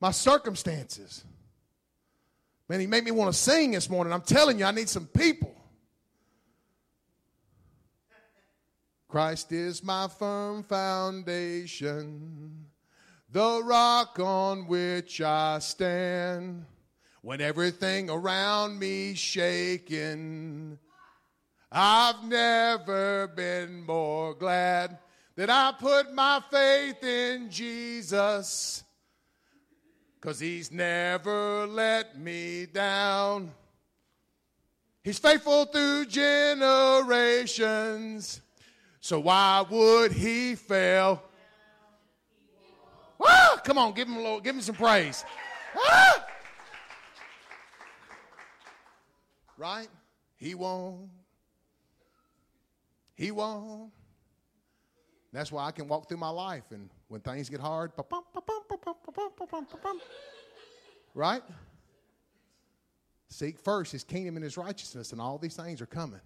My 0.00 0.12
circumstances. 0.12 1.24
Man, 2.68 2.80
he 2.80 2.86
made 2.86 3.04
me 3.04 3.10
want 3.10 3.32
to 3.32 3.38
sing 3.38 3.72
this 3.72 3.90
morning. 3.90 4.12
I'm 4.12 4.20
telling 4.20 4.58
you, 4.58 4.64
I 4.64 4.70
need 4.70 4.88
some 4.88 5.06
people. 5.06 5.54
Christ 9.08 9.50
is 9.50 9.82
my 9.82 10.06
firm 10.06 10.62
foundation, 10.62 12.66
the 13.28 13.60
rock 13.64 14.20
on 14.20 14.68
which 14.68 15.20
I 15.20 15.58
stand 15.58 16.64
when 17.22 17.40
everything 17.40 18.10
around 18.10 18.78
me 18.78 19.14
shaking. 19.14 20.78
I've 21.70 22.24
never 22.24 23.28
been 23.28 23.86
more 23.86 24.34
glad 24.34 24.98
that 25.36 25.48
I 25.50 25.72
put 25.78 26.12
my 26.14 26.42
faith 26.50 27.04
in 27.04 27.50
Jesus. 27.50 28.82
Cause 30.20 30.40
he's 30.40 30.70
never 30.70 31.66
let 31.66 32.18
me 32.18 32.66
down. 32.66 33.50
He's 35.02 35.18
faithful 35.18 35.64
through 35.64 36.04
generations. 36.06 38.42
So 39.00 39.18
why 39.20 39.64
would 39.70 40.12
he 40.12 40.56
fail? 40.56 41.22
Ah, 43.22 43.58
come 43.64 43.78
on, 43.78 43.94
give 43.94 44.08
him 44.08 44.16
a 44.16 44.20
little, 44.20 44.40
give 44.40 44.56
him 44.56 44.60
some 44.60 44.74
praise. 44.74 45.24
Ah! 45.74 46.26
Right? 49.60 49.88
He 50.36 50.54
won't. 50.54 51.10
He 53.14 53.30
won't. 53.30 53.92
That's 55.32 55.52
why 55.52 55.66
I 55.66 55.70
can 55.70 55.86
walk 55.86 56.08
through 56.08 56.16
my 56.16 56.30
life 56.30 56.64
and 56.70 56.88
when 57.08 57.20
things 57.20 57.48
get 57.50 57.60
hard, 57.60 57.92
right? 61.14 61.42
Seek 63.28 63.58
first 63.60 63.92
his 63.92 64.02
kingdom 64.02 64.36
and 64.36 64.44
his 64.44 64.56
righteousness, 64.56 65.12
and 65.12 65.20
all 65.20 65.38
these 65.38 65.54
things 65.54 65.80
are 65.80 65.86
coming. 65.86 66.20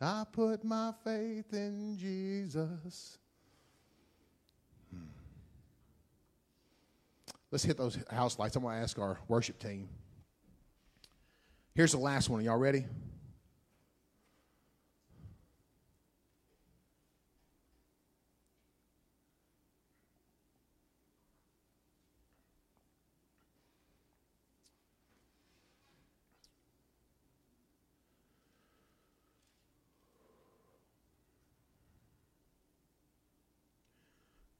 I 0.00 0.24
put 0.30 0.64
my 0.64 0.92
faith 1.04 1.52
in 1.52 1.96
Jesus. 1.98 3.18
Let's 7.50 7.64
hit 7.64 7.78
those 7.78 7.98
house 8.10 8.38
lights. 8.38 8.56
I'm 8.56 8.62
going 8.62 8.76
to 8.76 8.82
ask 8.82 8.98
our 8.98 9.18
worship 9.26 9.58
team. 9.58 9.88
Here's 11.74 11.92
the 11.92 11.98
last 11.98 12.28
one. 12.28 12.40
Are 12.40 12.44
y'all 12.44 12.58
ready? 12.58 12.84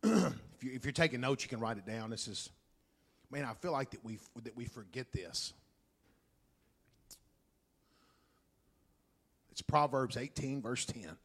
if, 0.63 0.85
you, 0.85 0.89
are 0.89 0.93
taking 0.93 1.21
notes, 1.21 1.43
you 1.43 1.51
can 1.51 1.61
write 1.61 1.77
it 1.77 1.85
down. 1.85 2.09
This 2.09 2.29
is 2.29 2.49
man, 3.31 3.45
I 3.45 3.55
feel 3.55 3.73
like 3.73 3.91
that 3.91 4.05
we 4.05 4.19
that 4.43 4.57
we 4.57 4.65
forget 4.65 5.13
this. 5.13 5.53
It's 9.51 9.63
Proverbs 9.63 10.17
18, 10.17 10.63
verse 10.63 10.85
10. 10.87 11.03
And 11.03 11.17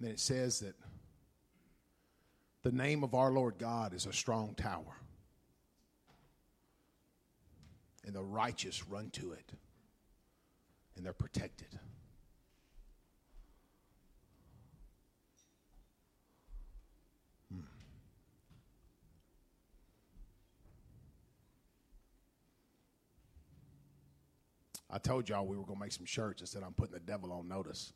then 0.00 0.10
it 0.10 0.18
says 0.18 0.58
that 0.60 0.74
the 2.64 2.72
name 2.72 3.04
of 3.04 3.14
our 3.14 3.30
Lord 3.30 3.56
God 3.56 3.94
is 3.94 4.06
a 4.06 4.12
strong 4.12 4.54
tower, 4.56 4.96
and 8.04 8.14
the 8.14 8.22
righteous 8.22 8.86
run 8.88 9.10
to 9.10 9.30
it, 9.32 9.52
and 10.96 11.06
they're 11.06 11.12
protected. 11.12 11.78
I 24.92 24.98
told 24.98 25.28
y'all 25.28 25.46
we 25.46 25.56
were 25.56 25.64
going 25.64 25.78
to 25.78 25.84
make 25.84 25.92
some 25.92 26.04
shirts. 26.04 26.42
I 26.42 26.44
said, 26.44 26.62
I'm 26.62 26.74
putting 26.74 26.92
the 26.92 27.00
devil 27.00 27.32
on 27.32 27.48
notice. 27.48 27.94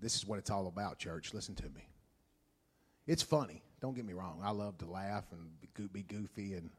This 0.00 0.16
is 0.16 0.26
what 0.26 0.40
it's 0.40 0.50
all 0.50 0.66
about, 0.66 0.98
church. 0.98 1.32
Listen 1.32 1.54
to 1.54 1.68
me. 1.70 1.88
It's 3.06 3.22
funny. 3.22 3.62
Don't 3.80 3.94
get 3.94 4.04
me 4.04 4.14
wrong. 4.14 4.40
I 4.42 4.50
love 4.50 4.78
to 4.78 4.86
laugh 4.86 5.24
and 5.30 5.48
be 5.92 6.02
goofy. 6.02 6.54
And, 6.54 6.70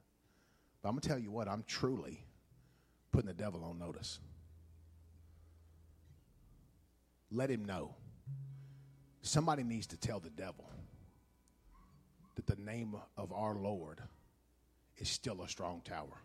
but 0.81 0.89
I'm 0.89 0.95
going 0.95 1.01
to 1.01 1.07
tell 1.07 1.17
you 1.17 1.31
what, 1.31 1.47
I'm 1.47 1.63
truly 1.65 2.21
putting 3.13 3.29
the 3.29 3.33
devil 3.33 3.63
on 3.63 3.79
notice. 3.79 4.19
Let 7.31 7.49
him 7.49 7.63
know. 7.63 7.95
Somebody 9.21 9.63
needs 9.63 9.87
to 9.87 9.97
tell 9.97 10.19
the 10.19 10.29
devil 10.29 10.69
that 12.35 12.45
the 12.45 12.61
name 12.61 12.95
of 13.15 13.31
our 13.31 13.55
Lord 13.55 14.01
is 14.97 15.09
still 15.09 15.41
a 15.41 15.47
strong 15.47 15.81
tower. 15.83 16.21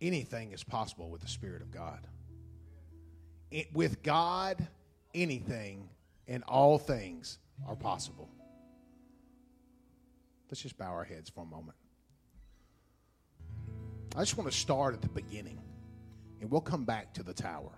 Anything 0.00 0.52
is 0.52 0.64
possible 0.64 1.10
with 1.10 1.20
the 1.20 1.28
Spirit 1.28 1.62
of 1.62 1.70
God. 1.70 2.06
It, 3.50 3.72
with 3.72 4.02
God, 4.02 4.66
anything 5.14 5.88
and 6.26 6.42
all 6.44 6.78
things 6.78 7.38
are 7.68 7.76
possible. 7.76 8.28
Let's 10.50 10.62
just 10.62 10.76
bow 10.76 10.90
our 10.90 11.04
heads 11.04 11.30
for 11.30 11.42
a 11.42 11.46
moment. 11.46 11.76
I 14.16 14.20
just 14.20 14.36
want 14.36 14.50
to 14.50 14.56
start 14.56 14.94
at 14.94 15.02
the 15.02 15.08
beginning, 15.08 15.60
and 16.40 16.50
we'll 16.50 16.60
come 16.60 16.84
back 16.84 17.14
to 17.14 17.22
the 17.22 17.34
tower. 17.34 17.72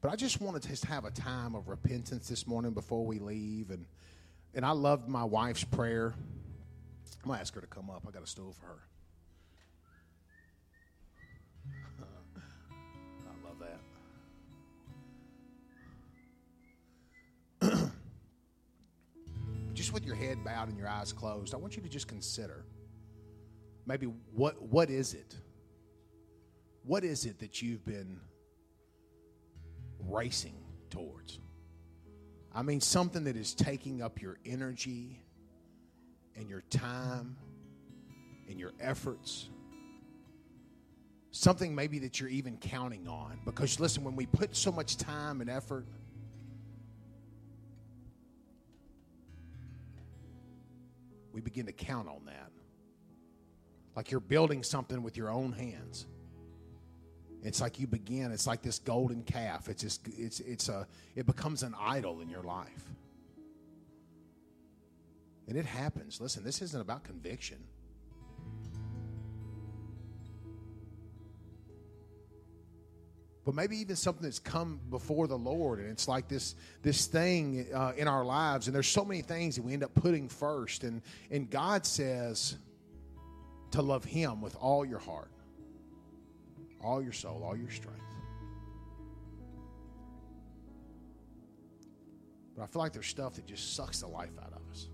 But 0.00 0.12
I 0.12 0.16
just 0.16 0.40
wanted 0.40 0.62
to 0.62 0.68
just 0.68 0.84
have 0.86 1.04
a 1.04 1.10
time 1.10 1.54
of 1.54 1.68
repentance 1.68 2.28
this 2.28 2.46
morning 2.46 2.72
before 2.72 3.06
we 3.06 3.18
leave, 3.18 3.70
and 3.70 3.86
and 4.54 4.64
I 4.64 4.70
loved 4.70 5.08
my 5.08 5.22
wife's 5.22 5.64
prayer. 5.64 6.14
I'm 7.22 7.28
gonna 7.28 7.40
ask 7.40 7.54
her 7.54 7.60
to 7.60 7.66
come 7.66 7.90
up. 7.90 8.04
I 8.08 8.10
got 8.10 8.22
a 8.22 8.26
stool 8.26 8.52
for 8.52 8.66
her. 8.66 8.82
Just 19.86 19.94
with 19.94 20.04
your 20.04 20.16
head 20.16 20.42
bowed 20.42 20.68
and 20.68 20.76
your 20.76 20.88
eyes 20.88 21.12
closed, 21.12 21.54
I 21.54 21.58
want 21.58 21.76
you 21.76 21.82
to 21.82 21.88
just 21.88 22.08
consider 22.08 22.64
maybe 23.86 24.06
what 24.34 24.60
what 24.60 24.90
is 24.90 25.14
it? 25.14 25.36
What 26.82 27.04
is 27.04 27.24
it 27.24 27.38
that 27.38 27.62
you've 27.62 27.84
been 27.86 28.18
racing 30.00 30.56
towards? 30.90 31.38
I 32.52 32.62
mean 32.62 32.80
something 32.80 33.22
that 33.24 33.36
is 33.36 33.54
taking 33.54 34.02
up 34.02 34.20
your 34.20 34.38
energy 34.44 35.22
and 36.34 36.50
your 36.50 36.62
time 36.62 37.36
and 38.48 38.58
your 38.58 38.72
efforts. 38.80 39.50
Something 41.30 41.76
maybe 41.76 42.00
that 42.00 42.18
you're 42.18 42.28
even 42.28 42.56
counting 42.56 43.06
on. 43.06 43.38
Because 43.44 43.78
listen, 43.78 44.02
when 44.02 44.16
we 44.16 44.26
put 44.26 44.56
so 44.56 44.72
much 44.72 44.96
time 44.96 45.40
and 45.40 45.48
effort, 45.48 45.86
we 51.36 51.42
begin 51.42 51.66
to 51.66 51.72
count 51.72 52.08
on 52.08 52.24
that. 52.24 52.50
Like 53.94 54.10
you're 54.10 54.20
building 54.20 54.62
something 54.62 55.02
with 55.02 55.18
your 55.18 55.30
own 55.30 55.52
hands. 55.52 56.06
It's 57.42 57.60
like 57.60 57.78
you 57.78 57.86
begin, 57.86 58.32
it's 58.32 58.46
like 58.46 58.62
this 58.62 58.78
golden 58.78 59.22
calf. 59.22 59.68
It's 59.68 59.82
just 59.82 60.00
it's 60.16 60.40
it's 60.40 60.70
a 60.70 60.88
it 61.14 61.26
becomes 61.26 61.62
an 61.62 61.74
idol 61.78 62.22
in 62.22 62.30
your 62.30 62.42
life. 62.42 62.84
And 65.46 65.58
it 65.58 65.66
happens. 65.66 66.22
Listen, 66.22 66.42
this 66.42 66.62
isn't 66.62 66.80
about 66.80 67.04
conviction. 67.04 67.58
But 73.46 73.54
maybe 73.54 73.76
even 73.76 73.94
something 73.94 74.24
that's 74.24 74.40
come 74.40 74.80
before 74.90 75.28
the 75.28 75.38
Lord, 75.38 75.78
and 75.78 75.88
it's 75.88 76.08
like 76.08 76.26
this 76.26 76.56
this 76.82 77.06
thing 77.06 77.68
uh, 77.72 77.92
in 77.96 78.08
our 78.08 78.24
lives, 78.24 78.66
and 78.66 78.74
there's 78.74 78.88
so 78.88 79.04
many 79.04 79.22
things 79.22 79.54
that 79.54 79.62
we 79.62 79.72
end 79.72 79.84
up 79.84 79.94
putting 79.94 80.28
first, 80.28 80.82
and 80.82 81.00
and 81.30 81.48
God 81.48 81.86
says 81.86 82.56
to 83.70 83.82
love 83.82 84.04
Him 84.04 84.40
with 84.40 84.56
all 84.56 84.84
your 84.84 84.98
heart, 84.98 85.30
all 86.82 87.00
your 87.00 87.12
soul, 87.12 87.44
all 87.46 87.56
your 87.56 87.70
strength. 87.70 88.00
But 92.56 92.64
I 92.64 92.66
feel 92.66 92.82
like 92.82 92.92
there's 92.92 93.06
stuff 93.06 93.34
that 93.34 93.46
just 93.46 93.76
sucks 93.76 94.00
the 94.00 94.08
life 94.08 94.36
out 94.42 94.54
of 94.54 94.62
us. 94.72 94.88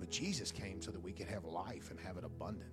But 0.00 0.10
Jesus 0.10 0.50
came 0.50 0.82
so 0.82 0.90
that 0.90 1.00
we 1.00 1.12
could 1.12 1.28
have 1.28 1.44
life 1.44 1.92
and 1.92 2.00
have 2.00 2.16
it 2.16 2.24
abundant. 2.24 2.72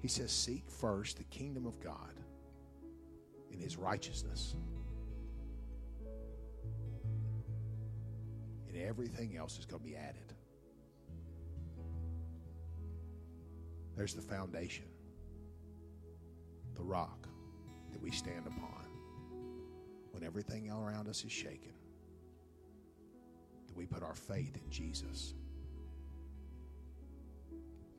He 0.00 0.08
says, 0.08 0.30
Seek 0.30 0.68
first 0.70 1.18
the 1.18 1.24
kingdom 1.24 1.66
of 1.66 1.80
God 1.80 2.20
and 3.50 3.60
his 3.60 3.76
righteousness. 3.76 4.54
And 8.68 8.76
everything 8.76 9.36
else 9.36 9.58
is 9.58 9.64
going 9.64 9.82
to 9.82 9.88
be 9.88 9.96
added. 9.96 10.34
There's 13.96 14.14
the 14.14 14.22
foundation, 14.22 14.84
the 16.74 16.82
rock 16.82 17.26
that 17.92 18.00
we 18.00 18.10
stand 18.10 18.46
upon 18.46 18.86
when 20.10 20.22
everything 20.22 20.70
around 20.70 21.08
us 21.08 21.24
is 21.24 21.32
shaken. 21.32 21.72
That 23.68 23.76
we 23.76 23.86
put 23.86 24.02
our 24.02 24.14
faith 24.14 24.54
in 24.62 24.70
Jesus. 24.70 25.32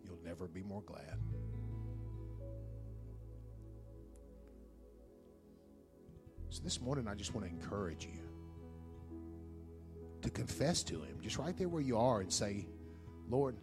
You'll 0.04 0.20
never 0.24 0.48
be 0.48 0.62
more 0.62 0.84
glad. 0.84 1.18
So 6.58 6.64
this 6.64 6.82
morning, 6.82 7.08
I 7.08 7.14
just 7.14 7.36
want 7.36 7.46
to 7.46 7.54
encourage 7.54 8.06
you 8.06 8.20
to 10.24 10.30
confess 10.32 10.82
to 10.86 10.96
Him, 11.04 11.20
just 11.22 11.38
right 11.38 11.56
there 11.56 11.70
where 11.70 11.84
you 11.84 12.00
are, 12.00 12.22
and 12.22 12.34
say, 12.34 12.66
Lord, 13.30 13.56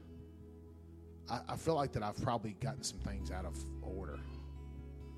I, 1.29 1.41
I 1.49 1.57
feel 1.57 1.75
like 1.75 1.91
that 1.95 2.05
I've 2.05 2.23
probably 2.23 2.53
gotten 2.61 2.85
some 2.85 3.01
things 3.01 3.33
out 3.33 3.47
of 3.47 3.59
order. 3.83 4.21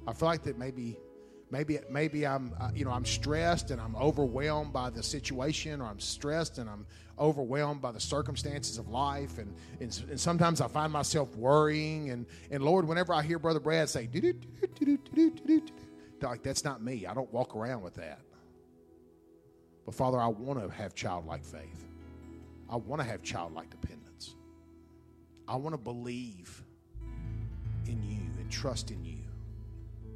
I 0.06 0.14
feel 0.14 0.26
like 0.26 0.42
that 0.44 0.56
maybe 0.56 0.96
maybe 1.50 1.78
maybe 1.90 2.26
I'm 2.26 2.54
uh, 2.58 2.70
you 2.74 2.86
know 2.86 2.92
I'm 2.92 3.04
stressed 3.04 3.70
and 3.70 3.78
I'm 3.78 3.94
overwhelmed 3.96 4.72
by 4.72 4.88
the 4.88 5.02
situation 5.02 5.82
or 5.82 5.84
I'm 5.84 6.00
stressed 6.00 6.56
and 6.56 6.70
I'm 6.70 6.86
overwhelmed 7.18 7.82
by 7.82 7.92
the 7.92 8.00
circumstances 8.00 8.78
of 8.78 8.88
life. 8.88 9.36
And 9.36 9.54
and, 9.80 10.02
and 10.08 10.18
sometimes 10.18 10.62
I 10.62 10.68
find 10.68 10.90
myself 10.90 11.36
worrying. 11.36 12.08
And 12.08 12.24
and 12.50 12.62
Lord 12.62 12.88
whenever 12.88 13.12
I 13.12 13.20
hear 13.22 13.38
brother 13.38 13.60
Brad 13.60 13.90
say 13.90 14.08
like 16.22 16.42
that's 16.42 16.64
not 16.64 16.82
me. 16.82 17.06
I 17.06 17.14
don't 17.14 17.32
walk 17.32 17.56
around 17.56 17.82
with 17.82 17.94
that. 17.94 18.20
But 19.84 19.94
Father 19.94 20.18
I 20.18 20.26
want 20.26 20.60
to 20.60 20.68
have 20.74 20.94
childlike 20.94 21.44
faith. 21.44 21.86
I 22.68 22.76
want 22.76 23.00
to 23.00 23.06
have 23.06 23.22
childlike 23.22 23.70
dependence. 23.70 24.34
I 25.46 25.56
want 25.56 25.74
to 25.74 25.80
believe 25.80 26.64
in 27.86 28.02
you 28.02 28.18
and 28.40 28.50
trust 28.50 28.90
in 28.90 29.04
you 29.04 29.18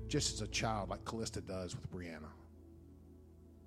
just 0.09 0.35
as 0.35 0.41
a 0.41 0.49
child, 0.49 0.91
like 0.91 1.05
Callista 1.05 1.41
does 1.41 1.77
with 1.77 1.89
Brianna, 1.93 2.31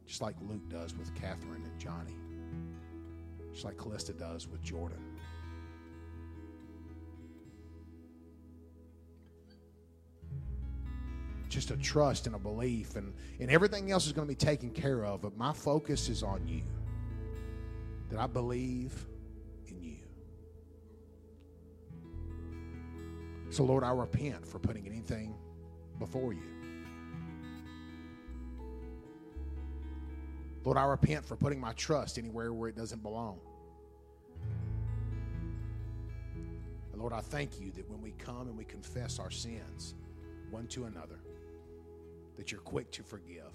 just 0.05 0.21
like 0.21 0.35
Luke 0.41 0.67
does 0.67 0.93
with 0.93 1.15
Catherine 1.15 1.63
and 1.63 1.79
Johnny, 1.79 2.17
just 3.53 3.63
like 3.63 3.77
Callista 3.77 4.11
does 4.11 4.49
with 4.49 4.61
Jordan. 4.61 5.12
Just 11.53 11.69
a 11.69 11.77
trust 11.77 12.25
and 12.25 12.35
a 12.35 12.39
belief, 12.39 12.95
and, 12.95 13.13
and 13.39 13.51
everything 13.51 13.91
else 13.91 14.07
is 14.07 14.11
going 14.11 14.27
to 14.27 14.31
be 14.31 14.35
taken 14.35 14.71
care 14.71 15.05
of. 15.05 15.21
But 15.21 15.37
my 15.37 15.53
focus 15.53 16.09
is 16.09 16.23
on 16.23 16.47
you. 16.47 16.63
That 18.09 18.19
I 18.19 18.25
believe 18.25 19.05
in 19.67 19.79
you. 19.79 19.97
So, 23.51 23.63
Lord, 23.63 23.83
I 23.83 23.91
repent 23.91 24.43
for 24.47 24.57
putting 24.57 24.87
anything 24.87 25.35
before 25.99 26.33
you. 26.33 26.41
Lord, 30.63 30.79
I 30.79 30.85
repent 30.85 31.23
for 31.23 31.35
putting 31.35 31.59
my 31.59 31.73
trust 31.73 32.17
anywhere 32.17 32.51
where 32.51 32.69
it 32.69 32.75
doesn't 32.75 33.03
belong. 33.03 33.39
And 36.91 36.99
Lord, 36.99 37.13
I 37.13 37.21
thank 37.21 37.61
you 37.61 37.71
that 37.73 37.87
when 37.91 38.01
we 38.01 38.13
come 38.13 38.47
and 38.47 38.57
we 38.57 38.63
confess 38.63 39.19
our 39.19 39.29
sins 39.29 39.93
one 40.49 40.65
to 40.69 40.85
another, 40.85 41.19
that 42.37 42.51
you're 42.51 42.61
quick 42.61 42.91
to 42.91 43.03
forgive 43.03 43.51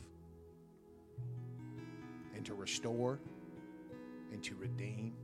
and 2.35 2.45
to 2.47 2.55
restore 2.55 3.19
and 4.33 4.43
to 4.43 4.55
redeem. 4.55 5.15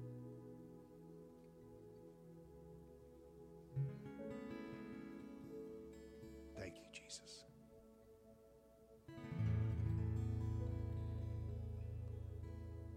Thank 6.59 6.75
you, 6.77 6.87
Jesus. 6.93 7.45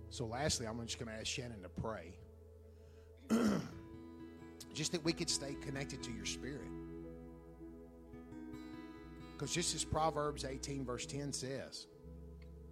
So, 0.09 0.25
lastly, 0.25 0.65
I'm 0.65 0.83
just 0.85 0.97
going 0.97 1.11
to 1.11 1.15
ask 1.15 1.27
Shannon 1.27 1.61
to 1.61 1.69
pray. 1.69 2.17
just 4.73 4.91
that 4.91 5.03
we 5.03 5.11
could 5.11 5.29
stay 5.29 5.55
connected 5.61 6.01
to 6.03 6.11
your 6.11 6.25
spirit. 6.25 6.69
Because 9.37 9.53
just 9.53 9.75
as 9.75 9.83
Proverbs 9.83 10.45
18, 10.45 10.83
verse 10.83 11.05
10 11.05 11.31
says, 11.31 11.85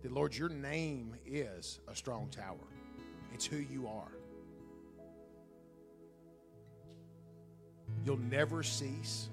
"The 0.02 0.10
Lord, 0.10 0.36
your 0.36 0.50
name 0.50 1.16
is 1.24 1.80
a 1.88 1.96
strong 1.96 2.28
tower, 2.32 2.68
it's 3.32 3.46
who 3.46 3.58
you 3.58 3.88
are. 3.88 4.12
You'll 8.04 8.18
never 8.18 8.64
cease 8.64 9.30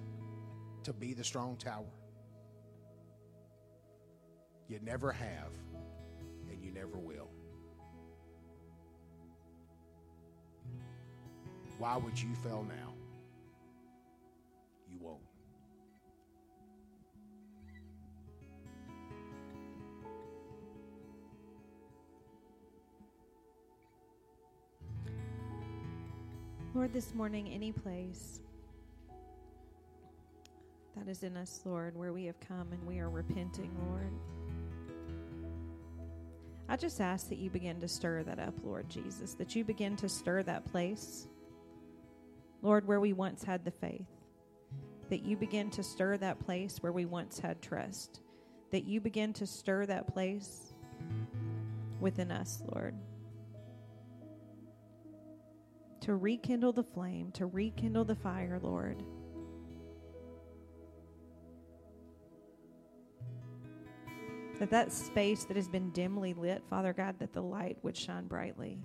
to 0.82 0.92
be 0.92 1.14
the 1.14 1.24
strong 1.24 1.56
tower. 1.56 1.90
You 4.68 4.78
never 4.80 5.10
have, 5.10 5.52
and 6.50 6.62
you 6.62 6.70
never 6.70 6.98
will. 6.98 7.30
Why 11.78 11.96
would 11.96 12.20
you 12.20 12.34
fail 12.36 12.62
now? 12.62 12.91
Lord, 26.74 26.94
this 26.94 27.14
morning, 27.14 27.48
any 27.48 27.70
place 27.70 28.40
that 30.96 31.06
is 31.06 31.22
in 31.22 31.36
us, 31.36 31.60
Lord, 31.66 31.94
where 31.94 32.14
we 32.14 32.24
have 32.24 32.40
come 32.40 32.72
and 32.72 32.86
we 32.86 32.98
are 32.98 33.10
repenting, 33.10 33.70
Lord. 33.90 34.10
I 36.70 36.78
just 36.78 37.02
ask 37.02 37.28
that 37.28 37.36
you 37.36 37.50
begin 37.50 37.78
to 37.80 37.88
stir 37.88 38.22
that 38.22 38.38
up, 38.38 38.54
Lord 38.64 38.88
Jesus, 38.88 39.34
that 39.34 39.54
you 39.54 39.64
begin 39.64 39.96
to 39.96 40.08
stir 40.08 40.42
that 40.44 40.64
place, 40.64 41.28
Lord, 42.62 42.86
where 42.88 43.00
we 43.00 43.12
once 43.12 43.44
had 43.44 43.66
the 43.66 43.70
faith, 43.70 44.08
that 45.10 45.22
you 45.22 45.36
begin 45.36 45.68
to 45.72 45.82
stir 45.82 46.16
that 46.16 46.40
place 46.40 46.78
where 46.80 46.92
we 46.92 47.04
once 47.04 47.38
had 47.38 47.60
trust, 47.60 48.20
that 48.70 48.84
you 48.84 48.98
begin 48.98 49.34
to 49.34 49.46
stir 49.46 49.84
that 49.84 50.06
place 50.06 50.72
within 52.00 52.32
us, 52.32 52.62
Lord. 52.74 52.94
To 56.02 56.16
rekindle 56.16 56.72
the 56.72 56.84
flame, 56.84 57.30
to 57.32 57.46
rekindle 57.46 58.04
the 58.04 58.16
fire, 58.16 58.58
Lord. 58.62 59.02
that 64.62 64.70
that 64.70 64.92
space 64.92 65.44
that 65.44 65.56
has 65.56 65.66
been 65.66 65.90
dimly 65.90 66.34
lit, 66.34 66.62
Father 66.70 66.92
God, 66.92 67.18
that 67.18 67.32
the 67.32 67.42
light 67.42 67.76
would 67.82 67.96
shine 67.96 68.28
brightly. 68.28 68.78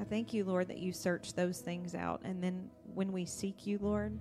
I 0.00 0.02
thank 0.10 0.34
you, 0.34 0.42
Lord, 0.42 0.66
that 0.66 0.78
you 0.78 0.92
search 0.92 1.34
those 1.34 1.60
things 1.60 1.94
out. 1.94 2.20
And 2.24 2.42
then 2.42 2.68
when 2.94 3.12
we 3.12 3.24
seek 3.24 3.64
you, 3.64 3.78
Lord, 3.80 4.18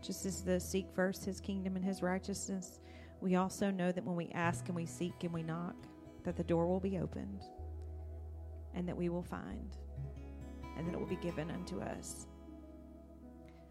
just 0.00 0.24
as 0.24 0.42
the 0.42 0.58
seek 0.58 0.86
first 0.94 1.26
his 1.26 1.40
kingdom 1.40 1.76
and 1.76 1.84
his 1.84 2.00
righteousness, 2.00 2.80
we 3.24 3.36
also 3.36 3.70
know 3.70 3.90
that 3.90 4.04
when 4.04 4.16
we 4.16 4.28
ask 4.34 4.66
and 4.66 4.76
we 4.76 4.84
seek 4.84 5.24
and 5.24 5.32
we 5.32 5.42
knock, 5.42 5.74
that 6.24 6.36
the 6.36 6.44
door 6.44 6.66
will 6.66 6.78
be 6.78 6.98
opened 6.98 7.42
and 8.74 8.86
that 8.86 8.94
we 8.94 9.08
will 9.08 9.22
find 9.22 9.78
and 10.76 10.86
that 10.86 10.92
it 10.92 11.00
will 11.00 11.06
be 11.06 11.16
given 11.16 11.50
unto 11.50 11.80
us. 11.80 12.26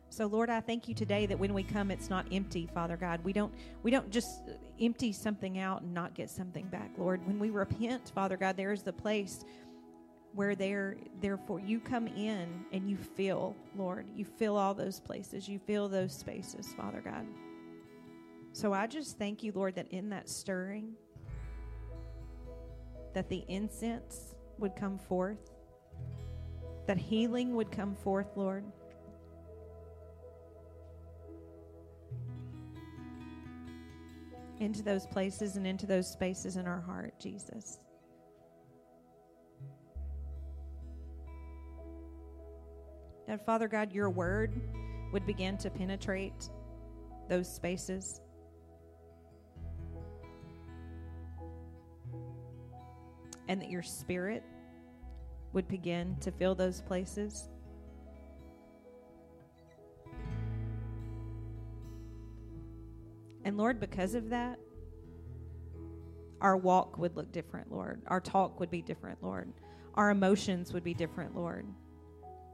So 0.10 0.26
Lord, 0.26 0.50
I 0.50 0.60
thank 0.60 0.88
you 0.88 0.96
today 0.96 1.28
that 1.28 1.38
when 1.38 1.54
we 1.54 1.62
come 1.62 1.92
it's 1.92 2.10
not 2.10 2.26
empty, 2.32 2.68
Father 2.74 2.98
God. 2.98 3.24
We 3.24 3.32
don't 3.32 3.54
we 3.84 3.92
don't 3.92 4.10
just 4.10 4.42
empty 4.82 5.12
something 5.12 5.60
out 5.60 5.84
and 5.84 5.94
not 5.94 6.16
get 6.16 6.32
something 6.32 6.66
back, 6.66 6.90
Lord. 6.98 7.26
When 7.28 7.38
we 7.38 7.52
repent, 7.52 8.12
Father 8.14 8.38
God, 8.38 8.58
there 8.58 8.72
is 8.72 8.82
the 8.82 8.94
place 8.94 9.46
where 10.34 10.56
there 10.56 10.98
therefore 11.22 11.60
you 11.60 11.80
come 11.80 12.08
in 12.08 12.66
and 12.72 12.90
you 12.90 12.98
fill, 12.98 13.56
Lord. 13.78 14.08
You 14.16 14.26
fill 14.26 14.58
all 14.58 14.74
those 14.74 15.00
places. 15.00 15.48
You 15.48 15.60
fill 15.60 15.90
those 15.90 16.12
spaces, 16.12 16.74
Father 16.76 17.02
God. 17.06 17.28
So 18.54 18.72
I 18.72 18.88
just 18.88 19.18
thank 19.18 19.44
you, 19.44 19.52
Lord, 19.54 19.76
that 19.76 19.92
in 19.92 20.10
that 20.10 20.30
stirring 20.30 20.94
that 23.14 23.30
the 23.30 23.44
incense 23.48 24.36
would 24.58 24.76
come 24.76 24.98
forth, 24.98 25.52
that 26.88 26.98
healing 26.98 27.56
would 27.56 27.72
come 27.72 27.96
forth, 27.96 28.28
Lord 28.36 28.64
into 34.64 34.82
those 34.82 35.06
places 35.06 35.58
and 35.58 35.68
into 35.68 35.86
those 35.86 36.10
spaces 36.10 36.56
in 36.56 36.66
our 36.66 36.82
heart, 36.82 37.14
Jesus. 37.20 37.80
That, 43.28 43.46
Father 43.46 43.68
God, 43.68 43.92
your 43.92 44.10
word 44.10 44.54
would 45.12 45.26
begin 45.26 45.58
to 45.58 45.70
penetrate 45.70 46.50
those 47.30 47.54
spaces. 47.54 48.22
And 53.48 53.62
that 53.62 53.70
your 53.70 53.84
spirit 53.84 54.44
would 55.52 55.68
begin 55.68 56.16
to 56.22 56.32
fill 56.32 56.56
those 56.56 56.82
places. 56.82 57.50
And 63.46 63.58
Lord, 63.58 63.80
because 63.80 64.16
of 64.16 64.30
that, 64.30 64.58
our 66.42 66.58
walk 66.58 66.98
would 66.98 67.16
look 67.16 67.32
different, 67.32 67.72
Lord. 67.72 68.02
Our 68.08 68.20
talk 68.20 68.60
would 68.60 68.72
be 68.72 68.82
different, 68.82 69.22
Lord. 69.22 69.54
Our 69.96 70.12
emotions 70.12 70.74
would 70.74 70.84
be 70.84 70.94
different, 70.94 71.36
Lord. 71.36 71.66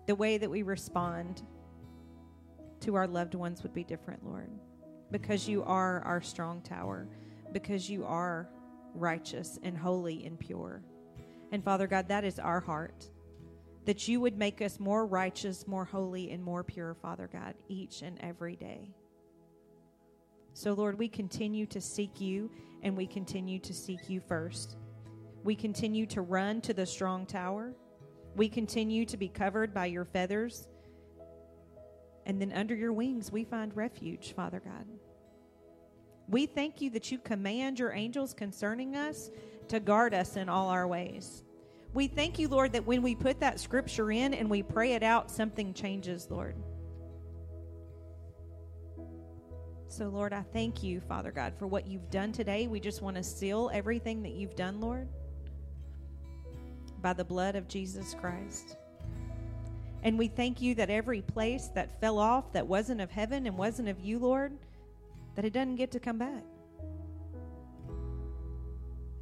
The 0.08 0.16
way 0.16 0.38
that 0.38 0.50
we 0.50 0.64
respond 0.64 1.44
to 2.82 2.96
our 2.96 3.08
loved 3.08 3.36
ones 3.36 3.64
would 3.64 3.74
be 3.74 3.84
different, 3.84 4.26
Lord. 4.26 4.50
Because 5.12 5.48
you 5.48 5.64
are 5.64 6.02
our 6.02 6.22
strong 6.22 6.62
tower, 6.62 7.08
because 7.52 7.90
you 7.90 8.06
are 8.06 8.50
righteous 8.94 9.60
and 9.64 9.78
holy 9.78 10.26
and 10.26 10.40
pure. 10.40 10.84
And 11.52 11.64
Father 11.64 11.88
God, 11.88 12.08
that 12.10 12.24
is 12.24 12.40
our 12.40 12.60
heart. 12.60 13.10
That 13.86 14.08
you 14.08 14.20
would 14.20 14.38
make 14.38 14.62
us 14.62 14.80
more 14.80 15.06
righteous, 15.06 15.68
more 15.68 15.86
holy, 15.86 16.32
and 16.32 16.44
more 16.44 16.64
pure, 16.64 16.94
Father 17.02 17.30
God, 17.32 17.56
each 17.68 18.02
and 18.02 18.20
every 18.22 18.56
day. 18.56 18.94
So, 20.54 20.74
Lord, 20.74 21.00
we 21.00 21.08
continue 21.08 21.66
to 21.68 21.82
seek 21.82 22.20
you 22.20 22.52
and 22.84 22.96
we 22.96 23.08
continue 23.08 23.60
to 23.60 23.74
seek 23.74 24.10
you 24.10 24.20
first. 24.20 24.78
We 25.44 25.56
continue 25.56 26.06
to 26.08 26.22
run 26.22 26.62
to 26.62 26.74
the 26.74 26.86
strong 26.86 27.26
tower. 27.26 27.74
We 28.36 28.50
continue 28.50 29.06
to 29.06 29.18
be 29.18 29.30
covered 29.30 29.74
by 29.74 29.88
your 29.88 30.06
feathers. 30.06 30.68
And 32.26 32.40
then 32.42 32.52
under 32.52 32.76
your 32.76 32.94
wings, 32.94 33.32
we 33.32 33.44
find 33.44 33.76
refuge, 33.76 34.34
Father 34.36 34.62
God. 34.64 34.86
We 36.30 36.46
thank 36.46 36.80
you 36.80 36.92
that 36.92 37.12
you 37.12 37.18
command 37.18 37.80
your 37.80 37.92
angels 37.92 38.36
concerning 38.36 38.96
us 38.96 39.32
to 39.68 39.80
guard 39.80 40.14
us 40.14 40.36
in 40.36 40.48
all 40.48 40.70
our 40.70 40.88
ways. 40.88 41.44
We 41.94 42.08
thank 42.08 42.38
you, 42.38 42.48
Lord, 42.48 42.72
that 42.74 42.86
when 42.86 43.02
we 43.02 43.16
put 43.16 43.40
that 43.40 43.60
scripture 43.60 44.12
in 44.12 44.36
and 44.36 44.48
we 44.48 44.62
pray 44.62 44.94
it 44.94 45.02
out, 45.02 45.32
something 45.32 45.74
changes, 45.74 46.28
Lord. 46.30 46.56
So, 49.88 50.08
Lord, 50.08 50.34
I 50.34 50.44
thank 50.54 50.84
you, 50.84 51.02
Father 51.02 51.32
God, 51.32 51.56
for 51.58 51.66
what 51.66 51.88
you've 51.88 52.12
done 52.12 52.32
today. 52.32 52.68
We 52.68 52.80
just 52.80 53.02
want 53.02 53.18
to 53.18 53.24
seal 53.24 53.72
everything 53.74 54.22
that 54.22 54.34
you've 54.34 54.56
done, 54.56 54.80
Lord, 54.80 55.08
by 57.02 57.14
the 57.14 57.26
blood 57.26 57.56
of 57.56 57.68
Jesus 57.68 58.14
Christ. 58.14 58.78
And 60.04 60.16
we 60.16 60.28
thank 60.28 60.62
you 60.62 60.76
that 60.76 60.92
every 60.92 61.24
place 61.24 61.70
that 61.74 62.00
fell 62.00 62.20
off 62.20 62.54
that 62.54 62.68
wasn't 62.68 63.02
of 63.02 63.10
heaven 63.10 63.48
and 63.48 63.58
wasn't 63.58 63.90
of 63.90 64.00
you, 64.00 64.20
Lord, 64.20 64.54
that 65.36 65.46
it 65.46 65.54
doesn't 65.54 65.76
get 65.76 65.92
to 65.92 66.00
come 66.00 66.18
back. 66.18 66.44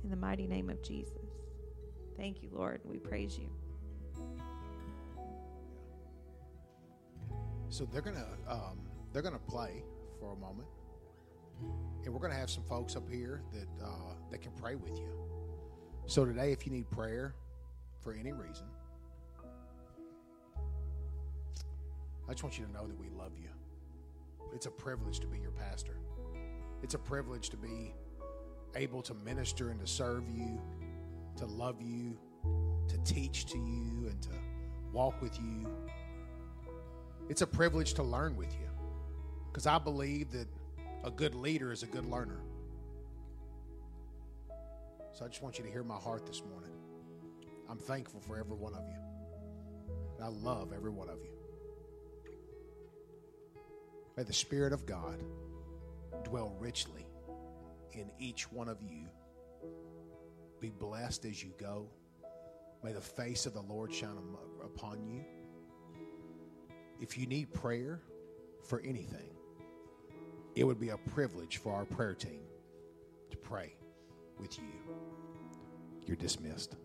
In 0.03 0.09
the 0.09 0.15
mighty 0.15 0.47
name 0.47 0.69
of 0.69 0.81
Jesus. 0.81 1.13
Thank 2.17 2.41
you, 2.41 2.49
Lord. 2.51 2.81
We 2.83 2.97
praise 2.97 3.37
you. 3.37 3.49
So 7.69 7.85
they're 7.85 8.01
gonna 8.01 8.25
um, 8.47 8.79
they're 9.11 9.21
gonna 9.21 9.37
play 9.37 9.83
for 10.19 10.33
a 10.33 10.35
moment. 10.35 10.67
And 12.05 12.13
we're 12.13 12.19
to 12.29 12.35
have 12.35 12.49
some 12.49 12.63
folks 12.63 12.95
up 12.95 13.09
here 13.09 13.41
that, 13.51 13.67
uh, 13.83 14.13
that 14.31 14.41
can 14.41 14.51
pray 14.53 14.75
with 14.75 14.97
you. 14.97 15.11
So 16.05 16.23
today, 16.23 16.51
if 16.51 16.65
you 16.65 16.71
need 16.71 16.89
prayer 16.89 17.35
for 18.01 18.13
any 18.13 18.31
reason, 18.31 18.65
I 22.29 22.31
just 22.31 22.43
want 22.43 22.57
you 22.57 22.65
to 22.65 22.71
know 22.71 22.87
that 22.87 22.97
we 22.97 23.09
love 23.09 23.31
you. 23.37 23.49
It's 24.57 24.65
a 24.65 24.71
privilege 24.71 25.19
to 25.19 25.27
be 25.27 25.37
your 25.37 25.51
pastor. 25.51 25.99
It's 26.81 26.95
a 26.95 26.97
privilege 26.97 27.51
to 27.51 27.57
be 27.57 27.93
able 28.73 29.03
to 29.03 29.13
minister 29.13 29.69
and 29.69 29.79
to 29.79 29.85
serve 29.85 30.23
you, 30.35 30.59
to 31.35 31.45
love 31.45 31.79
you, 31.79 32.17
to 32.87 32.97
teach 33.03 33.45
to 33.51 33.59
you, 33.59 34.07
and 34.09 34.19
to 34.19 34.31
walk 34.91 35.21
with 35.21 35.39
you. 35.39 35.67
It's 37.29 37.43
a 37.43 37.45
privilege 37.45 37.93
to 37.93 38.01
learn 38.01 38.35
with 38.35 38.51
you. 38.53 38.67
Because 39.51 39.67
I 39.67 39.77
believe 39.77 40.31
that 40.31 40.47
a 41.03 41.11
good 41.11 41.35
leader 41.35 41.71
is 41.71 41.83
a 41.83 41.87
good 41.87 42.09
learner. 42.09 42.39
So 45.13 45.23
I 45.23 45.27
just 45.27 45.43
want 45.43 45.59
you 45.59 45.65
to 45.65 45.69
hear 45.69 45.83
my 45.83 45.97
heart 45.97 46.25
this 46.25 46.41
morning. 46.43 46.73
I'm 47.69 47.77
thankful 47.77 48.21
for 48.21 48.39
every 48.39 48.55
one 48.55 48.73
of 48.73 48.87
you. 48.87 50.25
I 50.25 50.29
love 50.29 50.73
every 50.73 50.89
one 50.89 51.09
of 51.09 51.19
you. 51.21 51.36
May 54.17 54.23
the 54.23 54.33
Spirit 54.33 54.73
of 54.73 54.85
God 54.87 55.23
dwell 56.23 56.55
richly 56.59 57.05
in 57.93 58.09
each 58.19 58.51
one 58.51 58.67
of 58.67 58.81
you. 58.81 59.05
Be 60.59 60.71
blessed 60.71 61.25
as 61.25 61.43
you 61.43 61.53
go. 61.59 61.87
May 62.83 62.93
the 62.93 63.01
face 63.01 63.45
of 63.45 63.53
the 63.53 63.61
Lord 63.61 63.93
shine 63.93 64.17
upon 64.63 65.05
you. 65.05 65.23
If 66.99 67.17
you 67.17 67.27
need 67.27 67.53
prayer 67.53 68.01
for 68.63 68.81
anything, 68.81 69.29
it 70.55 70.63
would 70.63 70.79
be 70.79 70.89
a 70.89 70.97
privilege 70.97 71.57
for 71.57 71.71
our 71.73 71.85
prayer 71.85 72.15
team 72.15 72.41
to 73.29 73.37
pray. 73.37 73.75
with 74.39 74.57
you. 74.57 74.65
You're 76.05 76.17
dismissed. 76.17 76.75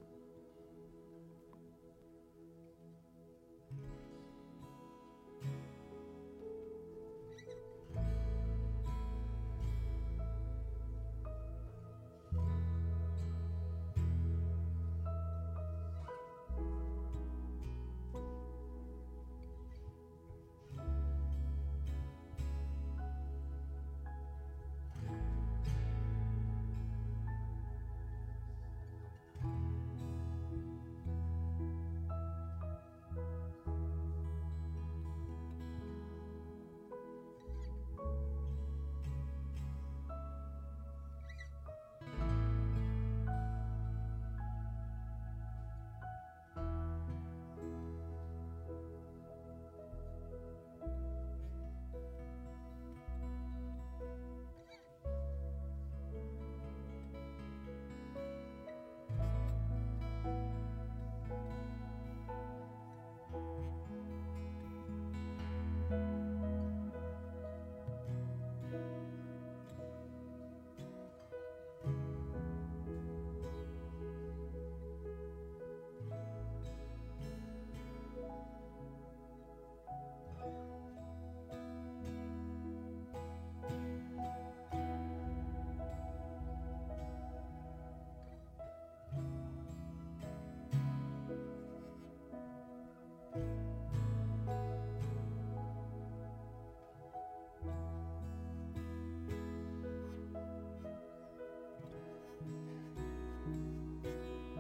you. 104.13 104.52